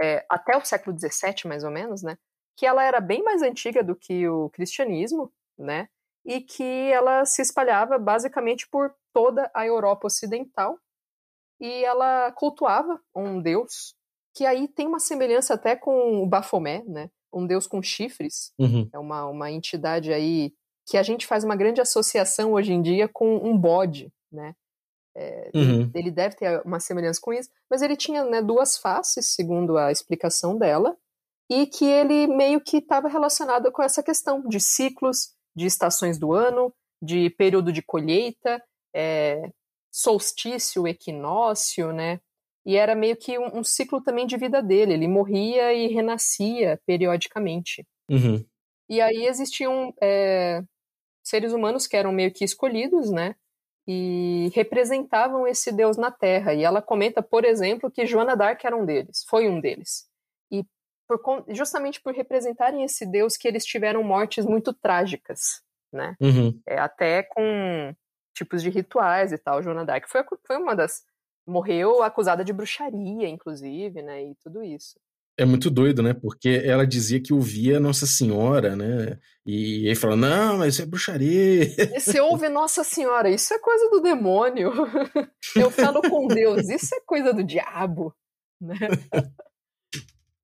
é, 0.00 0.24
até 0.28 0.56
o 0.56 0.64
século 0.64 0.96
XVII 0.98 1.46
mais 1.46 1.64
ou 1.64 1.70
menos, 1.70 2.02
né, 2.02 2.16
que 2.56 2.66
ela 2.66 2.84
era 2.84 3.00
bem 3.00 3.22
mais 3.22 3.42
antiga 3.42 3.82
do 3.82 3.96
que 3.96 4.28
o 4.28 4.50
cristianismo, 4.50 5.32
né, 5.58 5.88
e 6.24 6.40
que 6.40 6.90
ela 6.92 7.24
se 7.24 7.40
espalhava 7.40 7.98
basicamente 7.98 8.68
por 8.68 8.94
toda 9.12 9.50
a 9.54 9.66
Europa 9.66 10.06
Ocidental 10.06 10.78
e 11.60 11.84
ela 11.84 12.30
cultuava 12.32 13.00
um 13.14 13.40
deus 13.40 13.94
que 14.34 14.46
aí 14.46 14.68
tem 14.68 14.86
uma 14.86 15.00
semelhança 15.00 15.54
até 15.54 15.74
com 15.74 16.22
o 16.22 16.26
Baphomet, 16.26 16.88
né? 16.88 17.10
Um 17.32 17.46
deus 17.46 17.66
com 17.66 17.82
chifres. 17.82 18.52
Uhum. 18.58 18.88
É 18.92 18.98
uma, 18.98 19.26
uma 19.26 19.50
entidade 19.50 20.12
aí 20.12 20.52
que 20.86 20.96
a 20.96 21.02
gente 21.02 21.26
faz 21.26 21.44
uma 21.44 21.56
grande 21.56 21.80
associação 21.80 22.52
hoje 22.52 22.72
em 22.72 22.80
dia 22.80 23.08
com 23.08 23.36
um 23.36 23.58
bode, 23.58 24.12
né? 24.32 24.54
É, 25.16 25.50
uhum. 25.52 25.90
Ele 25.92 26.10
deve 26.12 26.36
ter 26.36 26.62
uma 26.64 26.78
semelhança 26.78 27.20
com 27.20 27.32
isso, 27.32 27.50
mas 27.68 27.82
ele 27.82 27.96
tinha 27.96 28.24
né, 28.24 28.40
duas 28.40 28.78
faces, 28.78 29.34
segundo 29.34 29.76
a 29.76 29.90
explicação 29.90 30.56
dela, 30.56 30.96
e 31.50 31.66
que 31.66 31.84
ele 31.84 32.28
meio 32.28 32.60
que 32.60 32.76
estava 32.76 33.08
relacionado 33.08 33.72
com 33.72 33.82
essa 33.82 34.02
questão 34.02 34.40
de 34.42 34.60
ciclos, 34.60 35.34
de 35.56 35.66
estações 35.66 36.18
do 36.18 36.32
ano, 36.32 36.72
de 37.02 37.30
período 37.30 37.72
de 37.72 37.82
colheita, 37.82 38.62
é, 38.94 39.50
solstício, 39.90 40.86
equinócio, 40.86 41.92
né? 41.92 42.20
E 42.64 42.76
era 42.76 42.94
meio 42.94 43.16
que 43.16 43.38
um, 43.38 43.58
um, 43.58 43.64
ciclo 43.64 44.02
também 44.02 44.26
de 44.26 44.36
vida 44.36 44.62
dele. 44.62 44.92
Ele 44.92 45.08
morria 45.08 45.72
e 45.72 45.86
renascia 45.88 46.78
periodicamente. 46.86 47.86
Uhum. 48.10 48.44
E 48.88 49.00
aí 49.00 49.26
existiam 49.26 49.94
é, 50.00 50.62
seres 51.22 51.52
humanos 51.52 51.86
que 51.86 51.96
eram 51.96 52.12
meio 52.12 52.32
que 52.32 52.44
escolhidos, 52.44 53.10
né? 53.10 53.34
E 53.86 54.50
representavam 54.54 55.46
esse 55.46 55.72
Deus 55.72 55.96
na 55.96 56.10
Terra. 56.10 56.52
E 56.52 56.62
ela 56.62 56.82
comenta, 56.82 57.22
por 57.22 57.44
exemplo, 57.44 57.90
que 57.90 58.06
Joana 58.06 58.36
d'Arc 58.36 58.62
era 58.64 58.76
um 58.76 58.84
deles, 58.84 59.24
foi 59.26 59.48
um 59.48 59.60
deles. 59.60 60.06
E 60.50 60.62
por, 61.06 61.44
justamente 61.48 62.00
por 62.02 62.12
representarem 62.12 62.84
esse 62.84 63.06
Deus 63.06 63.36
que 63.36 63.48
eles 63.48 63.64
tiveram 63.64 64.02
mortes 64.02 64.44
muito 64.44 64.74
trágicas, 64.74 65.62
né? 65.90 66.14
Uhum. 66.20 66.60
É, 66.66 66.78
até 66.78 67.22
com 67.22 67.94
tipos 68.38 68.62
de 68.62 68.70
rituais 68.70 69.32
e 69.32 69.38
tal. 69.38 69.62
Joana 69.62 69.84
d'Arc 69.84 70.08
foi, 70.08 70.22
foi 70.46 70.56
uma 70.56 70.74
das. 70.74 71.02
Morreu 71.46 72.02
acusada 72.02 72.44
de 72.44 72.52
bruxaria, 72.52 73.26
inclusive, 73.26 74.02
né? 74.02 74.22
E 74.22 74.34
tudo 74.34 74.62
isso. 74.62 74.98
É 75.38 75.44
muito 75.44 75.70
doido, 75.70 76.02
né? 76.02 76.12
Porque 76.12 76.62
ela 76.64 76.86
dizia 76.86 77.22
que 77.22 77.32
ouvia 77.32 77.78
Nossa 77.78 78.06
Senhora, 78.06 78.74
né? 78.74 79.18
E 79.46 79.88
aí 79.88 79.94
fala, 79.94 80.16
não, 80.16 80.58
mas 80.58 80.74
isso 80.74 80.82
é 80.82 80.86
bruxaria. 80.86 81.64
E 81.64 82.00
você 82.00 82.20
ouve 82.20 82.48
Nossa 82.48 82.82
Senhora, 82.82 83.30
isso 83.30 83.54
é 83.54 83.58
coisa 83.58 83.88
do 83.88 84.00
demônio. 84.00 84.72
Eu 85.56 85.70
falo 85.70 86.02
com 86.02 86.26
Deus, 86.26 86.68
isso 86.68 86.94
é 86.94 87.00
coisa 87.06 87.32
do 87.32 87.44
diabo. 87.44 88.12
Né? 88.60 88.74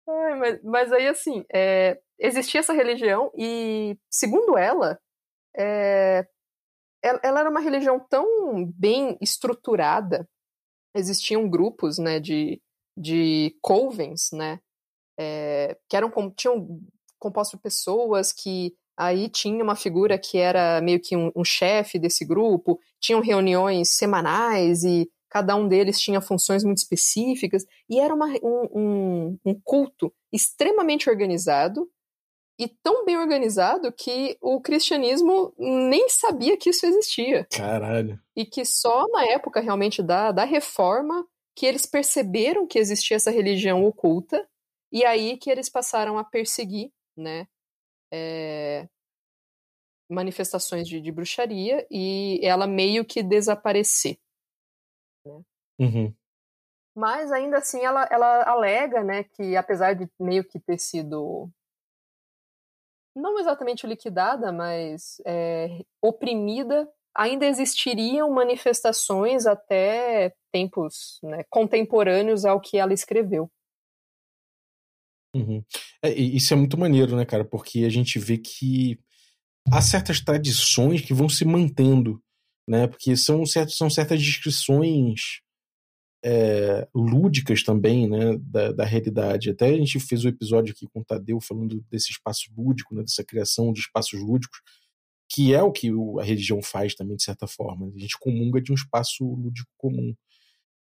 Ai, 0.09 0.39
mas, 0.39 0.63
mas 0.63 0.93
aí, 0.93 1.09
assim, 1.09 1.45
é, 1.53 1.99
existia 2.19 2.61
essa 2.61 2.73
religião 2.73 3.33
e, 3.37 3.99
segundo 4.09 4.57
ela, 4.57 4.99
é, 5.57 6.27
ela, 7.05 7.21
ela 7.23 7.41
era 7.41 7.51
uma 7.51 7.61
religião 7.61 8.01
tão 8.01 8.65
bem 8.75 9.19
estruturada, 9.21 10.27
existiam 10.97 11.49
grupos, 11.49 11.99
né, 11.99 12.19
de, 12.19 12.61
de 12.97 13.55
covens, 13.61 14.31
né, 14.33 14.59
é, 15.21 15.77
que 15.89 15.97
eram 15.97 16.11
tinham 16.35 16.81
compostos 17.19 17.59
de 17.59 17.63
pessoas 17.63 18.33
que 18.33 18.75
aí 18.97 19.29
tinha 19.29 19.63
uma 19.63 19.77
figura 19.77 20.19
que 20.19 20.39
era 20.39 20.81
meio 20.81 21.01
que 21.01 21.17
um, 21.17 21.31
um 21.37 21.45
chefe 21.45 21.99
desse 21.99 22.25
grupo, 22.25 22.81
tinham 23.01 23.21
reuniões 23.21 23.91
semanais 23.91 24.83
e 24.83 25.11
cada 25.29 25.55
um 25.57 25.69
deles 25.69 26.01
tinha 26.01 26.21
funções 26.21 26.65
muito 26.65 26.79
específicas 26.79 27.65
e 27.91 28.01
era 28.01 28.15
uma, 28.15 28.29
um, 28.43 28.69
um, 28.73 29.39
um 29.45 29.61
culto 29.63 30.13
extremamente 30.33 31.11
organizado 31.11 31.89
e 32.59 32.69
tão 32.69 33.05
bem 33.05 33.17
organizado 33.17 33.93
que 33.93 34.39
o 34.41 34.61
cristianismo 34.61 35.53
nem 35.59 36.09
sabia 36.09 36.57
que 36.57 36.71
isso 36.71 36.87
existia. 36.87 37.47
Caralho. 37.51 38.21
E 38.37 38.47
que 38.47 38.65
só 38.65 39.07
na 39.09 39.25
época 39.27 39.61
realmente 39.61 40.03
da, 40.03 40.31
da 40.31 40.45
reforma 40.45 41.27
que 41.57 41.67
eles 41.67 41.87
perceberam 41.87 42.67
que 42.67 42.79
existia 42.79 43.17
essa 43.17 43.31
religião 43.31 43.85
oculta 43.85 44.49
e 44.93 45.05
aí 45.05 45.37
que 45.37 45.51
eles 45.51 45.69
passaram 45.69 46.19
a 46.19 46.25
perseguir, 46.25 46.93
né, 47.17 47.49
é, 48.13 48.89
manifestações 50.09 50.87
de, 50.87 51.01
de, 51.01 51.11
bruxaria 51.11 51.85
e 51.91 52.39
ela 52.43 52.67
meio 52.67 53.05
que 53.05 53.23
desaparecer. 53.23 54.19
Né? 55.27 55.43
Uhum. 55.81 56.15
Mas 56.97 57.33
ainda 57.33 57.59
assim 57.59 57.85
ela, 57.85 58.07
ela 58.11 58.45
alega, 58.45 59.03
né, 59.03 59.25
que 59.25 59.57
apesar 59.57 59.95
de 59.95 60.09
meio 60.21 60.45
que 60.45 60.61
ter 60.61 60.79
sido 60.79 61.51
não 63.15 63.39
exatamente 63.39 63.87
liquidada, 63.87 64.53
mas 64.53 65.21
é, 65.27 65.81
oprimida, 66.03 66.89
ainda 67.15 67.47
existiriam 67.47 68.31
manifestações 68.31 69.47
até 69.47 70.35
tempos 70.53 71.19
né, 71.23 71.45
contemporâneos 71.49 72.45
ao 72.45 72.61
que 72.61 72.77
ela 72.77 72.93
escreveu. 72.93 73.51
Uhum. 75.35 75.65
É, 76.03 76.13
isso 76.13 76.53
é 76.55 76.57
muito 76.57 76.79
maneiro, 76.79 77.17
né, 77.17 77.25
cara? 77.25 77.45
Porque 77.45 77.85
a 77.85 77.89
gente 77.89 78.19
vê 78.19 78.39
que 78.39 78.99
há 79.71 79.81
certas 79.81 80.21
tradições 80.21 81.01
que 81.01 81.15
vão 81.15 81.29
se 81.29 81.45
mantendo, 81.45 82.23
né? 82.69 82.87
Porque 82.87 83.17
são, 83.17 83.45
certos, 83.45 83.77
são 83.77 83.91
certas 83.91 84.23
descrições 84.23 85.41
é, 86.25 86.89
lúdicas 86.95 87.63
também, 87.63 88.09
né, 88.09 88.39
da, 88.41 88.73
da, 88.73 88.85
realidade. 88.85 89.51
Até 89.51 89.69
a 89.69 89.77
gente 89.77 90.01
fez 90.01 90.25
o 90.25 90.27
um 90.27 90.31
episódio 90.31 90.73
aqui 90.73 90.87
com 90.91 91.01
o 91.01 91.05
Tadeu 91.05 91.39
falando 91.39 91.85
desse 91.91 92.13
espaço 92.13 92.51
lúdico, 92.57 92.95
né, 92.95 93.03
dessa 93.03 93.23
criação 93.23 93.71
de 93.73 93.81
espaços 93.81 94.19
lúdicos, 94.19 94.61
que 95.29 95.53
é 95.53 95.63
o 95.63 95.71
que 95.71 95.91
a 96.19 96.23
religião 96.23 96.63
faz 96.63 96.95
também, 96.95 97.17
de 97.17 97.25
certa 97.25 97.47
forma. 97.47 97.93
A 97.95 97.99
gente 97.99 98.19
comunga 98.19 98.61
de 98.61 98.73
um 98.73 98.75
espaço 98.75 99.23
lúdico 99.23 99.71
comum. 99.77 100.15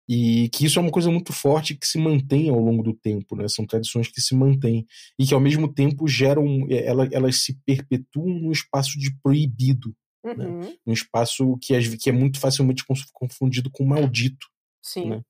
E 0.07 0.49
que 0.49 0.65
isso 0.65 0.77
é 0.77 0.81
uma 0.81 0.91
coisa 0.91 1.09
muito 1.09 1.31
forte 1.31 1.75
que 1.75 1.87
se 1.87 1.97
mantém 1.97 2.49
ao 2.49 2.59
longo 2.59 2.83
do 2.83 2.93
tempo, 2.93 3.35
né? 3.35 3.47
São 3.47 3.65
tradições 3.65 4.09
que 4.09 4.19
se 4.19 4.35
mantêm 4.35 4.85
e 5.17 5.25
que 5.25 5.33
ao 5.33 5.39
mesmo 5.39 5.73
tempo 5.73 6.07
geram, 6.07 6.67
é, 6.69 6.85
elas, 6.85 7.09
elas 7.11 7.43
se 7.43 7.57
perpetuam 7.65 8.27
num 8.27 8.51
espaço 8.51 8.99
de 8.99 9.15
proibido, 9.23 9.95
né? 10.23 10.33
uhum. 10.33 10.59
né? 10.59 10.73
Um 10.85 10.91
espaço 10.91 11.57
que 11.61 11.73
é, 11.73 11.79
que 11.97 12.09
é 12.09 12.13
muito 12.13 12.39
facilmente 12.39 12.83
confundido 13.13 13.71
com 13.71 13.85
maldito. 13.85 14.47
Sim. 14.83 15.11
Né? 15.11 15.23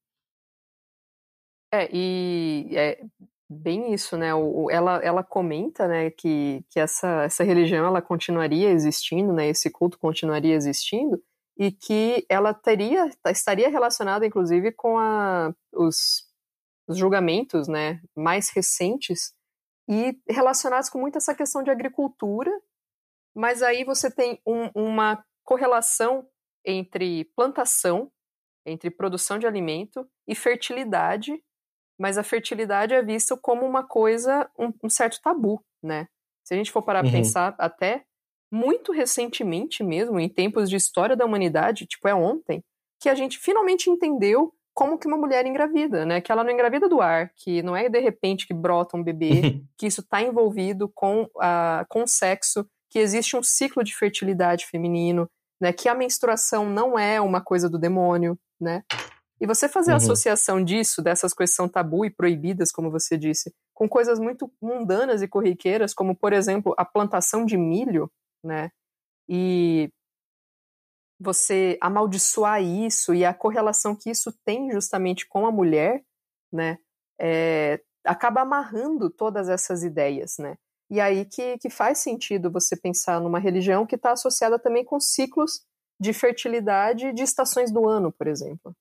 É, 1.74 1.89
e 1.91 2.67
é 2.76 3.01
bem 3.49 3.93
isso, 3.93 4.17
né? 4.17 4.34
O, 4.34 4.69
ela, 4.69 4.97
ela 5.03 5.24
comenta, 5.24 5.88
né, 5.88 6.09
que, 6.11 6.63
que 6.69 6.80
essa, 6.80 7.24
essa 7.24 7.43
religião 7.43 7.86
ela 7.86 8.01
continuaria 8.01 8.69
existindo, 8.69 9.34
né? 9.34 9.47
Esse 9.49 9.69
culto 9.69 9.97
continuaria 9.97 10.55
existindo 10.55 11.22
e 11.57 11.72
que 11.72 12.26
ela 12.30 12.53
teria 12.53 13.09
estaria 13.28 13.69
relacionada, 13.69 14.26
inclusive, 14.26 14.72
com 14.72 14.97
a, 14.97 15.53
os, 15.74 16.24
os 16.88 16.97
julgamentos, 16.97 17.67
né, 17.67 18.01
mais 18.15 18.49
recentes 18.49 19.34
e 19.88 20.17
relacionados 20.30 20.89
com 20.89 20.99
muito 20.99 21.17
essa 21.17 21.36
questão 21.36 21.61
de 21.63 21.69
agricultura, 21.69 22.51
mas 23.36 23.61
aí 23.61 23.84
você 23.84 24.09
tem 24.09 24.39
um, 24.45 24.69
uma 24.74 25.24
correlação 25.43 26.28
entre 26.65 27.26
plantação, 27.36 28.11
entre 28.65 28.89
produção 28.89 29.38
de 29.38 29.47
alimento 29.47 30.07
e 30.28 30.36
fertilidade 30.36 31.43
mas 32.01 32.17
a 32.17 32.23
fertilidade 32.23 32.95
é 32.95 33.03
vista 33.03 33.37
como 33.37 33.63
uma 33.63 33.83
coisa, 33.83 34.49
um, 34.57 34.73
um 34.83 34.89
certo 34.89 35.21
tabu, 35.21 35.63
né? 35.83 36.07
Se 36.43 36.51
a 36.51 36.57
gente 36.57 36.71
for 36.71 36.81
parar 36.81 37.05
uhum. 37.05 37.11
pensar 37.11 37.53
até 37.59 38.01
muito 38.51 38.91
recentemente 38.91 39.83
mesmo, 39.83 40.19
em 40.19 40.27
tempos 40.27 40.67
de 40.67 40.75
história 40.75 41.15
da 41.15 41.23
humanidade, 41.23 41.85
tipo 41.85 42.07
é 42.07 42.15
ontem, 42.15 42.63
que 42.99 43.07
a 43.07 43.13
gente 43.13 43.37
finalmente 43.37 43.87
entendeu 43.87 44.51
como 44.73 44.97
que 44.97 45.05
uma 45.05 45.15
mulher 45.15 45.45
engravida, 45.45 46.03
né? 46.03 46.19
Que 46.19 46.31
ela 46.31 46.43
não 46.43 46.49
engravida 46.49 46.89
do 46.89 47.01
ar, 47.01 47.31
que 47.35 47.61
não 47.61 47.75
é 47.75 47.87
de 47.87 47.99
repente 47.99 48.47
que 48.47 48.53
brota 48.53 48.97
um 48.97 49.03
bebê, 49.03 49.29
uhum. 49.29 49.65
que 49.77 49.85
isso 49.85 50.01
está 50.01 50.23
envolvido 50.23 50.89
com, 50.95 51.29
a, 51.39 51.85
com 51.87 52.07
sexo, 52.07 52.65
que 52.89 52.97
existe 52.97 53.37
um 53.37 53.43
ciclo 53.43 53.83
de 53.83 53.95
fertilidade 53.95 54.65
feminino, 54.65 55.29
né? 55.61 55.71
Que 55.71 55.87
a 55.87 55.93
menstruação 55.93 56.67
não 56.67 56.97
é 56.97 57.21
uma 57.21 57.41
coisa 57.41 57.69
do 57.69 57.77
demônio, 57.77 58.35
né? 58.59 58.81
E 59.41 59.47
você 59.47 59.67
fazer 59.67 59.89
uhum. 59.89 59.95
a 59.95 59.97
associação 59.97 60.63
disso, 60.63 61.01
dessas 61.01 61.33
coisas 61.33 61.51
que 61.51 61.55
são 61.55 61.67
tabu 61.67 62.05
e 62.05 62.11
proibidas, 62.11 62.71
como 62.71 62.91
você 62.91 63.17
disse, 63.17 63.51
com 63.73 63.89
coisas 63.89 64.19
muito 64.19 64.53
mundanas 64.61 65.23
e 65.23 65.27
corriqueiras, 65.27 65.95
como, 65.95 66.15
por 66.15 66.31
exemplo, 66.31 66.75
a 66.77 66.85
plantação 66.85 67.43
de 67.43 67.57
milho, 67.57 68.07
né? 68.45 68.69
E 69.27 69.89
você 71.19 71.75
amaldiçoar 71.81 72.61
isso 72.61 73.15
e 73.15 73.25
a 73.25 73.33
correlação 73.33 73.95
que 73.95 74.11
isso 74.11 74.31
tem 74.45 74.71
justamente 74.71 75.27
com 75.27 75.47
a 75.47 75.51
mulher, 75.51 76.03
né? 76.53 76.77
É, 77.19 77.81
acaba 78.05 78.41
amarrando 78.41 79.09
todas 79.09 79.49
essas 79.49 79.83
ideias, 79.83 80.37
né? 80.37 80.55
E 80.87 81.01
aí 81.01 81.25
que, 81.25 81.57
que 81.57 81.69
faz 81.71 81.97
sentido 81.97 82.51
você 82.51 82.75
pensar 82.75 83.19
numa 83.19 83.39
religião 83.39 83.87
que 83.87 83.95
está 83.95 84.11
associada 84.11 84.59
também 84.59 84.85
com 84.85 84.99
ciclos 84.99 85.63
de 85.99 86.13
fertilidade 86.13 87.11
de 87.11 87.23
estações 87.23 87.71
do 87.71 87.89
ano, 87.89 88.11
por 88.11 88.27
exemplo. 88.27 88.75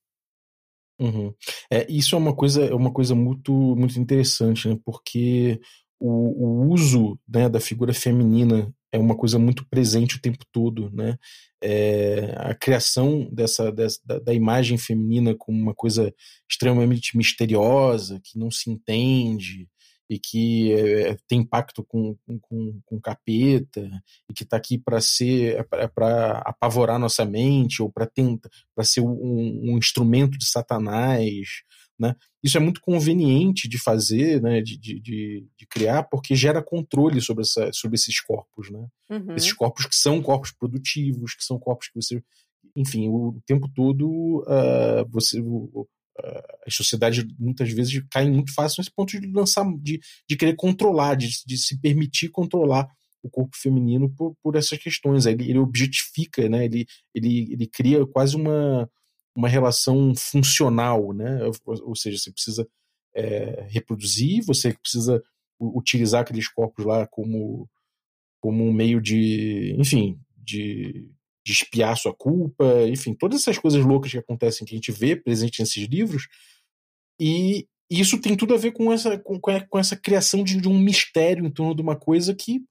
Uhum. 1.01 1.33
É, 1.71 1.91
isso 1.91 2.15
é 2.15 2.19
uma 2.19 2.35
coisa, 2.35 2.63
é 2.63 2.75
uma 2.75 2.93
coisa 2.93 3.15
muito, 3.15 3.53
muito 3.53 3.99
interessante, 3.99 4.69
né? 4.69 4.79
Porque 4.85 5.59
o, 5.99 6.09
o 6.09 6.73
uso 6.73 7.19
né, 7.27 7.49
da 7.49 7.59
figura 7.59 7.95
feminina 7.95 8.73
é 8.93 8.99
uma 8.99 9.17
coisa 9.17 9.39
muito 9.39 9.67
presente 9.69 10.17
o 10.17 10.21
tempo 10.21 10.45
todo, 10.53 10.91
né? 10.93 11.17
É, 11.63 12.35
a 12.37 12.55
criação 12.55 13.29
dessa, 13.33 13.71
dessa 13.71 13.99
da, 14.05 14.19
da, 14.19 14.35
imagem 14.35 14.77
feminina 14.77 15.35
como 15.35 15.59
uma 15.61 15.75
coisa 15.75 16.13
extremamente 16.51 17.17
misteriosa, 17.17 18.21
que 18.23 18.39
não 18.39 18.51
se 18.51 18.71
entende, 18.71 19.69
e 20.11 20.19
que 20.19 20.73
é, 20.73 21.17
tem 21.29 21.39
impacto 21.39 21.85
com, 21.85 22.17
com, 22.43 22.81
com 22.85 23.01
capeta 23.01 23.89
e 24.29 24.35
que 24.35 24.43
está 24.43 24.57
aqui 24.57 24.77
para 24.77 25.01
ser 25.01 25.65
para 25.95 26.39
apavorar 26.45 26.99
nossa 26.99 27.25
mente 27.25 27.81
ou 27.81 27.91
para 27.91 28.07
tentar 28.07 28.51
para 28.75 28.85
ser 28.85 29.03
um, 29.03 29.71
um, 29.73 29.79
instrumento 29.79 30.37
de 30.37 30.47
Satanás, 30.47 31.63
né? 31.97 32.17
Isso 32.43 32.57
é 32.57 32.61
muito 32.61 32.81
conveniente 32.81 33.69
de 33.69 33.79
fazer, 33.79 34.43
né? 34.43 34.61
De, 34.61 34.77
de, 34.77 34.99
de, 34.99 35.47
de 35.57 35.67
criar 35.69 36.03
porque 36.03 36.35
gera 36.35 36.61
controle 36.61 37.21
sobre, 37.21 37.43
essa, 37.43 37.71
sobre 37.73 37.95
esses 37.95 38.21
corpos, 38.21 38.69
né? 38.69 38.85
Uhum. 39.09 39.37
Esses 39.37 39.53
corpos 39.53 39.87
que 39.87 39.95
são 39.95 40.21
corpos 40.21 40.51
produtivos, 40.51 41.35
que 41.35 41.45
são 41.45 41.57
corpos 41.57 41.89
que 41.89 42.03
você 42.03 42.21
enfim, 42.75 43.09
o 43.09 43.41
tempo 43.47 43.69
todo 43.75 44.43
uh, 44.43 45.09
você 45.11 45.41
as 46.67 46.75
sociedades 46.75 47.25
muitas 47.39 47.73
vezes 47.73 48.03
caem 48.11 48.31
muito 48.31 48.53
fácil 48.53 48.81
nesse 48.81 48.91
ponto 48.95 49.19
de 49.19 49.27
lançar, 49.33 49.65
de, 49.79 50.01
de 50.29 50.37
querer 50.37 50.55
controlar, 50.57 51.15
de, 51.15 51.29
de 51.47 51.59
se 51.59 51.79
permitir 51.81 52.29
controlar 52.29 52.89
o 53.23 53.31
corpo 53.31 53.57
feminino 53.57 54.09
por, 54.11 54.35
por 54.43 54.57
essas 54.57 54.79
questões. 54.79 55.27
Ele, 55.27 55.49
ele 55.51 55.59
objetifica, 55.59 56.49
né? 56.49 56.65
ele, 56.65 56.87
ele, 57.15 57.53
ele 57.53 57.67
cria 57.67 58.07
quase 58.07 58.37
uma, 58.37 58.91
uma 59.35 59.49
relação 59.49 60.15
funcional, 60.15 61.13
né? 61.13 61.41
ou, 61.45 61.89
ou 61.89 61.97
seja, 61.97 62.19
você 62.19 62.33
precisa 62.33 62.69
é, 63.15 63.67
reproduzir, 63.69 64.45
você 64.45 64.73
precisa 64.73 65.23
utilizar 65.61 66.23
aqueles 66.23 66.49
corpos 66.49 66.85
lá 66.85 67.07
como, 67.07 67.69
como 68.41 68.65
um 68.65 68.73
meio 68.73 69.01
de, 69.01 69.75
enfim, 69.79 70.19
de 70.37 71.11
de 71.45 71.53
espiar 71.53 71.97
sua 71.97 72.15
culpa, 72.15 72.65
enfim, 72.89 73.15
todas 73.15 73.41
essas 73.41 73.59
coisas 73.59 73.85
loucas 73.85 74.11
que 74.11 74.19
acontecem 74.19 74.67
que 74.67 74.75
a 74.75 74.77
gente 74.77 74.93
vê 74.93 75.17
presente 75.17 75.61
nesses 75.61 75.87
livros. 75.87 76.29
E 77.19 77.67
isso 77.91 78.21
tem 78.21 78.37
tudo 78.37 78.55
a 78.55 78.59
ver 78.59 78.73
com 78.73 78.93
essa, 78.93 79.19
com, 79.19 79.41
com 79.41 79.79
essa 79.79 79.97
criação 79.97 80.45
de, 80.45 80.61
de, 80.61 80.69
um 80.69 80.79
mistério 80.79 81.45
em 81.45 81.51
torno 81.51 81.75
de 81.75 81.83
uma 81.83 81.97
coisa 81.97 82.35
que, 82.35 82.63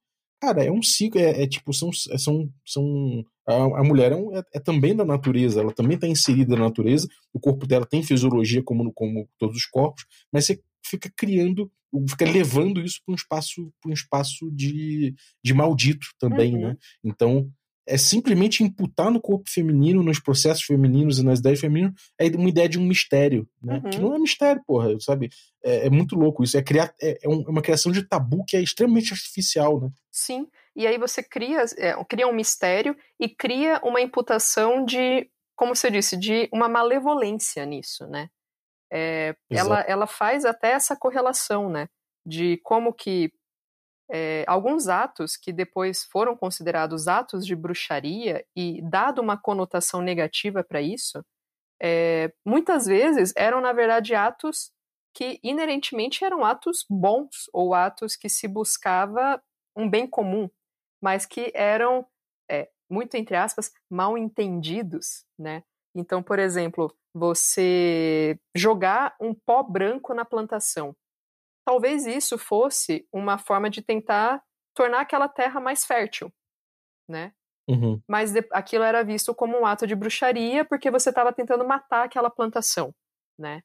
cara, 0.42 0.64
é 0.64 0.72
um 0.72 0.82
ciclo, 0.82 1.20
é, 1.20 1.44
é 1.44 1.48
tipo, 1.48 1.74
são, 1.74 1.90
é, 2.12 2.18
são, 2.18 2.50
são 2.66 3.26
a, 3.46 3.82
a 3.82 3.84
mulher 3.84 4.14
é, 4.14 4.16
um, 4.16 4.36
é, 4.36 4.44
é, 4.54 4.60
também 4.60 4.96
da 4.96 5.04
natureza, 5.04 5.60
ela 5.60 5.74
também 5.74 5.96
está 5.96 6.08
inserida 6.08 6.56
na 6.56 6.66
natureza, 6.66 7.08
o 7.34 7.40
corpo 7.40 7.68
dela 7.68 7.86
tem 7.86 8.02
fisiologia 8.02 8.64
como, 8.64 8.94
como 8.94 9.28
todos 9.38 9.58
os 9.58 9.66
corpos, 9.66 10.06
mas 10.32 10.46
você 10.46 10.62
fica 10.86 11.12
criando, 11.18 11.70
fica 12.08 12.26
levando 12.26 12.80
isso 12.80 13.02
para 13.06 13.12
um 13.12 13.16
espaço, 13.16 13.74
para 13.82 13.92
um 13.92 13.94
espaço 13.94 14.50
de, 14.52 15.14
de 15.44 15.54
maldito 15.54 16.08
também, 16.18 16.56
uhum. 16.56 16.62
né? 16.62 16.78
Então 17.04 17.52
é 17.90 17.98
simplesmente 17.98 18.64
imputar 18.64 19.10
no 19.10 19.20
corpo 19.20 19.50
feminino, 19.50 20.04
nos 20.04 20.20
processos 20.20 20.64
femininos 20.64 21.18
e 21.18 21.26
nas 21.26 21.40
ideias 21.40 21.60
femininas, 21.60 21.94
é 22.20 22.28
uma 22.28 22.48
ideia 22.48 22.70
de 22.70 22.78
um 22.78 22.84
mistério, 22.86 23.50
né? 23.62 23.82
Uhum. 23.84 23.90
Que 23.90 24.00
não 24.00 24.16
é 24.16 24.20
mistério, 24.20 24.62
porra, 24.66 24.90
sabe? 25.00 25.30
É, 25.64 25.88
é 25.88 25.90
muito 25.90 26.16
louco 26.16 26.44
isso. 26.44 26.56
É, 26.56 26.62
criar, 26.62 26.94
é, 27.02 27.18
é, 27.24 27.28
uma 27.28 27.64
criação 27.64 27.92
de 27.92 28.04
tabu 28.04 28.46
que 28.46 28.56
é 28.56 28.62
extremamente 28.62 29.12
artificial, 29.12 29.82
né? 29.82 29.90
Sim. 30.12 30.48
E 30.76 30.86
aí 30.86 31.00
você 31.00 31.24
cria, 31.24 31.64
é, 31.78 31.96
cria 32.08 32.28
um 32.28 32.34
mistério 32.34 32.96
e 33.20 33.28
cria 33.28 33.82
uma 33.84 34.00
imputação 34.00 34.86
de, 34.86 35.28
como 35.56 35.76
você 35.76 35.90
disse, 35.90 36.16
de 36.16 36.48
uma 36.54 36.70
malevolência 36.70 37.66
nisso, 37.66 38.06
né? 38.06 38.30
É, 38.92 39.36
ela, 39.50 39.82
ela 39.82 40.08
faz 40.08 40.46
até 40.46 40.72
essa 40.72 40.96
correlação, 40.96 41.70
né? 41.70 41.88
De 42.24 42.58
como 42.64 42.94
que 42.94 43.32
é, 44.12 44.44
alguns 44.48 44.88
atos 44.88 45.38
que 45.38 45.54
depois 45.54 46.04
foram 46.06 46.36
considerados 46.36 47.08
atos 47.08 47.46
de 47.46 47.56
bruxaria 47.56 48.46
e 48.56 48.82
dado 48.82 49.22
uma 49.22 49.38
conotação 49.38 50.02
negativa 50.02 50.64
para 50.64 50.82
isso, 50.82 51.24
é, 51.82 52.32
muitas 52.46 52.86
vezes 52.86 53.34
eram 53.36 53.62
na 53.62 53.74
verdade 53.74 54.16
atos 54.16 54.72
que 55.14 55.40
inerentemente 55.44 56.24
eram 56.24 56.46
atos 56.46 56.86
bons 56.90 57.50
ou 57.54 57.74
atos 57.74 58.16
que 58.16 58.30
se 58.30 58.48
buscava 58.48 59.42
um 59.76 59.90
bem 59.90 60.08
comum, 60.08 60.50
mas 61.02 61.26
que 61.26 61.52
eram 61.56 62.06
é, 62.50 62.70
muito 62.90 63.16
entre 63.16 63.36
aspas 63.36 63.72
mal 63.90 64.18
entendidos, 64.18 65.26
né? 65.38 65.64
Então, 65.96 66.22
por 66.22 66.40
exemplo, 66.40 66.94
você 67.14 68.40
jogar 68.56 69.16
um 69.20 69.34
pó 69.34 69.64
branco 69.64 70.14
na 70.14 70.26
plantação 70.26 70.96
talvez 71.70 72.08
isso 72.08 72.36
fosse 72.36 73.08
uma 73.14 73.38
forma 73.38 73.70
de 73.70 73.80
tentar 73.80 74.42
tornar 74.74 75.02
aquela 75.02 75.30
terra 75.30 75.60
mais 75.60 75.86
fértil, 75.86 76.34
né? 77.08 77.32
Uhum. 77.70 78.02
Mas 78.08 78.32
de, 78.32 78.44
aquilo 78.52 78.84
era 78.84 79.04
visto 79.04 79.36
como 79.36 79.56
um 79.56 79.68
ato 79.68 79.86
de 79.86 79.94
bruxaria 79.94 80.66
porque 80.66 80.90
você 80.90 81.10
estava 81.10 81.32
tentando 81.32 81.64
matar 81.64 82.06
aquela 82.06 82.32
plantação, 82.32 82.92
né? 83.38 83.62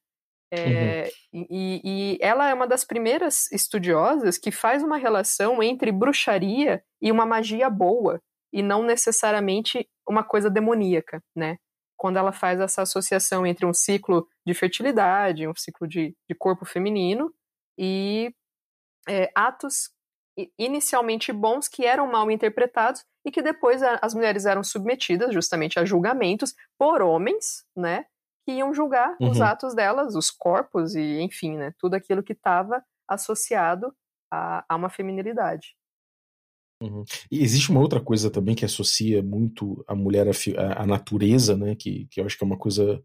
É, 0.53 1.11
uhum. 1.33 1.47
e, 1.51 1.81
e, 1.83 2.19
ela 2.21 2.47
é 2.51 2.53
uma 2.53 2.67
das 2.67 2.85
primeiras 2.85 3.51
estudiosas 3.51 4.37
que 4.37 4.53
faz 4.53 4.83
uma 4.83 4.99
relação 4.99 5.63
entre 5.63 5.91
bruxaria 5.91 6.85
e 7.01 7.11
uma 7.11 7.25
magia 7.25 7.71
boa 7.71 8.21
e 8.53 8.63
não 8.63 8.83
necessariamente 8.83 9.89
uma 10.07 10.23
coisa 10.23 10.51
demoníaca, 10.51 11.23
né? 11.35 11.57
Quando 11.97 12.19
ela 12.19 12.33
faz 12.33 12.61
essa 12.61 12.83
associação 12.83 13.47
entre 13.47 13.65
um 13.65 13.73
ciclo 13.73 14.29
de 14.47 14.53
fertilidade, 14.53 15.49
um 15.49 15.55
ciclo 15.57 15.89
de, 15.89 16.15
de 16.29 16.35
corpo 16.35 16.67
feminino 16.67 17.33
e 17.79 18.35
é, 19.09 19.31
atos 19.35 19.91
inicialmente 20.59 21.33
bons 21.33 21.69
que 21.69 21.85
eram 21.85 22.11
mal 22.11 22.31
interpretados 22.31 23.05
e 23.25 23.31
que 23.31 23.41
depois 23.41 23.83
as 23.83 24.15
mulheres 24.15 24.45
eram 24.45 24.63
submetidas 24.63 25.33
justamente 25.33 25.79
a 25.79 25.85
julgamentos 25.85 26.55
por 26.79 27.01
homens, 27.01 27.65
né, 27.77 28.07
que 28.45 28.53
iam 28.53 28.75
julgar 28.75 29.17
uhum. 29.21 29.31
os 29.31 29.41
atos 29.41 29.75
delas, 29.75 30.15
os 30.15 30.31
corpos 30.31 30.95
e 30.95 31.21
enfim, 31.21 31.57
né, 31.57 31.73
tudo 31.79 31.95
aquilo 31.95 32.23
que 32.23 32.33
estava 32.33 32.83
associado 33.09 33.95
a, 34.31 34.65
a, 34.69 34.77
uma 34.77 34.91
feminilidade. 34.91 35.77
Uhum. 36.83 37.05
E 37.31 37.43
existe 37.43 37.71
uma 37.71 37.81
outra 37.81 38.01
coisa 38.01 38.31
também 38.31 38.55
que 38.55 38.65
associa 38.65 39.23
muito 39.23 39.83
a 39.87 39.95
mulher 39.95 40.27
à 40.77 40.85
natureza, 40.85 41.57
né, 41.57 41.75
que, 41.75 42.07
que 42.11 42.21
eu 42.21 42.27
acho 42.27 42.37
que 42.37 42.45
é 42.45 42.47
uma 42.47 42.59
coisa 42.59 43.03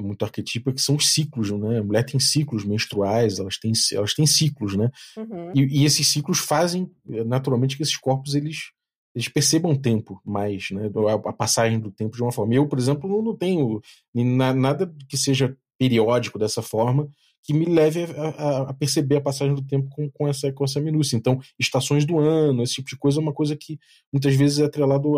muito 0.00 0.24
arquetípica, 0.24 0.72
que 0.72 0.80
são 0.80 0.96
os 0.96 1.08
ciclos, 1.12 1.50
né? 1.50 1.78
A 1.78 1.82
mulher 1.82 2.04
tem 2.04 2.20
ciclos 2.20 2.64
menstruais, 2.64 3.38
elas 3.38 3.58
têm, 3.58 3.72
elas 3.92 4.14
têm 4.14 4.26
ciclos, 4.26 4.76
né? 4.76 4.90
Uhum. 5.16 5.52
E, 5.54 5.80
e, 5.80 5.84
esses 5.84 6.06
ciclos 6.08 6.38
fazem, 6.38 6.90
eh, 7.10 7.24
naturalmente, 7.24 7.76
que 7.76 7.82
esses 7.82 7.96
corpos, 7.96 8.34
eles, 8.34 8.70
eles 9.14 9.28
percebam 9.28 9.72
o 9.72 9.80
tempo 9.80 10.20
mais, 10.24 10.70
né? 10.70 10.90
A, 11.08 11.30
a 11.30 11.32
passagem 11.32 11.80
do 11.80 11.90
tempo 11.90 12.16
de 12.16 12.22
uma 12.22 12.32
forma. 12.32 12.54
Eu, 12.54 12.66
por 12.68 12.78
exemplo, 12.78 13.22
não 13.22 13.36
tenho 13.36 13.80
nada 14.14 14.92
que 15.08 15.16
seja 15.16 15.56
periódico 15.78 16.38
dessa 16.38 16.62
forma, 16.62 17.08
que 17.46 17.54
me 17.54 17.64
leve 17.64 18.02
a, 18.02 18.28
a, 18.28 18.70
a, 18.70 18.74
perceber 18.74 19.16
a 19.16 19.20
passagem 19.20 19.54
do 19.54 19.62
tempo 19.62 19.88
com, 19.90 20.10
com, 20.10 20.26
essa, 20.26 20.52
com 20.52 20.64
essa 20.64 20.80
minúcia. 20.80 21.16
Então, 21.16 21.40
estações 21.56 22.04
do 22.04 22.18
ano, 22.18 22.60
esse 22.64 22.74
tipo 22.74 22.88
de 22.88 22.96
coisa 22.96 23.20
é 23.20 23.22
uma 23.22 23.32
coisa 23.32 23.56
que 23.56 23.78
muitas 24.12 24.34
vezes 24.34 24.58
é 24.58 24.64
atrelado 24.64 25.16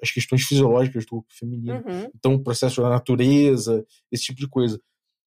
às 0.00 0.12
questões 0.12 0.44
fisiológicas 0.44 1.04
do 1.06 1.24
feminino. 1.28 1.82
Uhum. 1.84 2.08
Então, 2.14 2.34
o 2.34 2.42
processo 2.42 2.80
da 2.80 2.88
natureza, 2.88 3.84
esse 4.12 4.26
tipo 4.26 4.38
de 4.38 4.46
coisa. 4.46 4.80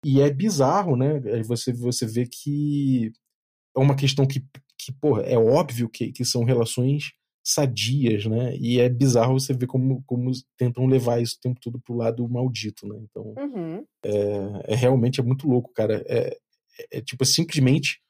E 0.05 0.21
é 0.21 0.31
bizarro, 0.31 0.97
né? 0.97 1.19
Você, 1.45 1.73
você 1.73 2.07
vê 2.07 2.27
que 2.27 3.11
é 3.75 3.81
uma 3.81 3.97
questão 3.97 4.27
que, 4.27 4.45
que 4.79 4.93
porra, 5.01 5.23
é 5.23 5.39
óbvio 5.39 5.89
que, 5.89 6.13
que 6.13 6.27
são 6.27 6.45
relações 6.45 7.13
sadias, 7.49 8.27
né? 8.27 8.57
E 8.57 8.81
é 8.81 8.89
bizarro 8.89 9.39
você 9.39 9.55
ver 9.55 9.69
como, 9.69 10.03
como 10.05 10.33
tentam 10.57 10.85
levar 10.85 11.23
isso 11.23 11.37
o 11.37 11.41
tempo 11.41 11.61
todo 11.61 11.79
pro 11.79 11.95
lado 11.95 12.29
maldito, 12.29 12.89
né? 12.89 12.99
Então, 13.03 13.35
uhum. 13.39 13.87
é, 14.05 14.73
é, 14.73 14.75
realmente 14.75 15.21
é 15.21 15.23
muito 15.23 15.47
louco, 15.47 15.73
cara. 15.73 16.05
É, 16.09 16.37
é, 16.77 16.99
é 16.99 17.01
tipo, 17.01 17.23
é 17.23 17.27
simplesmente 17.27 18.01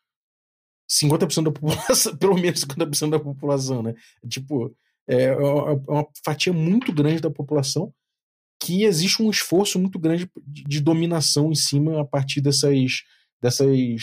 50% 0.90 1.44
da 1.44 1.52
população, 1.52 2.16
pelo 2.16 2.34
menos 2.34 2.64
50% 2.64 3.10
da 3.10 3.20
população, 3.20 3.82
né? 3.82 3.94
Tipo, 4.26 4.74
é, 5.06 5.24
é 5.24 5.36
uma 5.36 6.08
fatia 6.24 6.54
muito 6.54 6.90
grande 6.90 7.20
da 7.20 7.30
população 7.30 7.92
que 8.58 8.84
existe 8.84 9.22
um 9.22 9.28
esforço 9.28 9.78
muito 9.78 9.98
grande 9.98 10.30
de, 10.46 10.64
de 10.64 10.80
dominação 10.80 11.52
em 11.52 11.54
cima 11.54 12.00
a 12.00 12.06
partir 12.06 12.40
dessas 12.40 13.02
dessas 13.38 14.02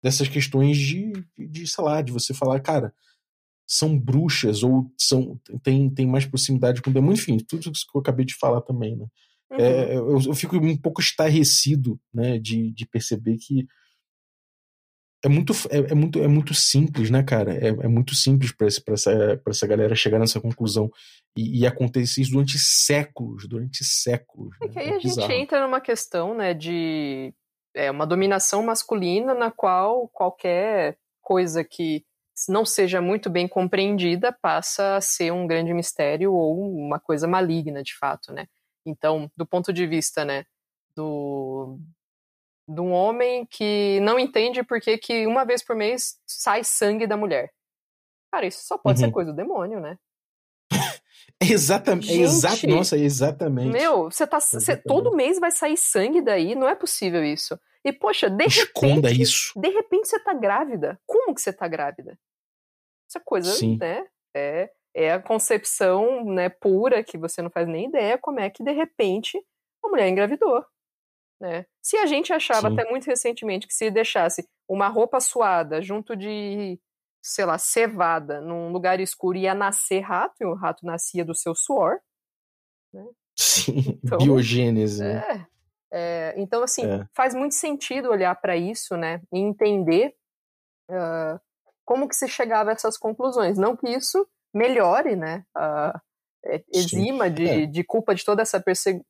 dessas 0.00 0.28
questões 0.28 0.78
de, 0.78 1.10
de, 1.36 1.66
sei 1.66 1.82
lá, 1.82 2.00
de 2.00 2.12
você 2.12 2.32
falar, 2.32 2.60
cara, 2.60 2.94
são 3.66 3.98
bruxas 3.98 4.62
ou 4.62 4.90
são 4.96 5.38
tem, 5.62 5.90
tem 5.90 6.06
mais 6.06 6.24
proximidade 6.24 6.80
com 6.80 6.90
o 6.90 6.92
demônio, 6.92 7.14
enfim, 7.14 7.38
tudo 7.38 7.72
isso 7.72 7.86
que 7.90 7.96
eu 7.96 8.00
acabei 8.00 8.24
de 8.24 8.34
falar 8.34 8.60
também, 8.60 8.96
né? 8.96 9.06
Uhum. 9.50 9.58
É, 9.58 9.96
eu, 9.96 10.20
eu, 10.26 10.34
fico 10.34 10.56
um 10.56 10.76
pouco 10.76 11.00
estarrecido, 11.00 12.00
né, 12.12 12.38
de, 12.38 12.72
de 12.72 12.84
perceber 12.86 13.36
que 13.38 13.66
é 15.24 15.28
muito, 15.28 15.52
é, 15.70 15.92
é, 15.92 15.94
muito, 15.94 16.18
é 16.20 16.28
muito 16.28 16.54
simples, 16.54 17.10
né, 17.10 17.22
cara? 17.22 17.54
É, 17.54 17.68
é 17.68 17.88
muito 17.88 18.14
simples 18.14 18.52
para 18.52 18.66
essa, 18.66 19.40
essa 19.46 19.66
galera 19.66 19.94
chegar 19.94 20.18
nessa 20.18 20.40
conclusão. 20.40 20.90
E, 21.36 21.60
e 21.60 21.66
acontecer 21.66 22.22
isso 22.22 22.32
durante 22.32 22.58
séculos, 22.58 23.48
durante 23.48 23.84
séculos. 23.84 24.54
É 24.62 24.66
né? 24.66 24.72
que 24.72 24.78
aí 24.78 24.88
é 24.90 24.94
a 24.94 24.98
gente 24.98 25.32
entra 25.32 25.62
numa 25.62 25.80
questão, 25.80 26.34
né, 26.34 26.54
de 26.54 27.34
é, 27.74 27.90
uma 27.90 28.06
dominação 28.06 28.62
masculina 28.62 29.34
na 29.34 29.50
qual 29.50 30.08
qualquer 30.08 30.96
coisa 31.20 31.64
que 31.64 32.04
não 32.48 32.64
seja 32.64 33.00
muito 33.00 33.30
bem 33.30 33.48
compreendida 33.48 34.32
passa 34.32 34.96
a 34.96 35.00
ser 35.00 35.32
um 35.32 35.46
grande 35.46 35.72
mistério 35.72 36.32
ou 36.32 36.60
uma 36.60 37.00
coisa 37.00 37.26
maligna, 37.26 37.82
de 37.82 37.96
fato, 37.96 38.32
né? 38.32 38.46
Então, 38.84 39.30
do 39.36 39.46
ponto 39.46 39.72
de 39.72 39.86
vista, 39.86 40.24
né, 40.24 40.44
do, 40.94 41.78
de 42.68 42.80
um 42.80 42.92
homem 42.92 43.46
que 43.46 44.00
não 44.00 44.18
entende 44.18 44.62
por 44.62 44.80
que, 44.80 44.98
que 44.98 45.26
uma 45.26 45.44
vez 45.44 45.62
por 45.62 45.74
mês 45.74 46.18
sai 46.26 46.62
sangue 46.62 47.06
da 47.06 47.16
mulher. 47.16 47.50
Cara, 48.32 48.46
isso 48.46 48.64
só 48.64 48.76
pode 48.76 49.00
uhum. 49.00 49.06
ser 49.06 49.12
coisa 49.12 49.32
do 49.32 49.36
demônio, 49.36 49.80
né? 49.80 49.98
exatamente, 51.40 52.12
exato, 52.12 52.66
nossa, 52.66 52.98
exatamente. 52.98 53.72
Meu, 53.72 54.04
você 54.04 54.26
tá, 54.26 54.40
você, 54.40 54.76
todo 54.76 55.14
mês 55.14 55.38
vai 55.38 55.50
sair 55.50 55.76
sangue 55.76 56.20
daí, 56.20 56.54
não 56.54 56.68
é 56.68 56.74
possível 56.74 57.24
isso. 57.24 57.58
E 57.84 57.92
poxa, 57.92 58.28
de 58.28 58.44
Esconda 58.44 59.08
repente, 59.08 59.22
isso. 59.22 59.52
De 59.54 59.68
repente 59.68 60.08
você 60.08 60.18
tá 60.18 60.34
grávida. 60.34 60.98
Como 61.06 61.32
que 61.32 61.40
você 61.40 61.52
tá 61.52 61.68
grávida? 61.68 62.18
Essa 63.16 63.20
coisa, 63.24 63.50
Sim. 63.52 63.78
né? 63.78 64.06
É, 64.34 64.70
é 64.94 65.12
a 65.12 65.22
concepção, 65.22 66.24
né, 66.24 66.48
pura 66.48 67.02
que 67.02 67.16
você 67.16 67.40
não 67.40 67.50
faz 67.50 67.66
nem 67.66 67.86
ideia 67.86 68.18
como 68.18 68.40
é 68.40 68.50
que 68.50 68.62
de 68.62 68.72
repente 68.72 69.38
a 69.82 69.88
mulher 69.88 70.08
engravidou. 70.08 70.64
Né? 71.40 71.66
Se 71.82 71.96
a 71.96 72.06
gente 72.06 72.32
achava 72.32 72.68
Sim. 72.68 72.74
até 72.74 72.90
muito 72.90 73.06
recentemente 73.06 73.66
que 73.66 73.74
se 73.74 73.90
deixasse 73.90 74.46
uma 74.68 74.88
roupa 74.88 75.20
suada 75.20 75.82
junto 75.82 76.16
de, 76.16 76.78
sei 77.22 77.44
lá, 77.44 77.58
cevada 77.58 78.40
num 78.40 78.72
lugar 78.72 79.00
escuro 79.00 79.36
ia 79.36 79.54
nascer 79.54 80.00
rato, 80.00 80.34
e 80.40 80.44
o 80.44 80.54
rato 80.54 80.84
nascia 80.84 81.24
do 81.24 81.34
seu 81.34 81.54
suor. 81.54 81.98
Né? 82.92 83.06
Sim, 83.38 83.98
então, 84.02 84.18
biogênese. 84.18 85.04
É, 85.04 85.46
é, 85.92 86.34
então, 86.36 86.62
assim, 86.62 86.86
é. 86.86 87.06
faz 87.14 87.34
muito 87.34 87.54
sentido 87.54 88.10
olhar 88.10 88.34
para 88.34 88.56
isso, 88.56 88.96
né, 88.96 89.20
e 89.32 89.38
entender 89.38 90.14
uh, 90.90 91.38
como 91.86 92.08
que 92.08 92.16
se 92.16 92.28
chegava 92.28 92.70
a 92.70 92.72
essas 92.74 92.98
conclusões. 92.98 93.56
Não 93.56 93.76
que 93.76 93.88
isso 93.88 94.28
melhore, 94.52 95.16
né, 95.16 95.44
é, 96.44 96.62
exima 96.72 97.30
de, 97.30 97.48
é. 97.48 97.66
de 97.66 97.84
culpa 97.84 98.14
de 98.14 98.24
toda 98.24 98.42
essa 98.42 98.62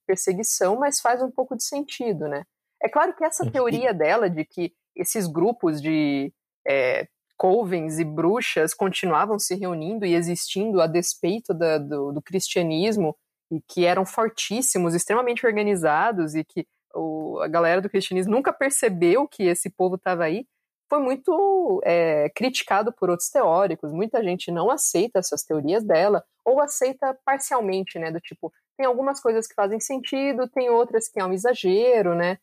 perseguição, 0.06 0.76
mas 0.76 1.00
faz 1.00 1.22
um 1.22 1.30
pouco 1.30 1.56
de 1.56 1.64
sentido, 1.64 2.28
né? 2.28 2.44
É 2.82 2.88
claro 2.88 3.14
que 3.14 3.24
essa 3.24 3.50
teoria 3.50 3.92
dela 3.92 4.28
de 4.28 4.44
que 4.44 4.72
esses 4.94 5.26
grupos 5.26 5.80
de 5.80 6.32
é, 6.66 7.06
covens 7.36 7.98
e 7.98 8.04
bruxas 8.04 8.74
continuavam 8.74 9.38
se 9.38 9.54
reunindo 9.54 10.04
e 10.04 10.14
existindo 10.14 10.80
a 10.80 10.86
despeito 10.86 11.52
da, 11.54 11.78
do, 11.78 12.12
do, 12.12 12.22
cristianismo 12.22 13.16
e 13.50 13.60
que 13.60 13.84
eram 13.84 14.04
fortíssimos, 14.04 14.94
extremamente 14.94 15.46
organizados 15.46 16.34
e 16.34 16.44
que 16.44 16.66
o, 16.94 17.38
a 17.40 17.48
galera 17.48 17.80
do 17.80 17.90
cristianismo 17.90 18.32
nunca 18.32 18.52
percebeu 18.52 19.28
que 19.28 19.44
esse 19.44 19.70
povo 19.70 19.96
estava 19.96 20.24
aí, 20.24 20.46
foi 20.88 21.00
muito 21.00 21.80
é, 21.84 22.28
criticado 22.30 22.92
por 22.92 23.10
outros 23.10 23.28
teóricos. 23.28 23.92
Muita 23.92 24.22
gente 24.22 24.50
não 24.50 24.70
aceita 24.70 25.18
essas 25.18 25.42
teorias 25.42 25.84
dela, 25.84 26.24
ou 26.44 26.60
aceita 26.60 27.18
parcialmente, 27.24 27.98
né? 27.98 28.10
Do 28.10 28.20
tipo, 28.20 28.52
tem 28.76 28.86
algumas 28.86 29.20
coisas 29.20 29.46
que 29.46 29.54
fazem 29.54 29.80
sentido, 29.80 30.48
tem 30.48 30.70
outras 30.70 31.08
que 31.08 31.18
é 31.18 31.24
um 31.24 31.32
exagero, 31.32 32.14
né? 32.14 32.38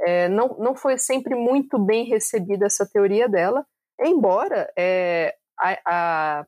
É, 0.00 0.28
não, 0.28 0.56
não 0.58 0.76
foi 0.76 0.96
sempre 0.96 1.34
muito 1.34 1.78
bem 1.78 2.04
recebida 2.04 2.66
essa 2.66 2.86
teoria 2.86 3.28
dela, 3.28 3.66
embora 4.00 4.72
é, 4.78 5.34
a, 5.58 5.78
a, 5.84 6.46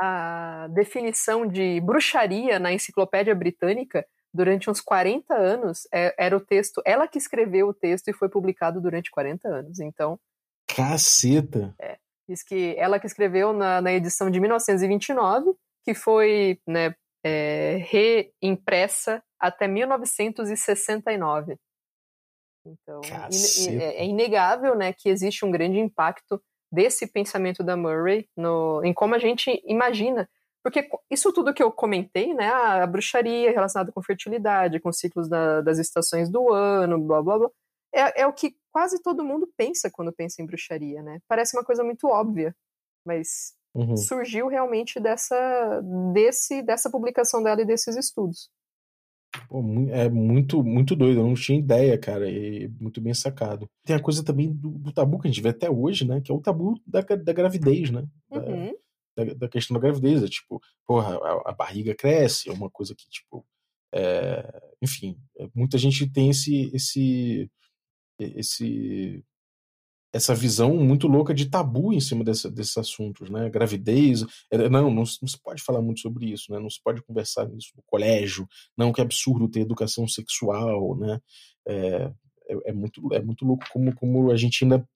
a 0.00 0.68
definição 0.68 1.46
de 1.46 1.80
bruxaria 1.80 2.58
na 2.58 2.72
enciclopédia 2.72 3.34
britânica 3.34 4.04
durante 4.34 4.68
uns 4.68 4.80
40 4.80 5.34
anos 5.34 5.86
é, 5.92 6.14
era 6.18 6.36
o 6.36 6.40
texto, 6.40 6.82
ela 6.84 7.06
que 7.06 7.18
escreveu 7.18 7.68
o 7.68 7.74
texto 7.74 8.08
e 8.08 8.12
foi 8.12 8.28
publicado 8.28 8.80
durante 8.80 9.10
40 9.10 9.48
anos. 9.48 9.78
Então, 9.78 10.18
Caceta! 10.78 11.74
É, 11.80 11.98
diz 12.28 12.42
que 12.42 12.74
ela 12.78 13.00
que 13.00 13.06
escreveu 13.06 13.52
na, 13.52 13.80
na 13.80 13.92
edição 13.92 14.30
de 14.30 14.38
1929, 14.38 15.54
que 15.84 15.92
foi 15.92 16.60
né, 16.66 16.94
é, 17.24 17.84
reimpressa 18.40 19.22
até 19.40 19.66
1969. 19.66 21.56
Então, 22.64 23.00
é, 23.68 24.02
é 24.02 24.04
inegável 24.04 24.76
né, 24.76 24.92
que 24.92 25.08
existe 25.08 25.44
um 25.44 25.50
grande 25.50 25.78
impacto 25.78 26.40
desse 26.70 27.06
pensamento 27.06 27.64
da 27.64 27.76
Murray 27.76 28.28
no, 28.36 28.82
em 28.84 28.92
como 28.92 29.14
a 29.14 29.18
gente 29.18 29.62
imagina. 29.66 30.28
Porque 30.62 30.88
isso 31.10 31.32
tudo 31.32 31.54
que 31.54 31.62
eu 31.62 31.72
comentei, 31.72 32.34
né, 32.34 32.50
a 32.50 32.86
bruxaria 32.86 33.50
relacionada 33.50 33.90
com 33.90 34.02
fertilidade, 34.02 34.80
com 34.80 34.92
ciclos 34.92 35.28
da, 35.28 35.60
das 35.60 35.78
estações 35.78 36.28
do 36.28 36.52
ano, 36.52 36.98
blá 37.00 37.22
blá 37.22 37.38
blá, 37.38 37.50
é, 37.94 38.22
é 38.22 38.26
o 38.26 38.32
que 38.32 38.56
quase 38.70 39.02
todo 39.02 39.24
mundo 39.24 39.50
pensa 39.56 39.90
quando 39.90 40.12
pensa 40.12 40.42
em 40.42 40.46
bruxaria, 40.46 41.02
né? 41.02 41.20
Parece 41.26 41.56
uma 41.56 41.64
coisa 41.64 41.82
muito 41.82 42.06
óbvia, 42.06 42.54
mas 43.04 43.54
uhum. 43.74 43.96
surgiu 43.96 44.48
realmente 44.48 45.00
dessa, 45.00 45.80
desse, 46.12 46.62
dessa 46.62 46.90
publicação 46.90 47.42
dela 47.42 47.62
e 47.62 47.66
desses 47.66 47.96
estudos. 47.96 48.50
Pô, 49.48 49.62
é 49.90 50.08
muito, 50.08 50.62
muito 50.64 50.96
doido, 50.96 51.20
eu 51.20 51.26
não 51.26 51.34
tinha 51.34 51.58
ideia, 51.58 51.98
cara, 51.98 52.28
e 52.30 52.68
muito 52.80 53.00
bem 53.00 53.12
sacado. 53.12 53.68
Tem 53.84 53.94
a 53.94 54.02
coisa 54.02 54.24
também 54.24 54.52
do, 54.52 54.70
do, 54.70 54.92
tabu 54.92 55.18
que 55.18 55.28
a 55.28 55.30
gente 55.30 55.42
vê 55.42 55.50
até 55.50 55.70
hoje, 55.70 56.06
né, 56.06 56.20
que 56.20 56.32
é 56.32 56.34
o 56.34 56.40
tabu 56.40 56.80
da, 56.86 57.00
da 57.00 57.32
gravidez, 57.32 57.90
né, 57.90 58.06
uhum. 58.30 58.72
da, 59.16 59.24
da, 59.34 59.48
questão 59.48 59.74
da 59.74 59.80
gravidez, 59.80 60.22
é 60.22 60.28
tipo, 60.28 60.60
porra, 60.86 61.16
a, 61.16 61.50
a, 61.50 61.52
barriga 61.52 61.94
cresce, 61.94 62.48
é 62.48 62.52
uma 62.52 62.70
coisa 62.70 62.94
que, 62.94 63.08
tipo, 63.10 63.44
é, 63.92 64.72
enfim, 64.82 65.18
é, 65.38 65.48
muita 65.54 65.76
gente 65.76 66.10
tem 66.10 66.30
esse, 66.30 66.70
esse, 66.74 67.50
esse 68.18 69.24
essa 70.12 70.34
visão 70.34 70.74
muito 70.76 71.06
louca 71.06 71.34
de 71.34 71.46
tabu 71.50 71.92
em 71.92 72.00
cima 72.00 72.24
desse, 72.24 72.50
desses 72.50 72.76
assuntos, 72.78 73.28
né? 73.28 73.50
Gravidez, 73.50 74.24
é, 74.50 74.68
não, 74.68 74.90
não, 74.90 75.04
se 75.04 75.18
pode 75.42 75.62
falar 75.62 75.82
muito 75.82 76.00
sobre 76.00 76.32
isso, 76.32 76.50
né? 76.50 76.58
Não 76.58 76.70
se 76.70 76.80
pode 76.82 77.02
conversar 77.02 77.46
nisso 77.46 77.72
no 77.76 77.82
colégio, 77.86 78.48
não, 78.76 78.92
que 78.92 79.00
absurdo 79.00 79.48
ter 79.48 79.60
educação 79.60 80.08
sexual, 80.08 80.96
né? 80.96 81.20
É, 81.66 82.12
é, 82.48 82.70
é, 82.70 82.72
muito, 82.72 83.12
é 83.12 83.20
muito 83.20 83.44
louco 83.44 83.66
como, 83.70 83.94
como 83.94 84.30
a 84.30 84.36
gente 84.36 84.64
ainda, 84.64 84.88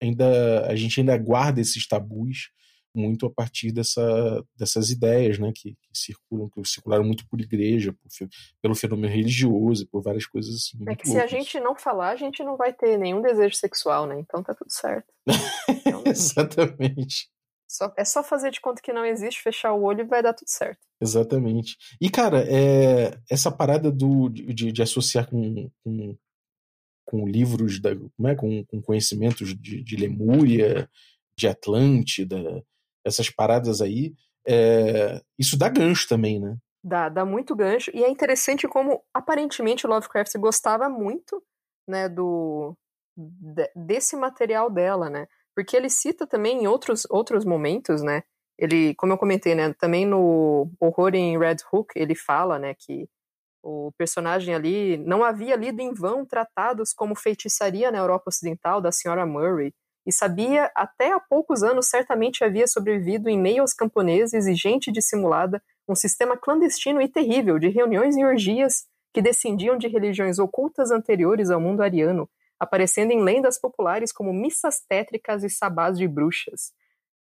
ainda 0.00 0.66
a 0.66 0.76
gente 0.76 1.00
ainda 1.00 1.16
guarda 1.16 1.60
esses 1.60 1.86
tabus 1.86 2.50
muito 2.94 3.26
a 3.26 3.30
partir 3.30 3.72
dessa, 3.72 4.44
dessas 4.56 4.90
ideias 4.90 5.38
né, 5.38 5.52
que, 5.54 5.74
que 5.74 5.88
circulam, 5.92 6.48
que 6.48 6.64
circularam 6.64 7.04
muito 7.04 7.26
por 7.28 7.40
igreja, 7.40 7.92
por, 7.92 8.28
pelo 8.60 8.74
fenômeno 8.74 9.12
religioso, 9.12 9.86
por 9.88 10.02
várias 10.02 10.26
coisas 10.26 10.54
assim. 10.54 10.78
É 10.88 10.96
que 10.96 11.08
loucas. 11.08 11.10
se 11.10 11.18
a 11.18 11.26
gente 11.26 11.60
não 11.60 11.76
falar, 11.76 12.10
a 12.10 12.16
gente 12.16 12.42
não 12.42 12.56
vai 12.56 12.72
ter 12.72 12.98
nenhum 12.98 13.22
desejo 13.22 13.54
sexual, 13.54 14.06
né? 14.06 14.18
Então 14.18 14.42
tá 14.42 14.54
tudo 14.54 14.72
certo. 14.72 15.12
Exatamente. 16.06 17.30
Só, 17.70 17.92
é 17.96 18.04
só 18.04 18.24
fazer 18.24 18.50
de 18.50 18.60
conta 18.60 18.82
que 18.82 18.92
não 18.92 19.06
existe, 19.06 19.40
fechar 19.40 19.72
o 19.72 19.84
olho 19.84 20.00
e 20.00 20.08
vai 20.08 20.20
dar 20.20 20.34
tudo 20.34 20.48
certo. 20.48 20.80
Exatamente. 21.00 21.76
E, 22.00 22.10
cara, 22.10 22.44
é, 22.48 23.16
essa 23.30 23.52
parada 23.52 23.92
do, 23.92 24.28
de, 24.28 24.72
de 24.72 24.82
associar 24.82 25.30
com, 25.30 25.70
com, 25.84 26.16
com 27.06 27.28
livros, 27.28 27.80
da, 27.80 27.90
é? 27.90 28.34
com, 28.34 28.64
com 28.64 28.82
conhecimentos 28.82 29.54
de, 29.54 29.84
de 29.84 29.96
Lemúria, 29.96 30.90
de 31.38 31.46
Atlântida, 31.46 32.64
essas 33.04 33.30
paradas 33.30 33.80
aí, 33.80 34.14
é, 34.46 35.20
isso 35.38 35.58
dá 35.58 35.68
gancho 35.68 36.08
também, 36.08 36.40
né? 36.40 36.56
Dá, 36.82 37.08
dá 37.08 37.24
muito 37.24 37.54
gancho. 37.54 37.90
E 37.94 38.02
é 38.02 38.08
interessante 38.08 38.66
como, 38.66 39.02
aparentemente, 39.12 39.86
Lovecraft 39.86 40.34
gostava 40.38 40.88
muito, 40.88 41.42
né, 41.86 42.08
do, 42.08 42.74
desse 43.74 44.16
material 44.16 44.70
dela, 44.70 45.10
né? 45.10 45.26
Porque 45.54 45.76
ele 45.76 45.90
cita 45.90 46.26
também 46.26 46.62
em 46.62 46.66
outros, 46.66 47.06
outros 47.10 47.44
momentos, 47.44 48.02
né? 48.02 48.22
Ele, 48.58 48.94
como 48.94 49.12
eu 49.12 49.18
comentei, 49.18 49.54
né, 49.54 49.72
também 49.74 50.06
no 50.06 50.70
Horror 50.78 51.14
em 51.14 51.38
Red 51.38 51.56
Hook, 51.72 51.92
ele 51.96 52.14
fala, 52.14 52.58
né, 52.58 52.74
que 52.78 53.08
o 53.62 53.92
personagem 53.96 54.54
ali 54.54 54.96
não 54.98 55.22
havia 55.22 55.56
lido 55.56 55.80
em 55.80 55.92
vão 55.92 56.24
tratados 56.24 56.92
como 56.92 57.14
feitiçaria 57.14 57.90
na 57.90 57.98
Europa 57.98 58.24
Ocidental 58.28 58.80
da 58.80 58.92
senhora 58.92 59.26
Murray, 59.26 59.74
e 60.06 60.12
sabia 60.12 60.70
até 60.74 61.12
há 61.12 61.20
poucos 61.20 61.62
anos 61.62 61.88
certamente 61.88 62.42
havia 62.42 62.66
sobrevivido 62.66 63.28
em 63.28 63.38
meio 63.38 63.60
aos 63.62 63.74
camponeses 63.74 64.46
e 64.46 64.54
gente 64.54 64.90
dissimulada 64.90 65.62
um 65.88 65.94
sistema 65.94 66.36
clandestino 66.36 67.02
e 67.02 67.08
terrível 67.08 67.58
de 67.58 67.68
reuniões 67.68 68.16
e 68.16 68.24
orgias 68.24 68.86
que 69.12 69.20
descendiam 69.20 69.76
de 69.76 69.88
religiões 69.88 70.38
ocultas 70.38 70.90
anteriores 70.90 71.50
ao 71.50 71.60
mundo 71.60 71.82
ariano, 71.82 72.28
aparecendo 72.58 73.10
em 73.10 73.22
lendas 73.22 73.60
populares 73.60 74.12
como 74.12 74.32
missas 74.32 74.80
tétricas 74.88 75.42
e 75.42 75.50
sabás 75.50 75.98
de 75.98 76.06
bruxas. 76.06 76.72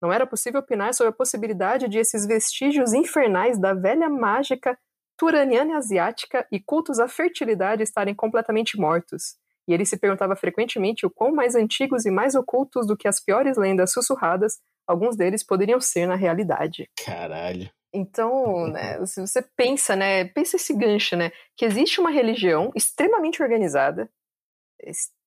Não 0.01 0.13
era 0.13 0.27
possível 0.27 0.61
opinar 0.61 0.95
sobre 0.95 1.11
a 1.11 1.17
possibilidade 1.17 1.89
de 1.89 1.99
esses 1.99 2.27
vestígios 2.27 2.93
infernais 2.93 3.59
da 3.59 3.75
velha 3.75 4.09
mágica 4.09 4.79
turaniana 5.17 5.77
asiática 5.77 6.47
e 6.51 6.61
cultos 6.61 6.99
à 6.99 7.09
fertilidade 7.09 7.83
estarem 7.83 8.15
completamente 8.15 8.79
mortos 8.79 9.37
e 9.69 9.73
ele 9.73 9.85
se 9.85 9.99
perguntava 9.99 10.37
frequentemente 10.37 11.07
o 11.07 11.11
quão 11.11 11.33
mais 11.33 11.55
antigos 11.55 12.05
e 12.05 12.11
mais 12.11 12.35
ocultos 12.35 12.87
do 12.87 12.97
que 12.97 13.09
as 13.09 13.23
piores 13.23 13.57
lendas 13.57 13.93
sussurradas 13.93 14.59
alguns 14.87 15.17
deles 15.17 15.45
poderiam 15.45 15.81
ser 15.81 16.07
na 16.07 16.15
realidade. 16.15 16.91
Caralho. 17.05 17.71
Então, 17.93 18.67
né, 18.69 19.05
se 19.07 19.21
você 19.21 19.43
pensa, 19.57 19.97
né, 19.97 20.25
pensa 20.25 20.57
esse 20.57 20.75
gancho, 20.75 21.17
né, 21.17 21.31
que 21.57 21.65
existe 21.65 22.01
uma 22.01 22.11
religião 22.11 22.71
extremamente 22.75 23.43
organizada, 23.43 24.11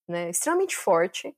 né, 0.07 0.29
extremamente 0.29 0.75
forte, 0.75 1.35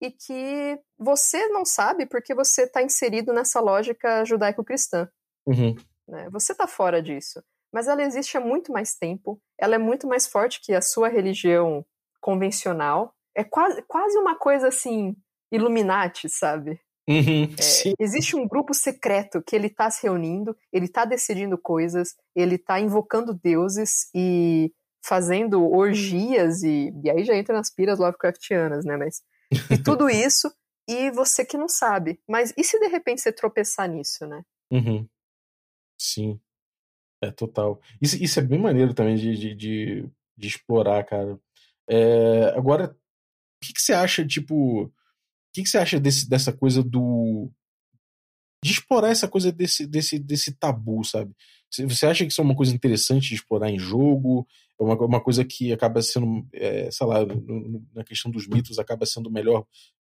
e 0.00 0.10
que 0.10 0.80
você 0.98 1.46
não 1.48 1.64
sabe 1.64 2.06
porque 2.06 2.34
você 2.34 2.64
está 2.64 2.82
inserido 2.82 3.32
nessa 3.32 3.60
lógica 3.60 4.24
judaico-cristã. 4.24 5.08
Uhum. 5.46 5.76
Né? 6.08 6.28
Você 6.30 6.52
está 6.52 6.66
fora 6.66 7.00
disso. 7.00 7.40
Mas 7.72 7.86
ela 7.86 8.02
existe 8.02 8.36
há 8.36 8.40
muito 8.40 8.72
mais 8.72 8.96
tempo, 8.96 9.40
ela 9.58 9.76
é 9.76 9.78
muito 9.78 10.06
mais 10.06 10.26
forte 10.26 10.60
que 10.60 10.74
a 10.74 10.82
sua 10.82 11.08
religião 11.08 11.86
convencional. 12.22 13.12
É 13.36 13.44
quase, 13.44 13.82
quase 13.82 14.16
uma 14.16 14.36
coisa 14.36 14.68
assim, 14.68 15.14
Illuminati, 15.50 16.28
sabe? 16.30 16.80
Uhum, 17.08 17.44
é, 17.44 17.94
existe 17.98 18.36
um 18.36 18.46
grupo 18.46 18.72
secreto 18.72 19.42
que 19.42 19.56
ele 19.56 19.66
está 19.66 19.90
se 19.90 20.04
reunindo, 20.04 20.56
ele 20.72 20.84
está 20.84 21.04
decidindo 21.04 21.58
coisas, 21.58 22.14
ele 22.34 22.54
está 22.54 22.78
invocando 22.78 23.34
deuses 23.34 24.08
e 24.14 24.72
fazendo 25.04 25.68
orgias 25.68 26.62
e, 26.62 26.92
e 27.02 27.10
aí 27.10 27.24
já 27.24 27.34
entra 27.34 27.56
nas 27.56 27.74
piras 27.74 27.98
Lovecraftianas, 27.98 28.84
né? 28.84 28.96
Mas 28.96 29.20
e 29.68 29.76
tudo 29.82 30.08
isso, 30.08 30.48
e 30.88 31.10
você 31.10 31.44
que 31.44 31.58
não 31.58 31.68
sabe. 31.68 32.20
Mas 32.28 32.54
e 32.56 32.62
se 32.62 32.78
de 32.78 32.86
repente 32.86 33.20
você 33.20 33.32
tropeçar 33.32 33.88
nisso, 33.88 34.24
né? 34.26 34.42
Uhum. 34.70 35.06
Sim. 35.98 36.40
É 37.20 37.30
total. 37.30 37.80
Isso, 38.00 38.22
isso 38.22 38.38
é 38.38 38.42
bem 38.42 38.60
maneiro 38.60 38.94
também 38.94 39.16
de, 39.16 39.36
de, 39.36 39.54
de, 39.54 40.10
de 40.36 40.48
explorar, 40.48 41.04
cara. 41.04 41.38
É, 41.88 42.52
agora, 42.56 42.96
o 43.62 43.64
que, 43.64 43.72
que 43.72 43.82
você 43.82 43.92
acha, 43.92 44.26
tipo. 44.26 44.84
O 44.84 44.92
que, 45.54 45.62
que 45.62 45.68
você 45.68 45.78
acha 45.78 46.00
desse, 46.00 46.28
dessa 46.28 46.52
coisa 46.52 46.82
do. 46.82 47.50
De 48.64 48.72
explorar 48.72 49.10
essa 49.10 49.26
coisa 49.26 49.50
desse, 49.50 49.86
desse, 49.86 50.18
desse 50.18 50.52
tabu, 50.52 51.04
sabe? 51.04 51.34
Você 51.88 52.06
acha 52.06 52.24
que 52.24 52.30
isso 52.30 52.40
é 52.40 52.44
uma 52.44 52.54
coisa 52.54 52.74
interessante 52.74 53.28
de 53.28 53.34
explorar 53.34 53.70
em 53.70 53.78
jogo? 53.78 54.46
É 54.78 54.84
uma, 54.84 54.94
uma 54.94 55.20
coisa 55.20 55.44
que 55.44 55.72
acaba 55.72 56.02
sendo, 56.02 56.46
é, 56.52 56.90
sei 56.90 57.06
lá, 57.06 57.24
no, 57.24 57.84
na 57.94 58.04
questão 58.04 58.30
dos 58.30 58.46
mitos, 58.46 58.78
acaba 58.78 59.06
sendo 59.06 59.30
melhor 59.30 59.66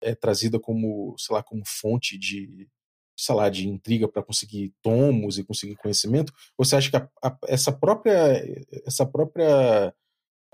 é, 0.02 0.14
trazida 0.14 0.58
como, 0.58 1.14
sei 1.16 1.34
lá, 1.34 1.42
como 1.42 1.62
fonte 1.64 2.18
de, 2.18 2.68
sei 3.16 3.34
lá, 3.34 3.48
de 3.48 3.68
intriga 3.68 4.08
para 4.08 4.22
conseguir 4.22 4.74
tomos 4.82 5.38
e 5.38 5.44
conseguir 5.44 5.76
conhecimento? 5.76 6.32
Ou 6.58 6.64
você 6.64 6.76
acha 6.76 6.90
que 6.90 6.96
a, 6.96 7.08
a, 7.22 7.38
essa 7.46 7.72
própria 7.72 8.42
essa 8.84 9.06
própria 9.06 9.94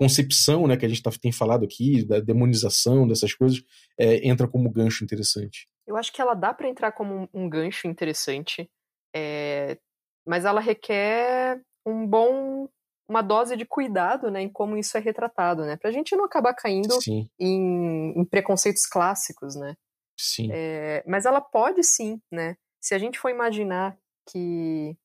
concepção, 0.01 0.65
né, 0.65 0.75
que 0.75 0.83
a 0.83 0.89
gente 0.89 1.03
tá, 1.03 1.11
tem 1.11 1.31
falado 1.31 1.63
aqui 1.63 2.03
da 2.03 2.19
demonização 2.19 3.07
dessas 3.07 3.35
coisas, 3.35 3.63
é, 3.99 4.27
entra 4.27 4.47
como 4.47 4.71
gancho 4.71 5.03
interessante? 5.03 5.69
Eu 5.85 5.95
acho 5.95 6.11
que 6.11 6.19
ela 6.19 6.33
dá 6.33 6.51
para 6.51 6.67
entrar 6.67 6.91
como 6.91 7.13
um, 7.13 7.27
um 7.31 7.47
gancho 7.47 7.87
interessante, 7.87 8.67
é, 9.15 9.77
mas 10.25 10.43
ela 10.43 10.59
requer 10.59 11.61
um 11.85 12.07
bom 12.07 12.67
uma 13.07 13.21
dose 13.21 13.55
de 13.55 13.65
cuidado 13.65 14.31
né, 14.31 14.41
em 14.41 14.49
como 14.49 14.75
isso 14.75 14.97
é 14.97 15.01
retratado, 15.01 15.65
né? 15.65 15.75
Pra 15.75 15.91
gente 15.91 16.15
não 16.15 16.23
acabar 16.23 16.53
caindo 16.53 16.97
em, 17.37 18.13
em, 18.15 18.23
preconceitos 18.23 18.85
clássicos, 18.85 19.53
né? 19.53 19.75
Sim. 20.17 20.47
É, 20.49 21.03
mas 21.05 21.25
ela 21.25 21.41
pode 21.41 21.83
sim, 21.83 22.21
né? 22.31 22.55
Se 22.79 22.95
a 22.95 22.97
gente 22.97 23.19
for 23.19 23.29
imaginar 23.29 23.97
que, 24.31 24.95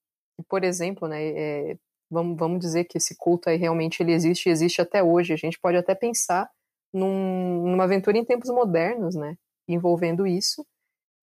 por 0.49 0.63
exemplo, 0.63 1.09
né, 1.09 1.21
é, 1.27 1.77
vamos, 2.11 2.37
vamos 2.39 2.61
dizer 2.61 2.85
que 2.85 2.99
esse 2.99 3.17
culto 3.17 3.49
aí 3.49 3.57
realmente 3.57 4.03
ele 4.03 4.13
existe 4.13 4.49
e 4.49 4.53
existe 4.53 4.81
até 4.81 5.03
hoje, 5.03 5.33
a 5.33 5.37
gente 5.37 5.59
pode 5.59 5.77
até 5.77 5.95
pensar 5.95 6.49
num, 6.93 7.63
numa 7.67 7.85
aventura 7.85 8.17
em 8.17 8.25
tempos 8.25 8.51
modernos, 8.51 9.15
né? 9.15 9.37
Envolvendo 9.69 10.27
isso. 10.27 10.65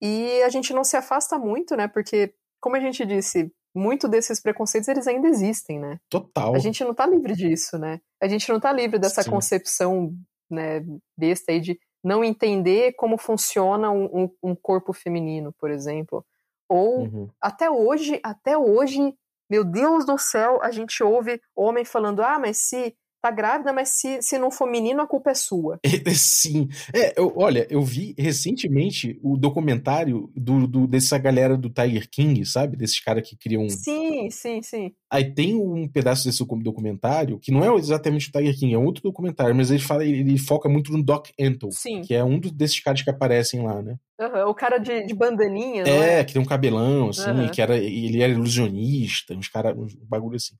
E 0.00 0.42
a 0.42 0.48
gente 0.48 0.72
não 0.72 0.84
se 0.84 0.96
afasta 0.96 1.38
muito, 1.38 1.76
né? 1.76 1.88
Porque, 1.88 2.34
como 2.60 2.76
a 2.76 2.80
gente 2.80 3.04
disse, 3.06 3.50
muito 3.74 4.06
desses 4.06 4.40
preconceitos 4.40 4.88
eles 4.88 5.06
ainda 5.06 5.28
existem, 5.28 5.78
né? 5.78 5.98
Total. 6.08 6.54
A 6.54 6.58
gente 6.58 6.84
não 6.84 6.94
tá 6.94 7.06
livre 7.06 7.34
disso, 7.34 7.78
né? 7.78 8.00
A 8.22 8.28
gente 8.28 8.48
não 8.50 8.60
tá 8.60 8.72
livre 8.72 8.98
dessa 8.98 9.22
Sim. 9.22 9.30
concepção, 9.30 10.14
né, 10.50 10.84
besta 11.18 11.50
aí 11.50 11.60
de 11.60 11.78
não 12.02 12.22
entender 12.22 12.92
como 12.92 13.16
funciona 13.16 13.90
um, 13.90 14.30
um 14.42 14.54
corpo 14.54 14.92
feminino, 14.92 15.52
por 15.58 15.70
exemplo. 15.70 16.24
Ou 16.68 17.00
uhum. 17.00 17.30
até 17.40 17.70
hoje, 17.70 18.20
até 18.22 18.56
hoje, 18.56 19.14
meu 19.54 19.64
Deus 19.64 20.04
do 20.04 20.18
céu, 20.18 20.60
a 20.62 20.72
gente 20.72 21.00
ouve 21.02 21.40
homem 21.54 21.84
falando: 21.84 22.22
ah, 22.22 22.40
mas 22.40 22.56
se 22.56 22.96
tá 23.24 23.30
grávida, 23.30 23.72
mas 23.72 23.88
se, 23.88 24.20
se 24.20 24.38
não 24.38 24.50
for 24.50 24.70
menino, 24.70 25.00
a 25.00 25.06
culpa 25.06 25.30
é 25.30 25.34
sua. 25.34 25.80
Sim. 26.14 26.68
É, 26.92 27.18
eu, 27.18 27.32
olha, 27.36 27.66
eu 27.70 27.80
vi 27.80 28.14
recentemente 28.18 29.18
o 29.22 29.38
documentário 29.38 30.30
do, 30.36 30.66
do, 30.66 30.86
dessa 30.86 31.16
galera 31.16 31.56
do 31.56 31.70
Tiger 31.70 32.06
King, 32.10 32.44
sabe? 32.44 32.76
Desses 32.76 33.00
caras 33.00 33.26
que 33.26 33.34
criam. 33.34 33.66
Sim, 33.70 34.28
sim, 34.30 34.60
sim. 34.62 34.92
Aí 35.10 35.32
tem 35.32 35.54
um 35.54 35.88
pedaço 35.88 36.26
desse 36.26 36.44
documentário, 36.44 37.38
que 37.38 37.50
não 37.50 37.64
é 37.64 37.74
exatamente 37.78 38.28
o 38.28 38.32
Tiger 38.32 38.58
King, 38.58 38.74
é 38.74 38.78
outro 38.78 39.02
documentário, 39.02 39.54
mas 39.54 39.70
ele 39.70 39.80
fala, 39.80 40.04
ele 40.04 40.36
foca 40.36 40.68
muito 40.68 40.92
no 40.92 41.02
Doc 41.02 41.28
Antle, 41.40 41.72
sim. 41.72 42.02
que 42.02 42.12
é 42.12 42.22
um 42.22 42.38
desses 42.38 42.80
caras 42.80 43.00
que 43.00 43.08
aparecem 43.08 43.62
lá, 43.62 43.80
né? 43.80 43.96
Uhum, 44.20 44.50
o 44.50 44.54
cara 44.54 44.78
de, 44.78 45.06
de 45.06 45.14
bandaninha, 45.14 45.84
é, 45.84 46.20
é? 46.20 46.24
que 46.24 46.34
tem 46.34 46.42
um 46.42 46.44
cabelão, 46.44 47.08
assim, 47.08 47.30
uhum. 47.30 47.48
que 47.48 47.60
era, 47.60 47.76
ele 47.76 48.22
era 48.22 48.32
ilusionista, 48.32 49.34
uns 49.34 49.48
caras, 49.48 49.76
um 49.76 49.88
bagulho 50.06 50.36
assim. 50.36 50.54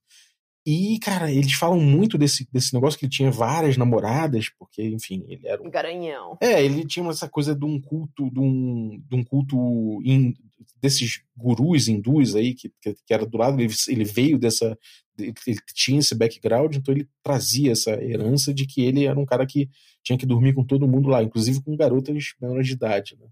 E, 0.67 0.99
cara, 0.99 1.31
eles 1.31 1.53
falam 1.53 1.79
muito 1.79 2.17
desse, 2.17 2.49
desse 2.51 2.73
negócio 2.73 2.99
que 2.99 3.05
ele 3.05 3.13
tinha 3.13 3.31
várias 3.31 3.77
namoradas, 3.77 4.49
porque, 4.59 4.83
enfim, 4.83 5.23
ele 5.29 5.47
era 5.47 5.63
um. 5.63 5.69
Garanhão. 5.69 6.39
É, 6.41 6.65
ele 6.65 6.87
tinha 6.87 7.07
essa 7.11 7.29
coisa 7.29 7.55
de 7.55 7.67
um 7.67 7.79
culto, 7.79 8.31
de 8.31 8.41
um, 8.41 8.99
de 9.07 9.15
um 9.15 9.23
culto 9.23 9.57
in, 10.03 10.33
desses 10.81 11.23
gurus 11.37 11.87
hindus 11.87 12.35
aí, 12.35 12.55
que, 12.55 12.73
que, 12.81 12.95
que, 12.95 13.13
era 13.13 13.27
do 13.27 13.37
lado, 13.37 13.61
ele, 13.61 13.75
ele 13.89 14.05
veio 14.05 14.39
dessa. 14.39 14.79
Ele 15.19 15.35
tinha 15.75 16.01
esse 16.01 16.15
background, 16.15 16.75
então 16.75 16.95
ele 16.95 17.07
trazia 17.23 17.73
essa 17.73 17.91
herança 18.03 18.53
de 18.53 18.67
que 18.67 18.83
ele 18.83 19.05
era 19.05 19.19
um 19.21 19.27
cara 19.27 19.47
que 19.47 19.69
tinha 20.03 20.19
que 20.19 20.27
dormir 20.27 20.55
com 20.55 20.65
todo 20.65 20.89
mundo 20.89 21.09
lá, 21.09 21.23
inclusive 21.23 21.63
com 21.63 21.77
garotas 21.77 22.33
menores 22.41 22.67
de 22.67 22.73
idade, 22.73 23.17
né? 23.21 23.27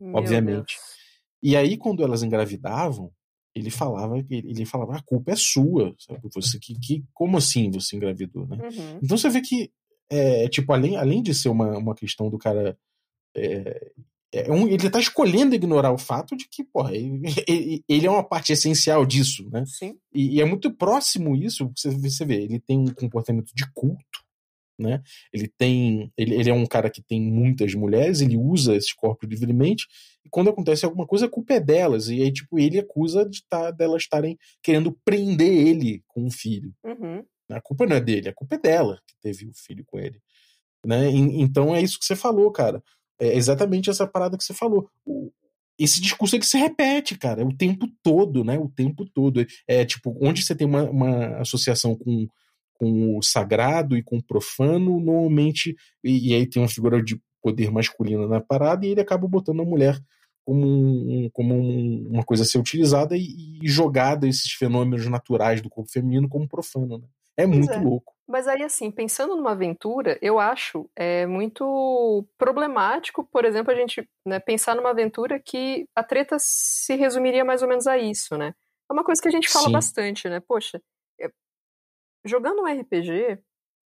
Meu 0.00 0.14
Obviamente. 0.14 0.76
Deus. 0.76 0.96
E 1.42 1.56
aí, 1.56 1.76
quando 1.76 2.02
elas 2.02 2.22
engravidavam, 2.22 3.10
ele 3.56 3.70
falava 3.70 4.18
ele 4.30 4.66
falava 4.66 4.96
a 4.96 5.02
culpa 5.02 5.32
é 5.32 5.36
sua 5.36 5.94
sabe 5.98 6.20
você 6.34 6.58
que, 6.58 6.78
que 6.78 7.04
como 7.14 7.38
assim 7.38 7.70
você 7.70 7.96
engravidou 7.96 8.46
né 8.46 8.58
uhum. 8.62 9.00
então 9.02 9.16
você 9.16 9.30
vê 9.30 9.40
que 9.40 9.70
é, 10.10 10.46
tipo 10.48 10.72
além, 10.72 10.96
além 10.96 11.22
de 11.22 11.34
ser 11.34 11.48
uma, 11.48 11.76
uma 11.78 11.94
questão 11.94 12.28
do 12.28 12.38
cara 12.38 12.78
é, 13.34 13.92
é 14.32 14.52
um, 14.52 14.68
ele 14.68 14.90
tá 14.90 15.00
escolhendo 15.00 15.54
ignorar 15.54 15.90
o 15.90 15.98
fato 15.98 16.36
de 16.36 16.46
que 16.48 16.62
porra, 16.62 16.90
ele, 16.94 17.82
ele 17.88 18.06
é 18.06 18.10
uma 18.10 18.22
parte 18.22 18.52
essencial 18.52 19.06
disso 19.06 19.48
né 19.50 19.64
Sim. 19.66 19.96
E, 20.12 20.36
e, 20.36 20.40
é 20.40 20.44
muito 20.44 20.70
próximo 20.70 21.34
isso 21.34 21.72
você, 21.74 21.90
você 21.90 22.24
vê 22.26 22.42
ele 22.42 22.60
tem 22.60 22.78
um 22.78 22.92
comportamento 22.92 23.52
de 23.54 23.64
culto 23.72 24.26
né? 24.78 25.02
Ele 25.32 25.48
tem, 25.48 26.12
ele, 26.18 26.34
ele 26.34 26.50
é 26.50 26.52
um 26.52 26.66
cara 26.66 26.90
que 26.90 27.02
tem 27.02 27.18
muitas 27.18 27.74
mulheres, 27.74 28.20
ele 28.20 28.36
usa 28.36 28.76
esses 28.76 28.92
corpos 28.92 29.26
livremente, 29.26 29.86
e 30.26 30.28
quando 30.28 30.50
acontece 30.50 30.84
alguma 30.84 31.06
coisa, 31.06 31.26
a 31.26 31.30
culpa 31.30 31.54
é 31.54 31.60
delas, 31.60 32.08
e 32.08 32.20
aí, 32.20 32.32
tipo, 32.32 32.58
ele 32.58 32.80
acusa 32.80 33.24
de 33.24 33.44
tá, 33.48 33.70
delas 33.70 34.02
estarem 34.02 34.36
querendo 34.60 34.92
prender 35.04 35.52
ele 35.52 36.02
com 36.08 36.24
um 36.24 36.30
filho. 36.30 36.74
Uhum. 36.84 37.24
A 37.48 37.60
culpa 37.60 37.86
não 37.86 37.94
é 37.94 38.00
dele, 38.00 38.28
a 38.28 38.34
culpa 38.34 38.56
é 38.56 38.58
dela 38.58 39.00
que 39.06 39.14
teve 39.22 39.46
o 39.46 39.54
filho 39.54 39.84
com 39.86 39.98
ele. 40.00 40.20
Né? 40.84 41.10
E, 41.10 41.40
então 41.40 41.74
é 41.74 41.80
isso 41.80 41.98
que 41.98 42.04
você 42.04 42.16
falou, 42.16 42.50
cara. 42.50 42.82
É 43.20 43.34
exatamente 43.36 43.88
essa 43.88 44.06
parada 44.06 44.36
que 44.36 44.44
você 44.44 44.52
falou. 44.52 44.90
O, 45.04 45.30
esse 45.78 46.00
discurso 46.00 46.34
ele 46.34 46.44
se 46.44 46.58
repete, 46.58 47.16
cara, 47.16 47.46
o 47.46 47.56
tempo 47.56 47.86
todo, 48.02 48.42
né? 48.42 48.58
O 48.58 48.68
tempo 48.68 49.06
todo. 49.06 49.46
É 49.68 49.84
tipo, 49.84 50.16
onde 50.20 50.42
você 50.42 50.54
tem 50.54 50.66
uma, 50.66 50.82
uma 50.82 51.38
associação 51.38 51.94
com 51.96 52.26
com 52.78 53.16
o 53.16 53.22
sagrado 53.22 53.96
e 53.96 54.02
com 54.02 54.18
o 54.18 54.22
profano, 54.22 55.00
normalmente, 55.00 55.74
e, 56.04 56.30
e, 56.30 56.34
aí 56.34 56.46
tem 56.46 56.62
uma 56.62 56.68
figura 56.68 57.02
de 57.02 57.20
poder 57.46 57.70
masculina 57.70 58.26
na 58.26 58.40
parada, 58.40 58.84
e 58.84 58.90
ele 58.90 59.00
acaba 59.00 59.28
botando 59.28 59.62
a 59.62 59.64
mulher 59.64 59.96
como, 60.44 60.66
um, 60.66 61.30
como 61.32 61.54
um, 61.54 62.08
uma 62.10 62.24
coisa 62.24 62.42
a 62.42 62.46
ser 62.46 62.58
utilizada 62.58 63.16
e, 63.16 63.60
e, 63.62 63.68
jogada 63.68 64.26
esses 64.26 64.50
fenômenos 64.52 65.06
naturais 65.06 65.62
do 65.62 65.70
corpo 65.70 65.88
feminino 65.88 66.28
como 66.28 66.48
profano. 66.48 66.98
Né? 66.98 67.04
É 67.36 67.46
pois 67.46 67.56
muito 67.56 67.72
é. 67.72 67.78
louco. 67.80 68.14
Mas 68.26 68.48
aí, 68.48 68.64
assim, 68.64 68.90
pensando 68.90 69.36
numa 69.36 69.52
aventura, 69.52 70.18
eu 70.20 70.40
acho 70.40 70.90
é 70.96 71.24
muito 71.24 72.26
problemático, 72.36 73.22
por 73.30 73.44
exemplo, 73.44 73.72
a 73.72 73.76
gente 73.76 74.08
né, 74.26 74.40
pensar 74.40 74.74
numa 74.74 74.90
aventura 74.90 75.38
que 75.38 75.86
a 75.94 76.02
treta 76.02 76.36
se 76.40 76.96
resumiria 76.96 77.44
mais 77.44 77.62
ou 77.62 77.68
menos 77.68 77.86
a 77.86 77.96
isso, 77.96 78.36
né? 78.36 78.52
É 78.90 78.92
uma 78.92 79.04
coisa 79.04 79.22
que 79.22 79.28
a 79.28 79.32
gente 79.32 79.48
fala 79.48 79.66
Sim. 79.66 79.72
bastante, 79.72 80.28
né? 80.28 80.40
Poxa, 80.40 80.80
jogando 82.24 82.62
um 82.62 82.66
RPG, 82.66 83.38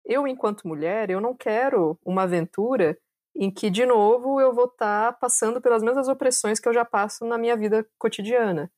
eu, 0.06 0.28
enquanto 0.28 0.68
mulher, 0.68 1.10
eu 1.10 1.20
não 1.20 1.36
quero 1.36 1.98
uma 2.06 2.24
aventura 2.24 2.98
em 3.40 3.50
que, 3.50 3.70
de 3.70 3.86
novo, 3.86 4.42
eu 4.42 4.54
vou 4.54 4.66
estar 4.66 5.14
tá 5.14 5.14
passando 5.14 5.62
pelas 5.62 5.82
mesmas 5.82 6.10
opressões 6.10 6.60
que 6.60 6.68
eu 6.68 6.74
já 6.74 6.84
passo 6.84 7.26
na 7.26 7.38
minha 7.38 7.56
vida 7.56 7.88
cotidiana, 7.98 8.70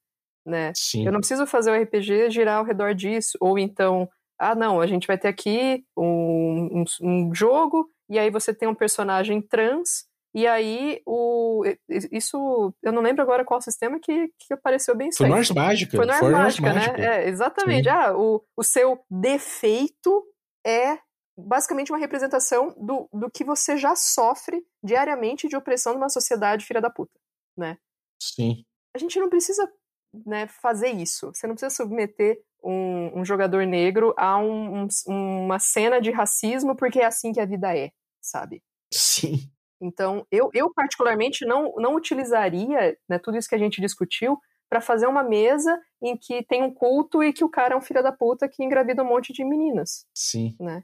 né? 0.45 0.71
Sim. 0.75 1.05
Eu 1.05 1.11
não 1.11 1.19
preciso 1.19 1.47
fazer 1.47 1.71
o 1.71 1.83
RPG 1.83 2.29
girar 2.29 2.59
ao 2.59 2.63
redor 2.63 2.93
disso, 2.93 3.37
ou 3.41 3.57
então, 3.57 4.07
ah, 4.39 4.53
não, 4.53 4.79
a 4.79 4.85
gente 4.85 5.07
vai 5.07 5.17
ter 5.17 5.29
aqui 5.29 5.83
um, 5.97 6.81
um, 6.81 6.83
um 7.01 7.33
jogo 7.33 7.89
e 8.07 8.19
aí 8.19 8.29
você 8.29 8.53
tem 8.53 8.67
um 8.69 8.75
personagem 8.75 9.41
trans, 9.41 10.05
e 10.33 10.47
aí 10.47 11.01
o. 11.05 11.63
Isso. 12.11 12.73
Eu 12.81 12.93
não 12.93 13.01
lembro 13.01 13.21
agora 13.21 13.43
qual 13.43 13.61
sistema 13.61 13.99
que, 13.99 14.29
que 14.39 14.53
apareceu 14.53 14.95
bem 14.95 15.11
Foi 15.11 15.27
no 15.27 15.35
Ars 15.35 15.51
Mágica. 15.51 15.97
Foi 15.97 16.05
no 16.05 16.11
Ars 16.13 16.59
Mágica, 16.59 16.73
né? 16.73 16.93
É, 16.97 17.27
exatamente. 17.27 17.83
Sim. 17.83 17.89
Ah, 17.89 18.15
o, 18.15 18.41
o 18.55 18.63
seu 18.63 18.99
defeito 19.09 20.23
é 20.65 20.97
basicamente 21.37 21.91
uma 21.91 21.99
representação 21.99 22.75
do, 22.77 23.09
do 23.11 23.29
que 23.29 23.43
você 23.43 23.77
já 23.77 23.95
sofre 23.95 24.65
diariamente 24.83 25.47
de 25.47 25.55
opressão 25.55 25.93
numa 25.93 26.09
sociedade 26.09 26.65
filha 26.65 26.81
da 26.81 26.89
puta, 26.89 27.17
né? 27.57 27.77
Sim. 28.21 28.63
A 28.95 28.97
gente 28.97 29.19
não 29.19 29.29
precisa 29.29 29.71
né, 30.25 30.47
fazer 30.47 30.89
isso. 30.89 31.27
Você 31.33 31.47
não 31.47 31.55
precisa 31.55 31.75
submeter 31.75 32.39
um, 32.63 33.19
um 33.19 33.25
jogador 33.25 33.65
negro 33.65 34.13
a 34.17 34.37
um, 34.37 34.83
um, 35.07 35.45
uma 35.45 35.59
cena 35.59 35.99
de 35.99 36.11
racismo 36.11 36.75
porque 36.75 36.99
é 36.99 37.05
assim 37.05 37.31
que 37.31 37.39
a 37.39 37.45
vida 37.45 37.75
é, 37.75 37.91
sabe? 38.21 38.61
Sim. 38.93 39.49
Então, 39.81 40.27
eu, 40.29 40.49
eu 40.53 40.71
particularmente 40.71 41.43
não, 41.43 41.73
não 41.77 41.95
utilizaria 41.95 42.95
né, 43.09 43.17
tudo 43.17 43.37
isso 43.37 43.49
que 43.49 43.55
a 43.55 43.59
gente 43.59 43.81
discutiu 43.81 44.37
para 44.69 44.79
fazer 44.79 45.07
uma 45.07 45.23
mesa 45.23 45.77
em 46.01 46.15
que 46.15 46.43
tem 46.45 46.63
um 46.63 46.73
culto 46.73 47.23
e 47.23 47.33
que 47.33 47.43
o 47.43 47.49
cara 47.49 47.73
é 47.73 47.77
um 47.77 47.81
filho 47.81 48.03
da 48.03 48.11
puta 48.11 48.47
que 48.47 48.63
engravida 48.63 49.03
um 49.03 49.07
monte 49.07 49.33
de 49.33 49.43
meninas. 49.43 50.05
Sim. 50.15 50.55
Né? 50.59 50.83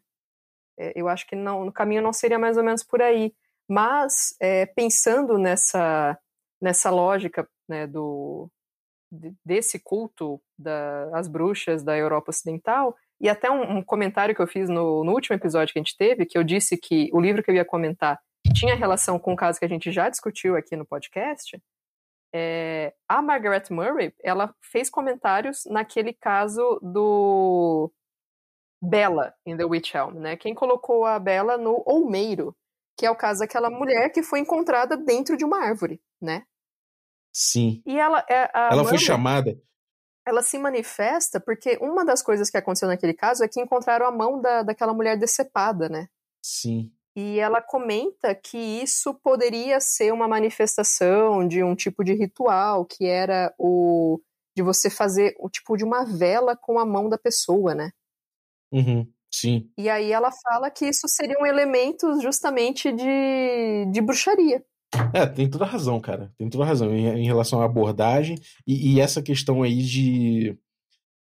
É, 0.77 0.93
eu 0.95 1.07
acho 1.07 1.27
que 1.27 1.35
não, 1.35 1.65
no 1.65 1.71
caminho 1.71 2.01
não 2.01 2.13
seria 2.13 2.39
mais 2.39 2.57
ou 2.57 2.63
menos 2.63 2.83
por 2.83 3.01
aí. 3.01 3.33
Mas, 3.69 4.35
é, 4.39 4.65
pensando 4.65 5.37
nessa, 5.37 6.17
nessa 6.61 6.89
lógica 6.89 7.47
né, 7.67 7.85
do, 7.85 8.49
desse 9.45 9.79
culto 9.79 10.41
das 10.57 11.27
bruxas 11.27 11.83
da 11.83 11.97
Europa 11.97 12.29
Ocidental, 12.29 12.95
e 13.19 13.27
até 13.27 13.49
um, 13.49 13.77
um 13.77 13.83
comentário 13.83 14.35
que 14.35 14.41
eu 14.41 14.47
fiz 14.47 14.69
no, 14.69 15.03
no, 15.03 15.11
último 15.11 15.35
episódio 15.35 15.73
que 15.73 15.79
a 15.79 15.81
gente 15.81 15.97
teve, 15.97 16.25
que 16.25 16.37
eu 16.37 16.43
disse 16.43 16.77
que 16.77 17.09
o 17.11 17.19
livro 17.19 17.41
que 17.41 17.49
eu 17.49 17.55
ia 17.55 17.65
comentar 17.65 18.19
tinha 18.53 18.75
relação 18.75 19.19
com 19.19 19.33
o 19.33 19.35
caso 19.35 19.59
que 19.59 19.65
a 19.65 19.69
gente 19.69 19.91
já 19.91 20.07
discutiu 20.07 20.55
aqui 20.55 20.75
no 20.75 20.85
podcast, 20.85 21.59
é, 22.33 22.93
a 23.07 23.21
Margaret 23.21 23.63
Murray, 23.71 24.13
ela 24.21 24.53
fez 24.61 24.89
comentários 24.89 25.63
naquele 25.65 26.13
caso 26.13 26.79
do 26.81 27.91
Bella 28.87 29.33
em 29.45 29.55
The 29.57 29.65
Witch 29.65 29.93
Elm, 29.93 30.19
né? 30.19 30.37
Quem 30.37 30.53
colocou 30.53 31.05
a 31.05 31.19
Bella 31.19 31.57
no 31.57 31.83
Olmeiro, 31.85 32.55
que 32.97 33.05
é 33.05 33.11
o 33.11 33.15
caso 33.15 33.41
daquela 33.41 33.69
mulher 33.69 34.11
que 34.11 34.23
foi 34.23 34.39
encontrada 34.39 34.95
dentro 34.95 35.35
de 35.35 35.43
uma 35.43 35.61
árvore, 35.63 36.01
né? 36.21 36.43
Sim. 37.33 37.81
E 37.85 37.99
ela, 37.99 38.25
é, 38.29 38.49
ela 38.53 38.85
foi 38.85 38.97
chamada. 38.97 39.59
Ela 40.25 40.41
se 40.41 40.57
manifesta 40.57 41.39
porque 41.39 41.77
uma 41.81 42.03
das 42.03 42.21
coisas 42.21 42.49
que 42.49 42.57
aconteceu 42.57 42.87
naquele 42.87 43.13
caso 43.13 43.43
é 43.43 43.47
que 43.47 43.61
encontraram 43.61 44.05
a 44.05 44.11
mão 44.11 44.41
da, 44.41 44.63
daquela 44.63 44.93
mulher 44.93 45.17
decepada, 45.17 45.87
né? 45.87 46.07
Sim. 46.41 46.91
E 47.15 47.39
ela 47.39 47.61
comenta 47.61 48.33
que 48.35 48.57
isso 48.57 49.13
poderia 49.13 49.79
ser 49.79 50.13
uma 50.13 50.27
manifestação 50.27 51.47
de 51.47 51.63
um 51.63 51.75
tipo 51.75 52.03
de 52.03 52.13
ritual, 52.13 52.85
que 52.85 53.05
era 53.05 53.53
o 53.57 54.19
de 54.55 54.63
você 54.63 54.89
fazer 54.89 55.35
o 55.39 55.49
tipo 55.49 55.77
de 55.77 55.83
uma 55.83 56.03
vela 56.03 56.55
com 56.55 56.79
a 56.79 56.85
mão 56.85 57.07
da 57.07 57.17
pessoa, 57.17 57.75
né? 57.75 57.91
Uhum, 58.71 59.07
sim. 59.31 59.69
E 59.77 59.89
aí 59.89 60.11
ela 60.11 60.31
fala 60.31 60.69
que 60.69 60.85
isso 60.85 61.07
seriam 61.07 61.45
elementos 61.45 62.21
justamente 62.21 62.91
de, 62.91 63.85
de 63.91 64.01
bruxaria. 64.01 64.63
É, 65.13 65.25
tem 65.25 65.49
toda 65.49 65.65
razão, 65.65 65.99
cara. 65.99 66.31
Tem 66.37 66.49
toda 66.49 66.65
razão 66.65 66.93
em, 66.93 67.07
em 67.07 67.25
relação 67.25 67.61
à 67.61 67.65
abordagem 67.65 68.37
e, 68.65 68.93
e, 68.93 69.01
essa 69.01 69.21
questão 69.21 69.63
aí 69.63 69.81
de. 69.81 70.57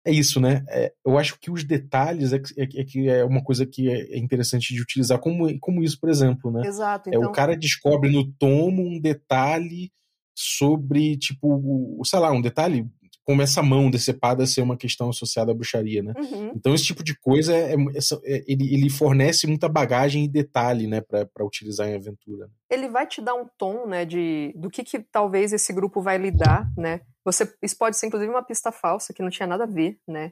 É 0.03 0.11
isso, 0.11 0.39
né? 0.39 0.65
É, 0.67 0.91
eu 1.05 1.15
acho 1.19 1.39
que 1.39 1.51
os 1.51 1.63
detalhes 1.63 2.33
é 2.33 2.39
que, 2.39 2.59
é, 2.59 2.63
é, 2.63 2.83
que 2.83 3.07
é 3.07 3.23
uma 3.23 3.43
coisa 3.43 3.67
que 3.67 3.87
é 3.87 4.17
interessante 4.17 4.73
de 4.73 4.81
utilizar, 4.81 5.19
como, 5.19 5.59
como 5.59 5.83
isso, 5.83 5.99
por 5.99 6.09
exemplo, 6.09 6.51
né? 6.51 6.65
Exato. 6.65 7.09
Então... 7.09 7.21
É, 7.21 7.23
o 7.23 7.29
então 7.29 7.31
cara 7.31 7.55
descobre 7.55 8.09
no 8.09 8.25
tomo 8.33 8.81
um 8.81 8.99
detalhe 8.99 9.91
sobre, 10.35 11.17
tipo, 11.17 12.01
sei 12.03 12.19
lá, 12.19 12.31
um 12.31 12.41
detalhe 12.41 12.89
como 13.25 13.41
essa 13.41 13.61
mão 13.61 13.89
decepada 13.89 14.45
ser 14.45 14.61
uma 14.61 14.77
questão 14.77 15.09
associada 15.09 15.51
à 15.51 15.55
bruxaria, 15.55 16.01
né? 16.01 16.13
Uhum. 16.17 16.51
Então 16.55 16.73
esse 16.73 16.85
tipo 16.85 17.03
de 17.03 17.17
coisa 17.19 17.55
é, 17.55 17.73
é, 17.73 17.75
é, 17.75 18.43
ele, 18.47 18.73
ele 18.73 18.89
fornece 18.89 19.47
muita 19.47 19.69
bagagem 19.69 20.23
e 20.23 20.27
detalhe, 20.27 20.87
né, 20.87 21.01
para 21.01 21.45
utilizar 21.45 21.87
em 21.87 21.95
aventura. 21.95 22.49
Ele 22.69 22.89
vai 22.89 23.05
te 23.05 23.21
dar 23.21 23.35
um 23.35 23.47
tom, 23.57 23.85
né, 23.85 24.05
de 24.05 24.53
do 24.55 24.69
que, 24.69 24.83
que 24.83 24.99
talvez 24.99 25.53
esse 25.53 25.71
grupo 25.71 26.01
vai 26.01 26.17
lidar, 26.17 26.71
né? 26.77 27.01
Você 27.23 27.51
isso 27.61 27.77
pode 27.77 27.97
ser 27.97 28.07
inclusive 28.07 28.31
uma 28.31 28.43
pista 28.43 28.71
falsa 28.71 29.13
que 29.13 29.21
não 29.21 29.29
tinha 29.29 29.47
nada 29.47 29.63
a 29.63 29.67
ver, 29.67 29.97
né? 30.07 30.31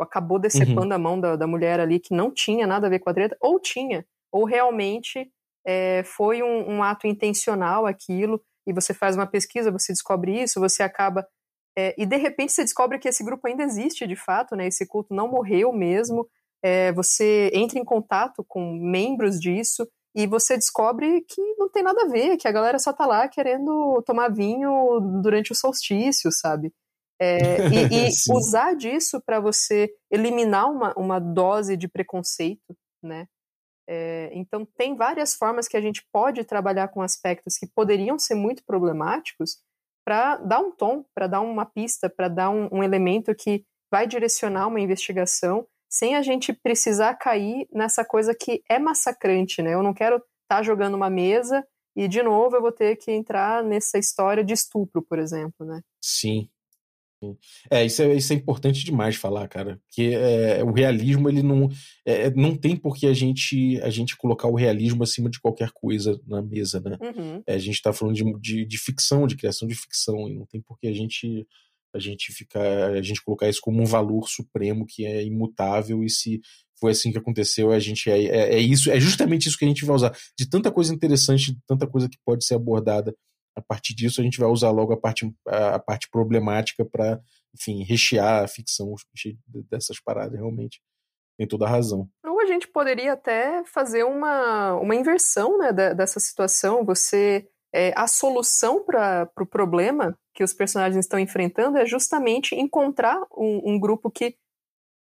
Tipo, 0.00 0.02
acabou 0.02 0.38
decepando 0.38 0.88
uhum. 0.88 0.94
a 0.94 0.98
mão 0.98 1.20
da, 1.20 1.36
da 1.36 1.46
mulher 1.46 1.78
ali 1.78 2.00
que 2.00 2.14
não 2.14 2.32
tinha 2.32 2.66
nada 2.66 2.86
a 2.86 2.90
ver 2.90 3.00
com 3.00 3.10
a 3.10 3.14
treta, 3.14 3.36
ou 3.40 3.60
tinha, 3.60 4.04
ou 4.32 4.44
realmente 4.44 5.30
é, 5.66 6.02
foi 6.04 6.42
um, 6.42 6.76
um 6.76 6.82
ato 6.82 7.06
intencional 7.06 7.86
aquilo. 7.86 8.40
E 8.66 8.72
você 8.72 8.94
faz 8.94 9.16
uma 9.16 9.26
pesquisa, 9.26 9.70
você 9.70 9.92
descobre 9.92 10.42
isso, 10.42 10.60
você 10.60 10.82
acaba 10.82 11.26
é, 11.76 11.94
e 11.96 12.04
de 12.04 12.16
repente 12.16 12.52
você 12.52 12.62
descobre 12.62 12.98
que 12.98 13.08
esse 13.08 13.24
grupo 13.24 13.46
ainda 13.46 13.62
existe 13.62 14.06
de 14.06 14.16
fato, 14.16 14.56
né? 14.56 14.66
Esse 14.66 14.86
culto 14.86 15.14
não 15.14 15.28
morreu 15.28 15.72
mesmo. 15.72 16.28
É, 16.62 16.92
você 16.92 17.50
entra 17.54 17.78
em 17.78 17.84
contato 17.84 18.44
com 18.46 18.74
membros 18.74 19.40
disso 19.40 19.88
e 20.14 20.26
você 20.26 20.56
descobre 20.56 21.22
que 21.22 21.40
não 21.56 21.70
tem 21.70 21.82
nada 21.82 22.02
a 22.02 22.08
ver, 22.08 22.36
que 22.36 22.48
a 22.48 22.52
galera 22.52 22.78
só 22.78 22.92
tá 22.92 23.06
lá 23.06 23.28
querendo 23.28 24.02
tomar 24.04 24.28
vinho 24.28 25.00
durante 25.22 25.52
o 25.52 25.54
solstício, 25.54 26.30
sabe? 26.32 26.72
É, 27.20 27.58
e, 27.68 28.08
e 28.08 28.32
usar 28.34 28.74
disso 28.74 29.20
para 29.24 29.38
você 29.38 29.88
eliminar 30.10 30.70
uma, 30.70 30.92
uma 30.96 31.18
dose 31.18 31.76
de 31.76 31.88
preconceito, 31.88 32.76
né? 33.02 33.26
É, 33.88 34.30
então, 34.32 34.64
tem 34.76 34.94
várias 34.94 35.34
formas 35.34 35.66
que 35.66 35.76
a 35.76 35.80
gente 35.80 36.06
pode 36.12 36.44
trabalhar 36.44 36.88
com 36.88 37.02
aspectos 37.02 37.56
que 37.58 37.66
poderiam 37.66 38.18
ser 38.18 38.36
muito 38.36 38.64
problemáticos 38.64 39.58
para 40.10 40.38
dar 40.38 40.58
um 40.58 40.72
tom, 40.72 41.04
para 41.14 41.28
dar 41.28 41.40
uma 41.40 41.64
pista, 41.64 42.10
para 42.10 42.26
dar 42.26 42.50
um, 42.50 42.68
um 42.72 42.82
elemento 42.82 43.32
que 43.32 43.64
vai 43.88 44.08
direcionar 44.08 44.66
uma 44.66 44.80
investigação 44.80 45.64
sem 45.88 46.16
a 46.16 46.22
gente 46.22 46.52
precisar 46.52 47.14
cair 47.14 47.68
nessa 47.72 48.04
coisa 48.04 48.34
que 48.34 48.60
é 48.68 48.76
massacrante, 48.76 49.62
né? 49.62 49.72
Eu 49.72 49.84
não 49.84 49.94
quero 49.94 50.16
estar 50.16 50.26
tá 50.48 50.62
jogando 50.64 50.94
uma 50.94 51.08
mesa 51.08 51.64
e 51.94 52.08
de 52.08 52.24
novo 52.24 52.56
eu 52.56 52.60
vou 52.60 52.72
ter 52.72 52.96
que 52.96 53.12
entrar 53.12 53.62
nessa 53.62 53.98
história 53.98 54.42
de 54.42 54.52
estupro, 54.52 55.00
por 55.00 55.16
exemplo, 55.16 55.64
né? 55.64 55.80
Sim, 56.02 56.48
é, 57.70 57.84
isso 57.84 58.02
é, 58.02 58.14
isso 58.14 58.32
é 58.32 58.36
importante 58.36 58.84
demais 58.84 59.16
falar, 59.16 59.46
cara. 59.48 59.80
Porque 59.86 60.14
é, 60.14 60.64
o 60.64 60.72
realismo, 60.72 61.28
ele 61.28 61.42
não. 61.42 61.68
É, 62.04 62.26
é, 62.26 62.30
não 62.30 62.56
tem 62.56 62.76
por 62.76 62.96
que 62.96 63.06
a 63.06 63.12
gente, 63.12 63.80
a 63.82 63.90
gente 63.90 64.16
colocar 64.16 64.48
o 64.48 64.54
realismo 64.54 65.02
acima 65.02 65.28
de 65.28 65.40
qualquer 65.40 65.70
coisa 65.72 66.20
na 66.26 66.40
mesa, 66.42 66.80
né? 66.80 66.96
Uhum. 67.00 67.42
É, 67.46 67.54
a 67.54 67.58
gente 67.58 67.80
tá 67.82 67.92
falando 67.92 68.14
de, 68.14 68.24
de, 68.40 68.64
de, 68.64 68.78
ficção, 68.78 69.26
de 69.26 69.36
criação 69.36 69.68
de 69.68 69.74
ficção, 69.74 70.28
e 70.28 70.34
não 70.34 70.46
tem 70.46 70.60
por 70.60 70.78
que 70.78 70.86
a 70.86 70.92
gente. 70.92 71.46
A 71.92 71.98
gente 71.98 72.32
ficar, 72.32 72.92
a 72.92 73.02
gente 73.02 73.20
colocar 73.20 73.48
isso 73.48 73.60
como 73.60 73.82
um 73.82 73.84
valor 73.84 74.28
supremo 74.28 74.86
que 74.86 75.04
é 75.04 75.24
imutável 75.24 76.04
e 76.04 76.08
se 76.08 76.40
foi 76.78 76.92
assim 76.92 77.10
que 77.10 77.18
aconteceu, 77.18 77.72
a 77.72 77.80
gente 77.80 78.08
é, 78.08 78.26
é, 78.26 78.54
é 78.54 78.58
isso, 78.60 78.92
é 78.92 79.00
justamente 79.00 79.48
isso 79.48 79.58
que 79.58 79.64
a 79.64 79.68
gente 79.68 79.84
vai 79.84 79.96
usar. 79.96 80.16
De 80.38 80.48
tanta 80.48 80.70
coisa 80.70 80.94
interessante, 80.94 81.52
de 81.52 81.58
tanta 81.66 81.88
coisa 81.88 82.08
que 82.08 82.16
pode 82.24 82.44
ser 82.44 82.54
abordada 82.54 83.12
a 83.56 83.60
partir 83.60 83.94
disso 83.94 84.20
a 84.20 84.24
gente 84.24 84.38
vai 84.38 84.48
usar 84.48 84.70
logo 84.70 84.92
a 84.92 84.96
parte, 84.96 85.30
a, 85.46 85.78
parte 85.78 86.08
problemática 86.10 86.84
para, 86.84 87.20
enfim, 87.54 87.82
rechear 87.82 88.44
a 88.44 88.48
ficção 88.48 88.94
dessas 89.70 90.00
paradas, 90.00 90.38
realmente. 90.38 90.80
Tem 91.38 91.46
toda 91.46 91.64
a 91.66 91.70
razão. 91.70 92.08
Ou 92.24 92.40
a 92.40 92.46
gente 92.46 92.68
poderia 92.68 93.14
até 93.14 93.64
fazer 93.64 94.04
uma, 94.04 94.74
uma 94.74 94.94
inversão 94.94 95.58
né, 95.58 95.72
dessa 95.72 96.20
situação. 96.20 96.84
Você. 96.84 97.48
É, 97.72 97.92
a 97.94 98.08
solução 98.08 98.84
para 98.84 99.22
o 99.22 99.26
pro 99.32 99.46
problema 99.46 100.18
que 100.34 100.42
os 100.42 100.52
personagens 100.52 101.04
estão 101.04 101.20
enfrentando 101.20 101.78
é 101.78 101.86
justamente 101.86 102.56
encontrar 102.56 103.22
um, 103.30 103.74
um 103.74 103.78
grupo 103.78 104.10
que 104.10 104.36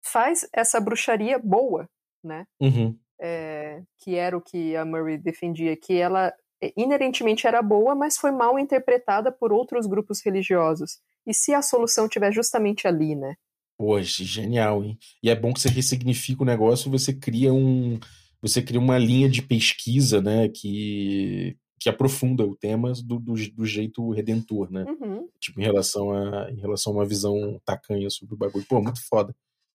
faz 0.03 0.45
essa 0.53 0.77
bruxaria 0.79 1.39
boa, 1.39 1.87
né? 2.21 2.45
Uhum. 2.61 2.97
É, 3.21 3.81
que 3.99 4.15
era 4.15 4.37
o 4.37 4.41
que 4.41 4.75
a 4.75 4.83
Murray 4.83 5.17
defendia, 5.17 5.77
que 5.77 5.95
ela 5.95 6.33
inerentemente 6.75 7.47
era 7.47 7.61
boa, 7.61 7.95
mas 7.95 8.17
foi 8.17 8.31
mal 8.31 8.57
interpretada 8.57 9.31
por 9.31 9.51
outros 9.51 9.85
grupos 9.85 10.21
religiosos. 10.23 10.99
E 11.25 11.33
se 11.33 11.53
a 11.53 11.61
solução 11.61 12.07
tiver 12.07 12.31
justamente 12.31 12.87
ali, 12.87 13.15
né? 13.15 13.35
Poxa, 13.77 14.23
genial, 14.23 14.83
hein? 14.83 14.97
E 15.21 15.29
é 15.29 15.35
bom 15.35 15.53
que 15.53 15.59
você 15.59 15.69
ressignifica 15.69 16.41
o 16.41 16.45
negócio, 16.45 16.89
você 16.89 17.13
cria 17.13 17.53
um, 17.53 17.99
você 18.41 18.61
cria 18.61 18.79
uma 18.79 18.97
linha 18.97 19.29
de 19.29 19.41
pesquisa, 19.41 20.21
né, 20.21 20.49
que 20.49 21.55
que 21.79 21.89
aprofunda 21.89 22.43
o 22.43 22.55
tema 22.55 22.91
do, 23.03 23.19
do, 23.19 23.33
do 23.33 23.65
jeito 23.65 24.09
redentor, 24.11 24.71
né? 24.71 24.83
Uhum. 24.83 25.29
Tipo, 25.39 25.61
em 25.61 25.63
relação, 25.63 26.11
a, 26.11 26.49
em 26.49 26.59
relação 26.59 26.93
a 26.93 26.95
uma 26.97 27.05
visão 27.05 27.61
tacanha 27.63 28.09
sobre 28.09 28.33
o 28.33 28.37
bagulho. 28.37 28.65
Pô, 28.67 28.81
muito 28.81 28.99
foda. 29.07 29.35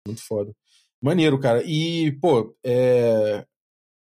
Muito 0.05 0.21
foda. 0.21 0.53
Maneiro, 1.01 1.39
cara. 1.39 1.63
E, 1.65 2.11
pô, 2.21 2.55
é... 2.63 3.45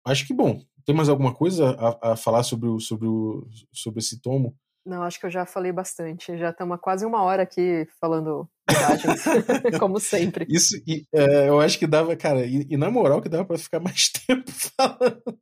acho 0.05 0.27
que, 0.27 0.35
bom, 0.35 0.62
tem 0.89 0.97
mais 0.97 1.11
alguma 1.11 1.34
coisa 1.34 1.76
a, 1.78 2.12
a 2.12 2.16
falar 2.16 2.43
sobre, 2.43 2.66
o, 2.66 2.80
sobre, 2.80 3.07
o, 3.07 3.47
sobre 3.70 3.99
esse 3.99 4.18
tomo? 4.22 4.57
Não, 4.86 5.03
acho 5.03 5.20
que 5.20 5.26
eu 5.26 5.30
já 5.30 5.45
falei 5.45 5.70
bastante. 5.70 6.34
Já 6.39 6.49
estamos 6.49 6.78
quase 6.80 7.05
uma 7.05 7.22
hora 7.22 7.43
aqui 7.43 7.86
falando 8.01 8.49
viagens, 8.66 9.22
como 9.78 10.01
sempre. 10.01 10.47
Isso, 10.49 10.82
e, 10.86 11.05
é, 11.12 11.51
eu 11.51 11.61
acho 11.61 11.78
que 11.78 11.86
dava, 11.86 12.16
cara, 12.16 12.47
e, 12.47 12.66
e, 12.70 12.76
na 12.78 12.91
moral 12.91 13.20
que 13.20 13.28
dava 13.28 13.45
para 13.45 13.59
ficar 13.59 13.80
mais 13.80 14.09
tempo 14.26 14.51
falando. 14.51 15.39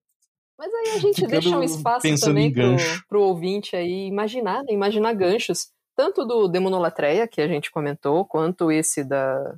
Mas 0.59 0.74
aí 0.74 0.97
a 0.97 0.99
gente 0.99 1.24
deixa 1.24 1.57
um 1.57 1.62
espaço 1.62 2.09
também 2.18 2.53
pro, 2.53 2.76
pro 3.09 3.22
ouvinte 3.22 3.76
aí 3.76 4.09
imaginar, 4.09 4.64
né? 4.64 4.72
imaginar 4.72 5.12
ganchos, 5.12 5.68
tanto 5.94 6.24
do 6.24 6.49
Demonolatreia, 6.49 7.28
que 7.28 7.40
a 7.40 7.47
gente 7.47 7.70
comentou, 7.70 8.24
quanto 8.24 8.72
esse 8.72 9.05
da 9.05 9.55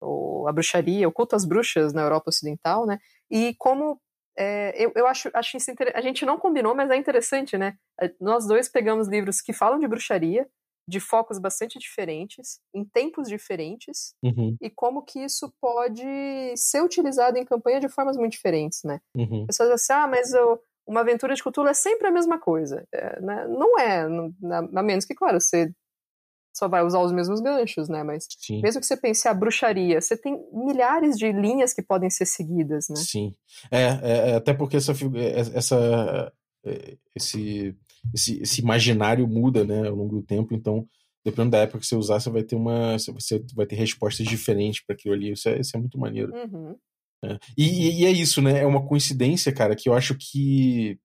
o, 0.00 0.46
a 0.46 0.52
bruxaria, 0.52 1.08
o 1.08 1.12
culto 1.12 1.34
às 1.34 1.44
bruxas 1.44 1.92
na 1.92 2.02
Europa 2.02 2.30
Ocidental, 2.30 2.86
né? 2.86 3.00
E 3.28 3.52
como 3.58 3.98
é, 4.36 4.74
eu, 4.82 4.92
eu 4.94 5.06
acho, 5.06 5.30
acho 5.32 5.56
isso 5.56 5.70
a 5.94 6.00
gente 6.00 6.24
não 6.26 6.38
combinou, 6.38 6.74
mas 6.74 6.90
é 6.90 6.96
interessante, 6.96 7.56
né? 7.56 7.76
É, 8.00 8.12
nós 8.20 8.46
dois 8.46 8.68
pegamos 8.68 9.08
livros 9.08 9.40
que 9.40 9.52
falam 9.52 9.78
de 9.78 9.86
bruxaria, 9.86 10.48
de 10.86 11.00
focos 11.00 11.38
bastante 11.38 11.78
diferentes, 11.78 12.60
em 12.74 12.84
tempos 12.84 13.28
diferentes, 13.28 14.14
uhum. 14.22 14.56
e 14.60 14.68
como 14.68 15.02
que 15.02 15.20
isso 15.20 15.52
pode 15.60 16.04
ser 16.56 16.82
utilizado 16.82 17.38
em 17.38 17.44
campanha 17.44 17.80
de 17.80 17.88
formas 17.88 18.16
muito 18.16 18.32
diferentes, 18.32 18.82
né? 18.84 19.00
Uhum. 19.16 19.46
Pessoas 19.46 19.70
dizem 19.70 19.74
assim, 19.74 20.04
ah, 20.04 20.06
mas 20.06 20.34
eu, 20.34 20.60
uma 20.86 21.00
aventura 21.00 21.34
de 21.34 21.42
cultura 21.42 21.70
é 21.70 21.74
sempre 21.74 22.06
a 22.06 22.10
mesma 22.10 22.38
coisa. 22.38 22.86
É, 22.92 23.20
né? 23.20 23.46
Não 23.48 23.78
é, 23.78 24.02
a 24.02 24.82
menos 24.82 25.04
que, 25.04 25.14
claro, 25.14 25.40
você 25.40 25.72
só 26.54 26.68
vai 26.68 26.84
usar 26.84 27.00
os 27.00 27.12
mesmos 27.12 27.40
ganchos, 27.40 27.88
né? 27.88 28.02
Mas 28.02 28.26
Sim. 28.38 28.62
mesmo 28.62 28.80
que 28.80 28.86
você 28.86 28.96
pense 28.96 29.26
a 29.26 29.34
bruxaria, 29.34 30.00
você 30.00 30.16
tem 30.16 30.38
milhares 30.52 31.16
de 31.16 31.30
linhas 31.32 31.74
que 31.74 31.82
podem 31.82 32.08
ser 32.08 32.26
seguidas, 32.26 32.86
né? 32.88 32.96
Sim. 32.96 33.34
É, 33.70 33.82
é, 33.82 34.30
é 34.30 34.34
até 34.36 34.54
porque 34.54 34.76
essa, 34.76 34.92
é, 34.92 35.40
essa, 35.56 36.32
esse 37.14 37.76
esse, 38.12 38.40
esse 38.42 38.60
imaginário 38.60 39.26
muda, 39.26 39.64
né, 39.64 39.88
ao 39.88 39.94
longo 39.94 40.16
do 40.16 40.22
tempo, 40.22 40.54
então 40.54 40.86
dependendo 41.24 41.52
da 41.52 41.58
época 41.58 41.80
que 41.80 41.86
você 41.86 41.96
usar, 41.96 42.20
você 42.20 42.28
vai 42.28 42.42
ter 42.42 42.54
uma. 42.54 42.98
Você 42.98 43.42
vai 43.54 43.66
ter 43.66 43.76
respostas 43.76 44.26
diferentes 44.26 44.84
para 44.84 44.94
aquilo 44.94 45.14
ali. 45.14 45.32
Isso 45.32 45.48
é, 45.48 45.58
isso 45.58 45.74
é 45.74 45.80
muito 45.80 45.98
maneiro. 45.98 46.30
Uhum. 46.34 46.76
É. 47.24 47.38
E, 47.56 48.02
e, 48.02 48.04
é 48.04 48.10
isso, 48.10 48.42
né? 48.42 48.60
É 48.60 48.66
uma 48.66 48.86
coincidência, 48.86 49.50
cara, 49.50 49.74
que 49.74 49.88
eu 49.88 49.94
acho 49.94 50.14
que 50.18 50.98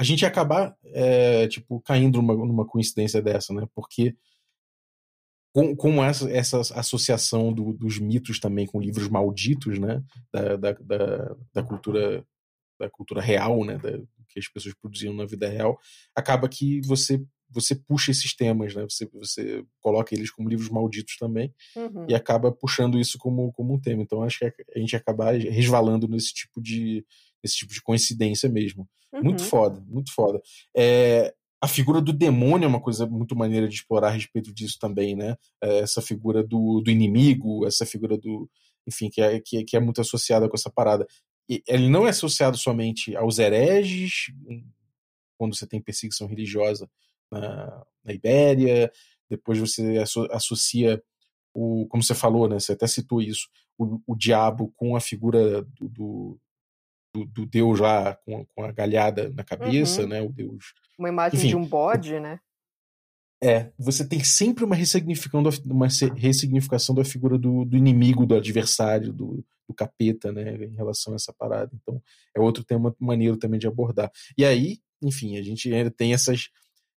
a 0.00 0.02
gente 0.02 0.22
ia 0.22 0.28
acabar, 0.28 0.74
é, 0.86 1.46
tipo, 1.46 1.78
caindo 1.82 2.22
numa, 2.22 2.34
numa 2.34 2.66
coincidência 2.66 3.20
dessa, 3.20 3.52
né? 3.52 3.66
Porque 3.74 4.16
com, 5.54 6.04
essa, 6.04 6.28
essa 6.30 6.58
associação 6.74 7.52
do, 7.52 7.72
dos 7.72 8.00
mitos 8.00 8.40
também 8.40 8.66
com 8.66 8.80
livros 8.80 9.08
malditos, 9.08 9.78
né? 9.78 10.02
Da, 10.32 10.56
da, 10.56 10.72
da, 10.72 11.36
da 11.52 11.62
cultura 11.62 12.24
da 12.76 12.90
cultura 12.90 13.20
real, 13.20 13.64
né? 13.64 13.78
Da, 13.78 13.98
que 14.28 14.40
as 14.40 14.48
pessoas 14.48 14.74
produziam 14.74 15.14
na 15.14 15.24
vida 15.24 15.48
real, 15.48 15.78
acaba 16.14 16.48
que 16.48 16.80
você 16.80 17.24
você 17.48 17.76
puxa 17.76 18.10
esses 18.10 18.34
temas, 18.34 18.74
né? 18.74 18.82
Você, 18.82 19.06
você 19.12 19.64
coloca 19.80 20.12
eles 20.12 20.28
como 20.28 20.48
livros 20.48 20.68
malditos 20.68 21.16
também 21.16 21.54
uhum. 21.76 22.04
e 22.08 22.14
acaba 22.14 22.50
puxando 22.50 22.98
isso 22.98 23.16
como, 23.16 23.52
como 23.52 23.74
um 23.74 23.80
tema. 23.80 24.02
Então 24.02 24.24
acho 24.24 24.40
que 24.40 24.46
a 24.74 24.78
gente 24.80 24.96
acaba 24.96 25.30
resvalando 25.30 26.08
nesse 26.08 26.34
tipo 26.34 26.60
de 26.60 27.06
nesse 27.44 27.58
tipo 27.58 27.72
de 27.72 27.80
coincidência 27.80 28.48
mesmo. 28.48 28.88
Uhum. 29.12 29.22
Muito 29.22 29.44
foda, 29.44 29.80
muito 29.86 30.12
foda. 30.12 30.42
É, 30.76 31.32
a 31.64 31.68
figura 31.68 32.00
do 32.00 32.12
demônio 32.12 32.66
é 32.66 32.68
uma 32.68 32.80
coisa 32.80 33.06
muito 33.06 33.34
maneira 33.34 33.66
de 33.66 33.74
explorar 33.74 34.08
a 34.08 34.10
respeito 34.10 34.52
disso 34.52 34.78
também, 34.78 35.16
né? 35.16 35.36
É, 35.62 35.78
essa 35.78 36.02
figura 36.02 36.42
do, 36.42 36.80
do 36.80 36.90
inimigo, 36.90 37.66
essa 37.66 37.86
figura 37.86 38.18
do. 38.18 38.48
Enfim, 38.86 39.08
que 39.08 39.22
é, 39.22 39.40
que, 39.40 39.64
que 39.64 39.76
é 39.76 39.80
muito 39.80 40.00
associada 40.00 40.48
com 40.48 40.56
essa 40.56 40.70
parada 40.70 41.06
ele 41.48 41.88
não 41.88 42.06
é 42.06 42.10
associado 42.10 42.56
somente 42.56 43.14
aos 43.16 43.38
hereges, 43.38 44.32
quando 45.36 45.54
você 45.54 45.66
tem 45.66 45.80
perseguição 45.80 46.26
religiosa 46.26 46.88
na, 47.30 47.84
na 48.02 48.12
Ibéria, 48.12 48.90
depois 49.28 49.58
você 49.58 50.02
associa 50.30 51.02
o, 51.52 51.86
como 51.88 52.02
você 52.02 52.14
falou, 52.14 52.48
né, 52.48 52.58
você 52.58 52.72
até 52.72 52.86
citou 52.86 53.20
isso, 53.20 53.48
o, 53.78 54.00
o 54.06 54.16
diabo 54.16 54.72
com 54.74 54.96
a 54.96 55.00
figura 55.00 55.62
do, 55.78 56.40
do, 57.14 57.24
do 57.24 57.46
deus 57.46 57.78
lá 57.78 58.14
com, 58.24 58.44
com, 58.54 58.64
a 58.64 58.72
galhada 58.72 59.30
na 59.30 59.44
cabeça, 59.44 60.02
uhum. 60.02 60.08
né, 60.08 60.22
o 60.22 60.28
deus... 60.28 60.74
Uma 60.98 61.08
imagem 61.08 61.38
Enfim, 61.38 61.48
de 61.48 61.56
um 61.56 61.64
bode, 61.64 62.18
né? 62.18 62.40
É, 63.42 63.70
você 63.78 64.06
tem 64.06 64.24
sempre 64.24 64.64
uma 64.64 64.74
ressignificação, 64.74 65.42
uma 65.66 65.86
ressignificação 66.16 66.94
da 66.94 67.04
figura 67.04 67.36
do, 67.36 67.64
do 67.64 67.76
inimigo, 67.76 68.26
do 68.26 68.34
adversário, 68.34 69.12
do, 69.12 69.44
do 69.68 69.74
capeta, 69.74 70.32
né, 70.32 70.56
em 70.64 70.74
relação 70.74 71.12
a 71.12 71.16
essa 71.16 71.32
parada. 71.32 71.70
Então, 71.74 72.02
é 72.34 72.40
outro 72.40 72.64
tema 72.64 72.94
maneiro 72.98 73.36
também 73.36 73.60
de 73.60 73.66
abordar. 73.66 74.10
E 74.36 74.44
aí, 74.44 74.78
enfim, 75.02 75.36
a 75.36 75.42
gente 75.42 75.72
ainda 75.72 75.90
tem 75.90 76.14
essas 76.14 76.48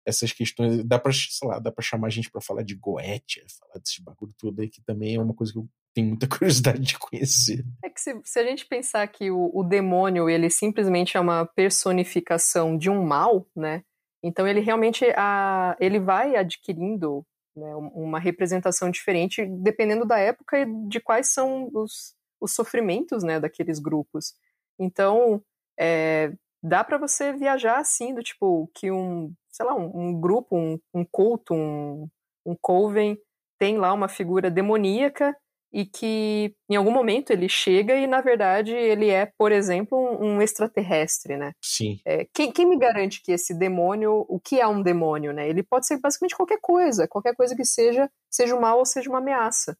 essas 0.06 0.32
questões, 0.32 0.84
dá 0.84 1.00
para, 1.00 1.12
sei 1.12 1.48
lá, 1.48 1.60
dá 1.60 1.74
chamar 1.82 2.08
a 2.08 2.12
gente 2.12 2.30
para 2.30 2.42
falar 2.42 2.64
de 2.64 2.76
Goethe, 2.76 3.44
falar 3.60 3.80
desse 3.80 4.04
bagulho 4.04 4.34
todo 4.38 4.62
aí 4.62 4.70
que 4.70 4.82
também 4.82 5.16
é 5.16 5.22
uma 5.22 5.34
coisa 5.34 5.52
que 5.52 5.60
eu 5.60 5.68
tenho 5.94 6.10
muita 6.10 6.28
curiosidade 6.30 6.80
de 6.80 6.98
conhecer. 7.00 7.66
É 7.84 7.90
que 7.90 8.00
se, 8.00 8.20
se 8.24 8.40
a 8.40 8.44
gente 8.44 8.66
pensar 8.66 9.08
que 9.08 9.32
o, 9.32 9.50
o 9.54 9.64
demônio, 9.64 10.30
ele 10.30 10.50
simplesmente 10.50 11.18
é 11.18 11.20
uma 11.20 11.46
personificação 11.46 12.78
de 12.78 12.90
um 12.90 13.04
mal, 13.04 13.48
né? 13.56 13.84
Então 14.24 14.48
ele 14.48 14.60
realmente 14.60 15.06
a, 15.16 15.76
ele 15.80 16.00
vai 16.00 16.36
adquirindo 16.36 17.26
né, 17.56 17.74
uma 17.76 18.20
representação 18.20 18.90
diferente 18.90 19.46
dependendo 19.46 20.06
da 20.06 20.20
época 20.20 20.60
e 20.60 20.66
de 20.88 21.00
quais 21.00 21.32
são 21.32 21.70
os, 21.74 22.16
os 22.42 22.54
sofrimentos 22.54 23.24
né, 23.24 23.40
daqueles 23.40 23.80
grupos. 23.80 24.34
Então, 24.80 25.42
é, 25.80 26.34
dá 26.62 26.84
para 26.84 26.98
você 26.98 27.32
viajar 27.32 27.80
assim, 27.80 28.14
do 28.14 28.22
tipo, 28.22 28.70
que 28.74 28.92
um, 28.92 29.34
sei 29.56 29.66
lá, 29.66 29.76
um, 29.76 29.92
um 29.94 30.20
grupo, 30.20 30.56
um, 30.58 30.80
um 30.94 31.06
culto, 31.06 31.54
um, 31.54 32.08
um 32.46 32.56
coven, 32.60 33.18
tem 33.60 33.78
lá 33.78 33.94
uma 33.94 34.08
figura 34.08 34.52
demoníaca 34.52 35.36
e 35.74 35.86
que 35.86 36.56
em 36.70 36.76
algum 36.76 36.92
momento 36.92 37.32
ele 37.32 37.50
chega 37.50 37.96
e 37.96 38.08
na 38.08 38.22
verdade 38.22 38.74
ele 38.74 39.10
é, 39.10 39.30
por 39.38 39.52
exemplo, 39.52 39.98
um, 40.22 40.42
extraterrestre, 40.42 41.38
né? 41.38 41.54
Sim. 41.62 42.00
É, 42.06 42.28
quem, 42.34 42.52
quem, 42.52 42.66
me 42.66 42.78
garante 42.78 43.22
que 43.22 43.32
esse 43.32 43.54
demônio, 43.54 44.26
o 44.30 44.40
que 44.40 44.60
é 44.60 44.68
um 44.68 44.82
demônio, 44.82 45.34
né? 45.34 45.50
Ele 45.50 45.64
pode 45.64 45.88
ser 45.88 46.00
basicamente 46.00 46.36
qualquer 46.36 46.60
coisa, 46.62 47.08
qualquer 47.08 47.36
coisa 47.36 47.56
que 47.56 47.66
seja, 47.66 48.10
seja 48.30 48.56
um 48.56 48.62
mal 48.62 48.80
ou 48.80 48.86
seja 48.86 49.10
uma 49.10 49.20
ameaça 49.20 49.76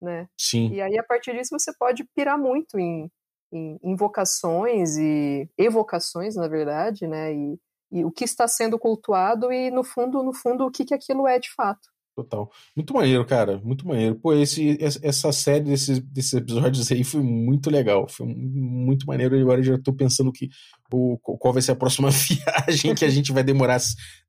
né? 0.00 0.28
Sim. 0.36 0.72
E 0.72 0.80
aí, 0.80 0.98
a 0.98 1.02
partir 1.02 1.32
disso, 1.36 1.56
você 1.58 1.72
pode 1.78 2.04
pirar 2.14 2.38
muito 2.38 2.78
em, 2.78 3.10
em 3.52 3.78
invocações 3.82 4.96
e 4.96 5.48
evocações, 5.58 6.36
na 6.36 6.48
verdade, 6.48 7.06
né? 7.06 7.34
E, 7.34 7.58
e 7.92 8.04
o 8.04 8.12
que 8.12 8.24
está 8.24 8.48
sendo 8.48 8.78
cultuado 8.78 9.52
e, 9.52 9.70
no 9.70 9.84
fundo, 9.84 10.22
no 10.22 10.32
fundo, 10.32 10.66
o 10.66 10.70
que, 10.70 10.84
que 10.84 10.94
aquilo 10.94 11.26
é 11.28 11.38
de 11.38 11.50
fato. 11.52 11.89
Total. 12.14 12.50
Muito 12.76 12.92
maneiro, 12.92 13.24
cara. 13.24 13.58
Muito 13.58 13.86
maneiro. 13.86 14.16
Pô, 14.16 14.32
esse, 14.32 14.76
essa 14.80 15.32
série 15.32 15.64
desses, 15.64 15.98
desses 16.00 16.34
episódios 16.34 16.90
aí 16.90 17.04
foi 17.04 17.22
muito 17.22 17.70
legal. 17.70 18.08
Foi 18.08 18.26
muito 18.26 19.06
maneiro. 19.06 19.36
E 19.36 19.42
agora 19.42 19.60
eu 19.60 19.64
já 19.64 19.78
tô 19.78 19.92
pensando 19.92 20.32
que 20.32 20.48
o, 20.92 21.18
qual 21.18 21.52
vai 21.52 21.62
ser 21.62 21.72
a 21.72 21.76
próxima 21.76 22.10
viagem 22.66 22.94
que 22.94 23.04
a 23.04 23.08
gente 23.08 23.32
vai 23.32 23.42
demorar 23.42 23.78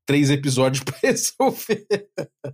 três 0.06 0.30
episódios 0.30 0.82
para 0.84 0.96
resolver. 1.02 1.86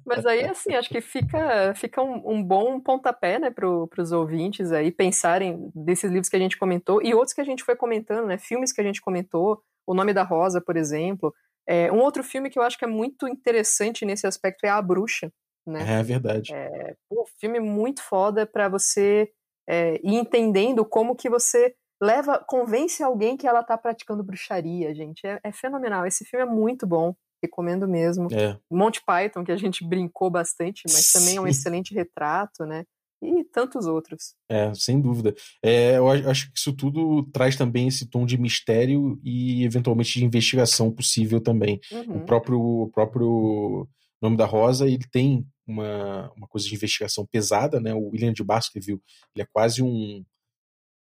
Mas 0.04 0.26
aí, 0.26 0.44
assim, 0.44 0.74
acho 0.74 0.88
que 0.88 1.00
fica, 1.00 1.74
fica 1.74 2.02
um, 2.02 2.22
um 2.24 2.42
bom 2.42 2.80
pontapé, 2.80 3.38
né, 3.38 3.50
para 3.50 3.68
os 4.02 4.12
ouvintes 4.12 4.72
aí 4.72 4.90
pensarem 4.90 5.70
desses 5.74 6.10
livros 6.10 6.28
que 6.28 6.36
a 6.36 6.40
gente 6.40 6.58
comentou 6.58 7.02
e 7.02 7.14
outros 7.14 7.34
que 7.34 7.40
a 7.40 7.44
gente 7.44 7.62
foi 7.62 7.76
comentando, 7.76 8.26
né? 8.26 8.38
Filmes 8.38 8.72
que 8.72 8.80
a 8.80 8.84
gente 8.84 9.00
comentou. 9.00 9.60
O 9.86 9.94
Nome 9.94 10.12
da 10.12 10.22
Rosa, 10.22 10.60
por 10.60 10.76
exemplo. 10.76 11.32
É, 11.68 11.92
um 11.92 12.00
outro 12.00 12.24
filme 12.24 12.48
que 12.48 12.58
eu 12.58 12.62
acho 12.62 12.78
que 12.78 12.84
é 12.84 12.88
muito 12.88 13.28
interessante 13.28 14.06
nesse 14.06 14.26
aspecto 14.26 14.64
é 14.64 14.70
A 14.70 14.80
Bruxa, 14.80 15.30
né? 15.66 15.98
É 15.98 16.02
verdade. 16.02 16.54
É, 16.54 16.94
um 17.12 17.24
filme 17.38 17.60
muito 17.60 18.02
foda 18.02 18.46
para 18.46 18.68
você 18.68 19.30
é, 19.68 20.00
ir 20.02 20.14
entendendo 20.14 20.82
como 20.84 21.14
que 21.14 21.28
você 21.28 21.74
leva, 22.02 22.42
convence 22.48 23.02
alguém 23.02 23.36
que 23.36 23.46
ela 23.46 23.62
tá 23.62 23.76
praticando 23.76 24.24
bruxaria, 24.24 24.94
gente. 24.94 25.26
É, 25.26 25.38
é 25.44 25.52
fenomenal. 25.52 26.06
Esse 26.06 26.24
filme 26.24 26.46
é 26.46 26.48
muito 26.48 26.86
bom. 26.86 27.14
Recomendo 27.42 27.86
mesmo. 27.86 28.28
É. 28.32 28.58
Monty 28.70 29.00
Python, 29.04 29.44
que 29.44 29.52
a 29.52 29.56
gente 29.56 29.86
brincou 29.86 30.30
bastante, 30.30 30.82
mas 30.86 31.12
também 31.12 31.36
é 31.36 31.40
um 31.40 31.46
excelente 31.46 31.94
retrato, 31.94 32.64
né? 32.64 32.84
E 33.22 33.44
tantos 33.44 33.86
outros. 33.86 34.34
É, 34.48 34.72
sem 34.74 35.00
dúvida. 35.00 35.34
É, 35.62 35.96
eu 35.96 36.08
acho 36.08 36.50
que 36.52 36.58
isso 36.58 36.72
tudo 36.72 37.24
traz 37.32 37.56
também 37.56 37.88
esse 37.88 38.08
tom 38.08 38.24
de 38.24 38.38
mistério 38.38 39.20
e 39.24 39.64
eventualmente 39.64 40.18
de 40.18 40.24
investigação 40.24 40.90
possível 40.90 41.40
também. 41.40 41.80
Uhum. 41.90 42.18
O 42.18 42.24
próprio 42.24 42.60
o 42.60 42.90
próprio 42.90 43.88
nome 44.22 44.36
da 44.36 44.46
Rosa 44.46 44.86
ele 44.86 45.04
tem 45.10 45.46
uma, 45.66 46.32
uma 46.36 46.46
coisa 46.46 46.66
de 46.66 46.74
investigação 46.74 47.26
pesada, 47.26 47.80
né? 47.80 47.92
O 47.94 48.08
William 48.08 48.32
de 48.32 48.44
Baskerville 48.44 49.02
ele 49.34 49.42
é 49.42 49.48
quase 49.52 49.82
um 49.82 50.24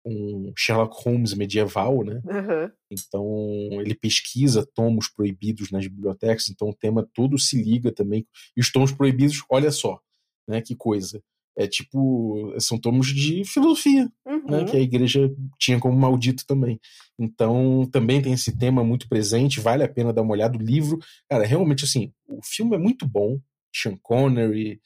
um 0.04 0.52
Sherlock 0.58 1.00
Holmes 1.04 1.32
medieval, 1.32 2.02
né? 2.04 2.20
Uhum. 2.24 2.70
Então 2.90 3.80
ele 3.80 3.94
pesquisa 3.94 4.68
tomos 4.74 5.08
proibidos 5.08 5.70
nas 5.70 5.86
bibliotecas, 5.86 6.48
então 6.48 6.70
o 6.70 6.74
tema 6.74 7.08
todo 7.14 7.38
se 7.38 7.62
liga 7.62 7.92
também. 7.92 8.26
E 8.56 8.60
os 8.60 8.72
tomos 8.72 8.90
proibidos, 8.90 9.44
olha 9.48 9.70
só, 9.70 10.00
né? 10.48 10.60
Que 10.60 10.74
coisa 10.74 11.22
é 11.56 11.66
tipo, 11.66 12.54
são 12.58 12.78
tomos 12.78 13.08
de 13.08 13.44
filosofia, 13.44 14.10
uhum. 14.26 14.50
né, 14.50 14.64
que 14.64 14.76
a 14.76 14.80
igreja 14.80 15.30
tinha 15.58 15.78
como 15.78 15.98
maldito 15.98 16.46
também. 16.46 16.80
Então, 17.18 17.86
também 17.92 18.22
tem 18.22 18.32
esse 18.32 18.56
tema 18.56 18.82
muito 18.82 19.08
presente, 19.08 19.60
vale 19.60 19.82
a 19.82 19.88
pena 19.88 20.12
dar 20.12 20.22
uma 20.22 20.32
olhada. 20.32 20.56
O 20.56 20.62
livro, 20.62 20.98
cara, 21.28 21.44
realmente, 21.44 21.84
assim, 21.84 22.12
o 22.26 22.40
filme 22.42 22.74
é 22.74 22.78
muito 22.78 23.06
bom, 23.06 23.38
Sean 23.74 23.96
Connery 24.02 24.72
e 24.72 24.80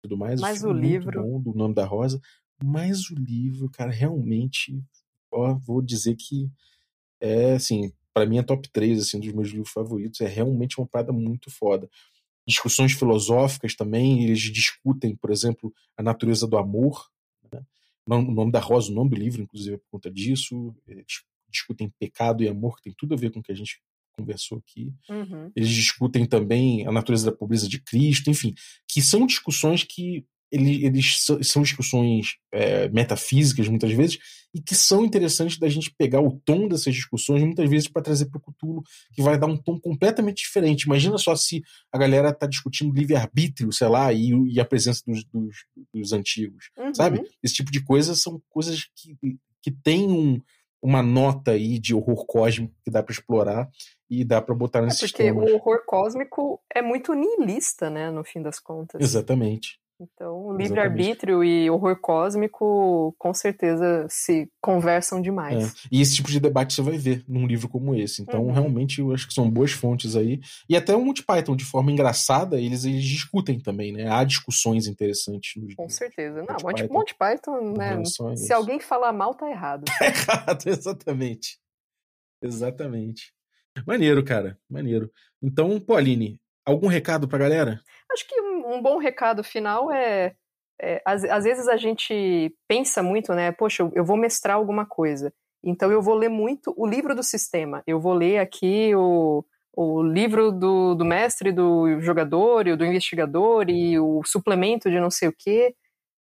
tudo 0.00 0.16
mais. 0.16 0.40
Mas 0.40 0.62
o, 0.62 0.68
o 0.68 0.76
é 0.76 0.80
livro. 0.80 1.22
Bom, 1.22 1.40
do 1.40 1.54
Nome 1.54 1.74
da 1.74 1.84
Rosa. 1.84 2.20
Mas 2.62 3.10
o 3.10 3.14
livro, 3.14 3.68
cara, 3.68 3.90
realmente, 3.90 4.80
ó, 5.32 5.54
vou 5.54 5.82
dizer 5.82 6.14
que 6.16 6.48
é 7.20 7.54
assim, 7.54 7.92
para 8.14 8.26
mim 8.26 8.38
é 8.38 8.42
top 8.42 8.68
3 8.72 9.00
assim, 9.00 9.18
dos 9.18 9.32
meus 9.32 9.48
livros 9.48 9.70
favoritos. 9.70 10.20
É 10.20 10.28
realmente 10.28 10.78
uma 10.78 10.86
parada 10.86 11.12
muito 11.12 11.50
foda. 11.50 11.88
Discussões 12.46 12.92
filosóficas 12.92 13.74
também, 13.74 14.24
eles 14.24 14.40
discutem, 14.40 15.14
por 15.16 15.30
exemplo, 15.30 15.72
a 15.96 16.02
natureza 16.02 16.46
do 16.46 16.56
amor. 16.56 17.08
Né? 17.52 17.62
O 18.06 18.20
nome 18.32 18.50
da 18.50 18.60
Rosa, 18.60 18.90
o 18.90 18.94
nome 18.94 19.10
do 19.10 19.16
livro, 19.16 19.42
inclusive, 19.42 19.76
é 19.76 19.78
por 19.78 19.88
conta 19.90 20.10
disso. 20.10 20.74
Eles 20.86 21.04
discutem 21.48 21.92
pecado 21.98 22.42
e 22.42 22.48
amor, 22.48 22.76
que 22.76 22.82
tem 22.84 22.94
tudo 22.96 23.14
a 23.14 23.16
ver 23.16 23.30
com 23.30 23.40
o 23.40 23.42
que 23.42 23.52
a 23.52 23.54
gente 23.54 23.80
conversou 24.12 24.58
aqui. 24.58 24.92
Uhum. 25.08 25.50
Eles 25.54 25.70
discutem 25.70 26.26
também 26.26 26.86
a 26.86 26.92
natureza 26.92 27.30
da 27.30 27.36
pobreza 27.36 27.68
de 27.68 27.80
Cristo, 27.80 28.30
enfim, 28.30 28.54
que 28.88 29.00
são 29.00 29.26
discussões 29.26 29.84
que 29.84 30.26
ele, 30.52 30.84
eles 30.84 31.24
são 31.42 31.62
discussões 31.62 32.36
é, 32.52 32.88
metafísicas 32.90 33.66
muitas 33.68 33.90
vezes 33.92 34.18
e 34.54 34.60
que 34.60 34.74
são 34.74 35.02
interessantes 35.02 35.58
da 35.58 35.66
gente 35.66 35.94
pegar 35.96 36.20
o 36.20 36.38
tom 36.44 36.68
dessas 36.68 36.94
discussões 36.94 37.42
muitas 37.42 37.68
vezes 37.70 37.88
para 37.88 38.02
trazer 38.02 38.26
para 38.26 38.36
o 38.36 38.40
Cthulhu, 38.40 38.82
que 39.14 39.22
vai 39.22 39.38
dar 39.38 39.46
um 39.46 39.56
tom 39.56 39.80
completamente 39.80 40.42
diferente. 40.42 40.82
Imagina 40.82 41.16
só 41.16 41.34
se 41.34 41.62
a 41.90 41.96
galera 41.96 42.28
está 42.28 42.46
discutindo 42.46 42.94
livre-arbítrio, 42.94 43.72
sei 43.72 43.88
lá, 43.88 44.12
e, 44.12 44.30
e, 44.52 44.60
a 44.60 44.64
presença 44.64 45.02
dos, 45.06 45.24
dos, 45.24 45.64
dos 45.92 46.12
antigos, 46.12 46.70
uhum. 46.76 46.94
sabe? 46.94 47.22
Esse 47.42 47.54
tipo 47.54 47.72
de 47.72 47.82
coisas 47.82 48.20
são 48.20 48.42
coisas 48.50 48.84
que, 48.94 49.16
que 49.62 49.70
têm 49.70 50.06
um, 50.06 50.38
uma 50.82 51.02
nota 51.02 51.52
aí 51.52 51.78
de 51.78 51.94
horror 51.94 52.26
cósmico 52.26 52.74
que 52.84 52.90
dá 52.90 53.02
para 53.02 53.12
explorar 53.12 53.70
e 54.10 54.22
dá 54.22 54.42
para 54.42 54.54
botar 54.54 54.82
nesses 54.82 55.04
é 55.04 55.06
porque 55.06 55.22
temas. 55.22 55.50
o 55.50 55.54
horror 55.54 55.82
cósmico 55.86 56.60
é 56.74 56.82
muito 56.82 57.14
nihilista, 57.14 57.88
né, 57.88 58.10
no 58.10 58.22
fim 58.22 58.42
das 58.42 58.60
contas. 58.60 59.00
Exatamente. 59.00 59.80
Então, 60.02 60.56
livre-arbítrio 60.56 61.44
e 61.44 61.70
horror 61.70 61.96
cósmico 62.00 63.14
com 63.18 63.32
certeza 63.32 64.06
se 64.08 64.48
conversam 64.60 65.20
demais. 65.20 65.64
É. 65.64 65.88
E 65.92 66.00
esse 66.00 66.16
tipo 66.16 66.28
de 66.28 66.40
debate 66.40 66.74
você 66.74 66.82
vai 66.82 66.98
ver 66.98 67.24
num 67.28 67.46
livro 67.46 67.68
como 67.68 67.94
esse. 67.94 68.22
Então, 68.22 68.44
uhum. 68.44 68.52
realmente, 68.52 69.00
eu 69.00 69.12
acho 69.12 69.28
que 69.28 69.34
são 69.34 69.48
boas 69.50 69.72
fontes 69.72 70.16
aí. 70.16 70.40
E 70.68 70.76
até 70.76 70.94
o 70.96 71.04
Monty 71.04 71.22
Python, 71.24 71.54
de 71.54 71.64
forma 71.64 71.92
engraçada, 71.92 72.60
eles, 72.60 72.84
eles 72.84 73.04
discutem 73.04 73.60
também, 73.60 73.92
né? 73.92 74.10
Há 74.10 74.24
discussões 74.24 74.86
interessantes. 74.86 75.62
No, 75.62 75.74
com 75.76 75.88
certeza. 75.88 76.42
Não, 76.42 76.56
Monty, 76.62 76.82
Python, 76.82 76.94
Monty 76.94 77.14
Python, 77.14 77.74
né? 77.76 78.02
Se 78.36 78.52
alguém 78.52 78.80
falar 78.80 79.12
mal, 79.12 79.34
tá 79.34 79.48
errado. 79.48 79.84
Tá 80.02 80.06
errado, 80.06 80.66
exatamente. 80.66 81.58
Exatamente. 82.42 83.32
Maneiro, 83.86 84.24
cara. 84.24 84.58
Maneiro. 84.68 85.10
Então, 85.40 85.78
pô, 85.80 85.96
Aline, 85.96 86.40
algum 86.64 86.88
recado 86.88 87.28
pra 87.28 87.38
galera? 87.38 87.80
Acho 88.12 88.28
que 88.28 88.40
um 88.72 88.82
bom 88.82 88.98
recado 88.98 89.44
final 89.44 89.90
é, 89.90 90.34
é 90.80 91.02
às, 91.04 91.24
às, 91.24 91.44
vezes 91.44 91.68
a 91.68 91.76
gente 91.76 92.54
pensa 92.66 93.02
muito, 93.02 93.32
né? 93.34 93.52
Poxa, 93.52 93.82
eu, 93.82 93.92
eu 93.94 94.04
vou 94.04 94.16
mestrar 94.16 94.56
alguma 94.56 94.86
coisa. 94.86 95.32
Então 95.64 95.92
eu 95.92 96.02
vou 96.02 96.14
ler 96.14 96.28
muito 96.28 96.74
o 96.76 96.86
livro 96.86 97.14
do 97.14 97.22
sistema. 97.22 97.82
Eu 97.86 98.00
vou 98.00 98.12
ler 98.12 98.38
aqui 98.38 98.94
o, 98.94 99.44
o 99.74 100.02
livro 100.02 100.50
do, 100.50 100.94
do 100.94 101.04
mestre, 101.04 101.52
do 101.52 102.00
jogador 102.00 102.66
e 102.66 102.76
do 102.76 102.84
investigador 102.84 103.68
e 103.68 103.98
o 103.98 104.22
suplemento 104.24 104.90
de 104.90 104.98
não 104.98 105.10
sei 105.10 105.28
o 105.28 105.34
quê. 105.36 105.74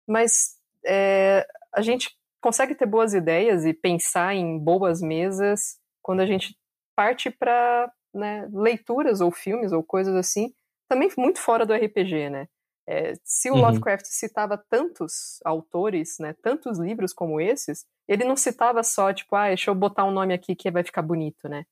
Mas 0.08 0.56
é, 0.86 1.46
a 1.74 1.82
gente 1.82 2.16
consegue 2.42 2.76
ter 2.76 2.86
boas 2.86 3.14
ideias 3.14 3.66
e 3.66 3.74
pensar 3.74 4.36
em 4.36 4.60
boas 4.60 5.02
mesas 5.02 5.78
quando 6.02 6.22
a 6.22 6.26
gente 6.26 6.56
parte 6.96 7.30
para 7.30 7.92
né, 8.14 8.48
leituras 8.52 9.22
ou 9.22 9.32
filmes 9.32 9.72
ou 9.72 9.84
coisas 9.84 10.16
assim 10.16 10.54
também 10.92 11.10
muito 11.18 11.40
fora 11.40 11.66
do 11.66 11.74
RPG, 11.74 12.30
né? 12.30 12.48
É, 12.86 13.14
se 13.24 13.50
o 13.50 13.54
uhum. 13.54 13.62
Lovecraft 13.62 14.06
citava 14.08 14.62
tantos 14.70 15.40
autores, 15.46 16.18
né, 16.20 16.36
tantos 16.44 16.78
livros 16.78 17.14
como 17.14 17.40
esses, 17.40 17.86
ele 18.08 18.26
não 18.26 18.36
citava 18.36 18.84
só, 18.84 19.14
tipo, 19.14 19.34
ah, 19.34 19.48
deixa 19.48 19.72
eu 19.72 19.76
botar 19.76 20.04
um 20.04 20.12
nome 20.12 20.34
aqui 20.34 20.54
que 20.54 20.70
vai 20.70 20.84
ficar 20.84 21.02
bonito, 21.02 21.48
né? 21.48 21.64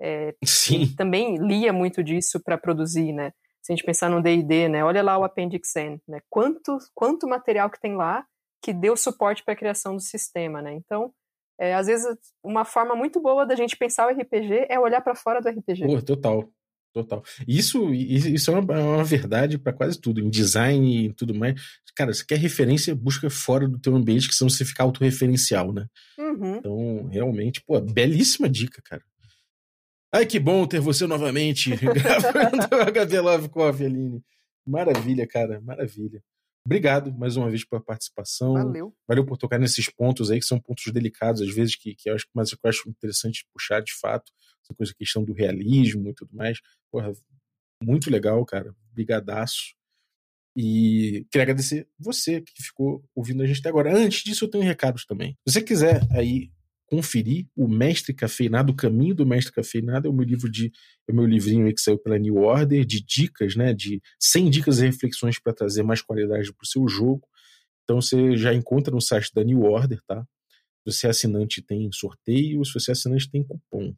É, 0.00 0.32
Sim. 0.44 0.94
também 0.94 1.36
lia 1.38 1.72
muito 1.72 2.04
disso 2.04 2.38
para 2.38 2.56
produzir, 2.56 3.12
né? 3.12 3.32
Se 3.60 3.72
a 3.72 3.74
gente 3.74 3.84
pensar 3.84 4.08
no 4.08 4.22
D&D, 4.22 4.68
né? 4.68 4.84
Olha 4.84 5.02
lá 5.02 5.18
o 5.18 5.24
Appendix 5.24 5.74
N, 5.74 6.00
né? 6.06 6.20
Quanto, 6.30 6.78
quanto 6.94 7.26
material 7.26 7.68
que 7.68 7.80
tem 7.80 7.96
lá 7.96 8.24
que 8.62 8.72
deu 8.72 8.96
suporte 8.96 9.42
para 9.42 9.54
a 9.54 9.56
criação 9.56 9.96
do 9.96 10.00
sistema, 10.00 10.62
né? 10.62 10.72
Então, 10.74 11.12
é, 11.58 11.74
às 11.74 11.88
vezes, 11.88 12.06
uma 12.44 12.64
forma 12.64 12.94
muito 12.94 13.20
boa 13.20 13.44
da 13.44 13.56
gente 13.56 13.76
pensar 13.76 14.06
o 14.06 14.10
RPG 14.10 14.66
é 14.68 14.78
olhar 14.78 15.00
para 15.00 15.16
fora 15.16 15.40
do 15.40 15.48
RPG. 15.48 15.84
Pô, 15.86 16.00
total. 16.00 16.48
Total. 16.98 17.22
Isso, 17.46 17.94
isso 17.94 18.50
é 18.50 18.58
uma, 18.58 18.74
é 18.74 18.82
uma 18.82 19.04
verdade 19.04 19.56
para 19.56 19.72
quase 19.72 20.00
tudo, 20.00 20.20
em 20.20 20.28
design 20.28 21.06
e 21.06 21.12
tudo 21.12 21.32
mais. 21.32 21.54
Cara, 21.94 22.12
você 22.12 22.24
quer 22.24 22.38
referência, 22.38 22.92
busca 22.92 23.30
fora 23.30 23.68
do 23.68 23.78
teu 23.78 23.94
ambiente, 23.94 24.26
que 24.26 24.34
senão 24.34 24.50
você 24.50 24.64
fica 24.64 24.82
autorreferencial, 24.82 25.72
né? 25.72 25.86
Uhum. 26.18 26.56
Então, 26.56 27.08
realmente, 27.08 27.62
pô, 27.64 27.80
belíssima 27.80 28.48
dica, 28.48 28.82
cara. 28.84 29.02
Ai, 30.12 30.26
que 30.26 30.40
bom 30.40 30.66
ter 30.66 30.80
você 30.80 31.06
novamente 31.06 31.70
gravando 31.78 32.66
a 32.74 33.06
HV 33.06 33.20
Love 33.20 33.48
Coffee, 33.48 33.86
Aline. 33.86 34.20
Maravilha, 34.66 35.24
cara, 35.24 35.60
maravilha. 35.60 36.20
Obrigado 36.66 37.16
mais 37.16 37.36
uma 37.36 37.48
vez 37.48 37.64
pela 37.64 37.80
participação. 37.80 38.54
Valeu. 38.54 38.92
Valeu 39.06 39.24
por 39.24 39.38
tocar 39.38 39.58
nesses 39.58 39.88
pontos 39.88 40.32
aí, 40.32 40.40
que 40.40 40.46
são 40.46 40.58
pontos 40.58 40.92
delicados, 40.92 41.42
às 41.42 41.54
vezes, 41.54 41.76
que, 41.76 41.94
que 41.94 42.10
eu 42.10 42.14
acho, 42.14 42.26
mas 42.34 42.50
eu 42.50 42.58
acho 42.64 42.88
interessante 42.88 43.46
puxar 43.52 43.80
de 43.80 43.94
fato 43.94 44.32
essa 44.68 44.76
coisa, 44.76 44.94
questão 44.94 45.24
do 45.24 45.32
realismo 45.32 46.08
e 46.08 46.14
tudo 46.14 46.34
mais. 46.34 46.58
Porra, 46.90 47.12
muito 47.82 48.10
legal, 48.10 48.44
cara. 48.44 48.74
Brigadaço. 48.92 49.74
E 50.56 51.24
queria 51.30 51.44
agradecer 51.44 51.86
você 51.98 52.40
que 52.40 52.62
ficou 52.62 53.04
ouvindo 53.14 53.42
a 53.42 53.46
gente 53.46 53.60
até 53.60 53.68
agora. 53.68 53.96
Antes 53.96 54.24
disso, 54.24 54.44
eu 54.44 54.50
tenho 54.50 54.64
recados 54.64 55.04
também. 55.04 55.36
Se 55.46 55.54
você 55.54 55.62
quiser 55.62 56.00
aí 56.10 56.50
conferir 56.86 57.46
o 57.54 57.68
Mestre 57.68 58.14
Cafeinado, 58.14 58.72
o 58.72 58.76
Caminho 58.76 59.14
do 59.14 59.26
Mestre 59.26 59.52
Cafeinado, 59.52 60.08
é 60.08 60.10
o 60.10 60.12
meu 60.12 60.24
livro 60.24 60.50
de 60.50 60.72
é 61.06 61.12
o 61.12 61.14
meu 61.14 61.26
livrinho 61.26 61.72
que 61.72 61.80
saiu 61.80 61.98
pela 61.98 62.18
New 62.18 62.36
Order 62.36 62.84
de 62.84 63.04
dicas, 63.04 63.54
né, 63.54 63.74
de 63.74 64.00
100 64.18 64.50
dicas 64.50 64.78
e 64.78 64.86
reflexões 64.86 65.38
para 65.38 65.52
trazer 65.52 65.82
mais 65.82 66.00
qualidade 66.00 66.52
para 66.52 66.64
o 66.64 66.66
seu 66.66 66.88
jogo. 66.88 67.28
Então 67.84 68.00
você 68.00 68.36
já 68.36 68.54
encontra 68.54 68.92
no 68.92 69.00
site 69.00 69.30
da 69.34 69.44
New 69.44 69.62
Order, 69.62 70.00
tá? 70.06 70.26
Se 70.86 70.92
você 70.92 71.06
é 71.06 71.10
assinante 71.10 71.62
tem 71.62 71.90
sorteio, 71.92 72.64
se 72.64 72.72
você 72.72 72.90
é 72.90 72.92
assinante 72.92 73.30
tem 73.30 73.44
cupom. 73.44 73.94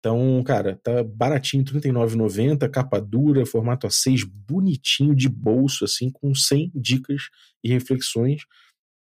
Então, 0.00 0.42
cara, 0.42 0.80
tá 0.82 1.04
baratinho, 1.04 1.62
R$ 1.62 1.78
39,90, 1.78 2.68
capa 2.70 2.98
dura, 2.98 3.44
formato 3.44 3.86
A6, 3.86 4.24
bonitinho, 4.26 5.14
de 5.14 5.28
bolso, 5.28 5.84
assim, 5.84 6.10
com 6.10 6.34
100 6.34 6.72
dicas 6.74 7.24
e 7.62 7.68
reflexões. 7.68 8.42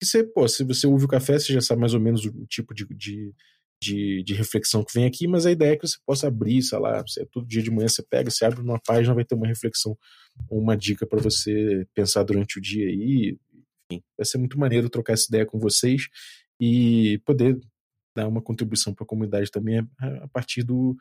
E 0.01 0.05
você, 0.05 0.23
pô, 0.23 0.47
se 0.47 0.63
você 0.63 0.85
ouve 0.85 1.05
o 1.05 1.07
café, 1.07 1.39
você 1.39 1.51
já 1.53 1.61
sabe 1.61 1.81
mais 1.81 1.95
ou 1.95 1.99
menos 1.99 2.23
o 2.25 2.45
tipo 2.45 2.71
de, 2.75 2.85
de, 2.95 3.33
de, 3.81 4.23
de 4.23 4.33
reflexão 4.35 4.83
que 4.83 4.93
vem 4.93 5.05
aqui, 5.05 5.27
mas 5.27 5.47
a 5.47 5.51
ideia 5.51 5.73
é 5.73 5.75
que 5.75 5.87
você 5.87 5.97
possa 6.05 6.27
abrir, 6.27 6.61
sei 6.61 6.77
lá, 6.77 7.01
você, 7.01 7.25
todo 7.25 7.47
dia 7.47 7.63
de 7.63 7.71
manhã 7.71 7.87
você 7.87 8.03
pega, 8.03 8.29
você 8.29 8.45
abre 8.45 8.61
uma 8.61 8.79
página, 8.79 9.15
vai 9.15 9.25
ter 9.25 9.33
uma 9.33 9.47
reflexão, 9.47 9.97
uma 10.51 10.77
dica 10.77 11.07
para 11.07 11.19
você 11.19 11.87
pensar 11.95 12.21
durante 12.23 12.59
o 12.59 12.61
dia 12.61 12.87
aí. 12.87 13.37
Enfim, 13.91 14.03
vai 14.15 14.25
ser 14.25 14.37
muito 14.37 14.59
maneiro 14.59 14.87
trocar 14.87 15.13
essa 15.13 15.25
ideia 15.29 15.47
com 15.47 15.57
vocês 15.57 16.07
e 16.59 17.19
poder 17.25 17.59
dar 18.15 18.27
uma 18.27 18.41
contribuição 18.41 18.93
para 18.93 19.03
a 19.03 19.07
comunidade 19.07 19.51
também 19.51 19.79
a, 19.99 20.27
partir 20.29 20.63
do, 20.63 20.95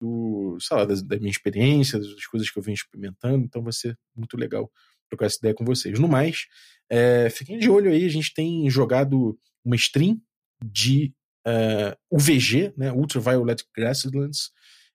do 0.00 0.56
sei 0.60 0.76
lá, 0.76 0.84
da, 0.84 0.94
da, 0.94 1.16
minha 1.16 1.30
experiência, 1.30 1.98
das 1.98 2.26
coisas 2.26 2.50
que 2.50 2.58
eu 2.58 2.62
venho 2.62 2.74
experimentando, 2.74 3.44
então 3.44 3.62
vai 3.62 3.72
ser 3.72 3.98
muito 4.14 4.36
legal 4.36 4.70
trocar 5.08 5.26
essa 5.26 5.38
ideia 5.38 5.54
com 5.54 5.64
vocês. 5.64 5.98
No 5.98 6.08
mais, 6.08 6.46
é, 6.90 7.30
fiquem 7.30 7.58
de 7.58 7.70
olho 7.70 7.90
aí, 7.90 8.04
a 8.04 8.08
gente 8.08 8.32
tem 8.34 8.68
jogado 8.68 9.38
uma 9.64 9.76
stream 9.76 10.20
de 10.64 11.12
uh, 11.46 11.50
é, 11.50 11.96
UVG, 12.10 12.74
né, 12.76 12.92
Ultraviolet 12.92 13.64
Grasslands, 13.74 14.50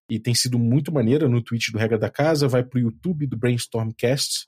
e 0.09 0.19
tem 0.19 0.33
sido 0.33 0.57
muito 0.57 0.91
maneira 0.91 1.27
no 1.27 1.41
Twitch 1.41 1.69
do 1.71 1.77
Regra 1.77 1.97
da 1.97 2.09
Casa, 2.09 2.47
vai 2.47 2.63
pro 2.63 2.79
YouTube 2.79 3.27
do 3.27 3.37
Brainstormcast, 3.37 4.45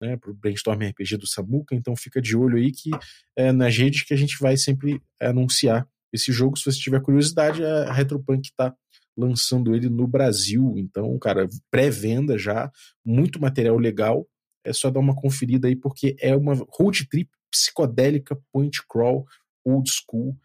né, 0.00 0.16
pro 0.16 0.34
Brainstorm 0.34 0.82
RPG 0.82 1.16
do 1.16 1.26
Samuca, 1.26 1.74
então 1.74 1.94
fica 1.96 2.20
de 2.20 2.36
olho 2.36 2.56
aí 2.56 2.72
que 2.72 2.90
é 3.36 3.52
nas 3.52 3.76
redes 3.76 4.02
que 4.02 4.14
a 4.14 4.16
gente 4.16 4.36
vai 4.40 4.56
sempre 4.56 5.00
anunciar 5.20 5.88
esse 6.14 6.32
jogo, 6.32 6.56
se 6.56 6.64
você 6.64 6.78
tiver 6.78 7.02
curiosidade, 7.02 7.64
a 7.64 7.92
Retropunk 7.92 8.46
está 8.46 8.72
lançando 9.16 9.74
ele 9.74 9.88
no 9.88 10.06
Brasil. 10.06 10.74
Então, 10.76 11.18
cara, 11.18 11.48
pré-venda 11.70 12.38
já, 12.38 12.70
muito 13.04 13.40
material 13.40 13.76
legal. 13.76 14.26
É 14.64 14.72
só 14.72 14.90
dar 14.90 15.00
uma 15.00 15.14
conferida 15.14 15.66
aí, 15.66 15.74
porque 15.74 16.16
é 16.20 16.34
uma 16.34 16.54
road 16.70 17.06
trip 17.08 17.28
psicodélica, 17.50 18.40
point 18.52 18.80
crawl, 18.88 19.26
old 19.64 19.90
school 19.90 20.36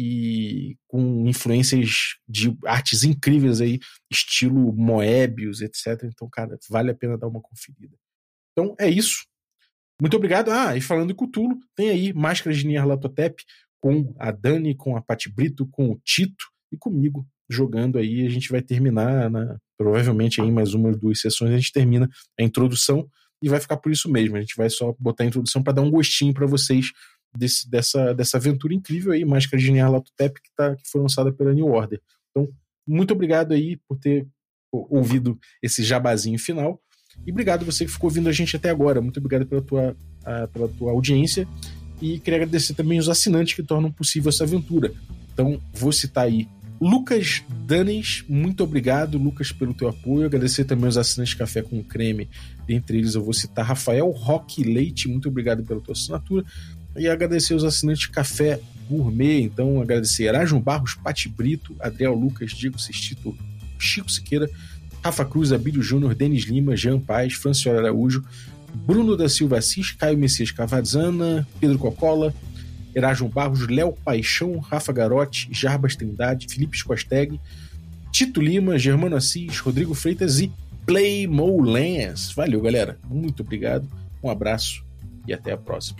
e 0.00 0.76
com 0.86 1.26
influências 1.26 2.16
de 2.28 2.56
artes 2.64 3.02
incríveis 3.02 3.60
aí, 3.60 3.80
estilo 4.10 4.72
Moebius, 4.72 5.60
etc. 5.60 6.04
Então, 6.04 6.28
cara, 6.30 6.56
vale 6.70 6.92
a 6.92 6.94
pena 6.94 7.18
dar 7.18 7.26
uma 7.26 7.40
conferida. 7.40 7.96
Então, 8.52 8.76
é 8.78 8.88
isso. 8.88 9.26
Muito 10.00 10.16
obrigado. 10.16 10.52
Ah, 10.52 10.76
e 10.76 10.80
falando 10.80 11.10
em 11.10 11.16
Cthulhu, 11.16 11.58
tem 11.74 11.90
aí 11.90 12.12
Máscaras 12.12 12.58
de 12.58 12.68
Nyarlathotep, 12.68 13.42
com 13.80 14.14
a 14.18 14.30
Dani, 14.30 14.74
com 14.74 14.96
a 14.96 15.02
Pati 15.02 15.30
Brito, 15.30 15.66
com 15.66 15.90
o 15.90 16.00
Tito 16.04 16.44
e 16.72 16.76
comigo 16.76 17.26
jogando 17.48 17.98
aí. 17.98 18.26
A 18.26 18.30
gente 18.30 18.50
vai 18.50 18.62
terminar, 18.62 19.30
na, 19.30 19.58
provavelmente 19.76 20.40
em 20.40 20.50
mais 20.50 20.74
uma 20.74 20.88
ou 20.88 20.96
duas 20.96 21.20
sessões, 21.20 21.52
a 21.52 21.56
gente 21.56 21.72
termina 21.72 22.08
a 22.38 22.42
introdução 22.42 23.08
e 23.42 23.48
vai 23.48 23.60
ficar 23.60 23.76
por 23.76 23.92
isso 23.92 24.10
mesmo. 24.10 24.36
A 24.36 24.40
gente 24.40 24.56
vai 24.56 24.68
só 24.68 24.94
botar 24.98 25.24
a 25.24 25.26
introdução 25.26 25.62
para 25.62 25.74
dar 25.74 25.82
um 25.82 25.90
gostinho 25.90 26.34
para 26.34 26.46
vocês 26.46 26.92
desse, 27.36 27.70
dessa, 27.70 28.14
dessa 28.14 28.36
aventura 28.36 28.74
incrível 28.74 29.12
aí, 29.12 29.24
Máscara 29.24 29.62
de 29.62 29.70
Latotep, 29.70 30.40
que, 30.40 30.50
tá, 30.56 30.74
que 30.76 30.88
foi 30.88 31.00
lançada 31.00 31.32
pela 31.32 31.52
New 31.52 31.66
Order. 31.66 32.00
Então, 32.30 32.52
muito 32.86 33.12
obrigado 33.12 33.52
aí 33.52 33.76
por 33.88 33.98
ter 33.98 34.26
ouvido 34.72 35.38
esse 35.62 35.82
jabazinho 35.82 36.38
final. 36.38 36.80
E 37.26 37.30
obrigado 37.30 37.64
você 37.64 37.84
que 37.84 37.90
ficou 37.90 38.08
ouvindo 38.08 38.28
a 38.28 38.32
gente 38.32 38.56
até 38.56 38.70
agora. 38.70 39.00
Muito 39.00 39.18
obrigado 39.18 39.46
pela 39.46 39.62
tua, 39.62 39.92
uh, 39.92 40.48
pela 40.52 40.68
tua 40.68 40.92
audiência. 40.92 41.48
E 42.00 42.18
queria 42.18 42.38
agradecer 42.38 42.74
também 42.74 42.98
os 42.98 43.08
assinantes 43.08 43.54
que 43.54 43.62
tornam 43.62 43.90
possível 43.90 44.28
essa 44.28 44.44
aventura. 44.44 44.92
Então, 45.32 45.60
vou 45.72 45.92
citar 45.92 46.24
aí 46.24 46.48
Lucas 46.80 47.42
Danes, 47.66 48.24
muito 48.28 48.62
obrigado, 48.62 49.18
Lucas, 49.18 49.50
pelo 49.50 49.74
teu 49.74 49.88
apoio. 49.88 50.26
Agradecer 50.26 50.64
também 50.64 50.88
os 50.88 50.96
assinantes 50.96 51.34
Café 51.34 51.60
com 51.60 51.82
Creme. 51.82 52.28
Dentre 52.66 52.98
eles, 52.98 53.14
eu 53.14 53.24
vou 53.24 53.32
citar 53.34 53.64
Rafael 53.64 54.08
Roque 54.10 54.62
Leite, 54.62 55.08
muito 55.08 55.28
obrigado 55.28 55.64
pela 55.64 55.80
tua 55.80 55.92
assinatura. 55.92 56.44
E 56.96 57.08
agradecer 57.08 57.54
os 57.54 57.64
assinantes 57.64 58.06
Café 58.06 58.60
Gourmet. 58.88 59.42
Então, 59.42 59.80
agradecer 59.80 60.24
Erasmo 60.24 60.60
Barros, 60.60 60.94
Pati 60.94 61.28
Brito, 61.28 61.74
Adriel 61.80 62.14
Lucas, 62.14 62.52
Diego 62.52 62.78
Sestito, 62.78 63.36
Chico 63.76 64.10
Siqueira, 64.10 64.48
Rafa 65.02 65.24
Cruz, 65.24 65.52
Abílio 65.52 65.82
Júnior, 65.82 66.14
Denis 66.14 66.44
Lima, 66.44 66.76
Jean 66.76 67.00
Paz, 67.00 67.34
Francioli 67.34 67.78
Araújo, 67.78 68.24
Bruno 68.74 69.16
da 69.16 69.28
Silva 69.28 69.58
Assis, 69.58 69.92
Caio 69.92 70.18
Messias 70.18 70.50
Cavazana, 70.50 71.46
Pedro 71.60 71.78
Cocola, 71.78 72.34
Erasmo 72.94 73.28
Barros, 73.28 73.66
Léo 73.68 73.92
Paixão, 74.04 74.58
Rafa 74.58 74.92
Garotti, 74.92 75.48
Jarbas 75.52 75.94
Trindade, 75.96 76.48
Felipe 76.48 76.76
Scosteg, 76.76 77.38
Tito 78.12 78.40
Lima, 78.40 78.78
Germano 78.78 79.16
Assis, 79.16 79.58
Rodrigo 79.60 79.94
Freitas 79.94 80.40
e 80.40 80.50
Play 80.86 81.26
Lance. 81.26 82.34
Valeu, 82.34 82.60
galera. 82.60 82.98
Muito 83.08 83.42
obrigado. 83.42 83.88
Um 84.22 84.30
abraço 84.30 84.84
e 85.26 85.32
até 85.32 85.52
a 85.52 85.58
próxima. 85.58 85.98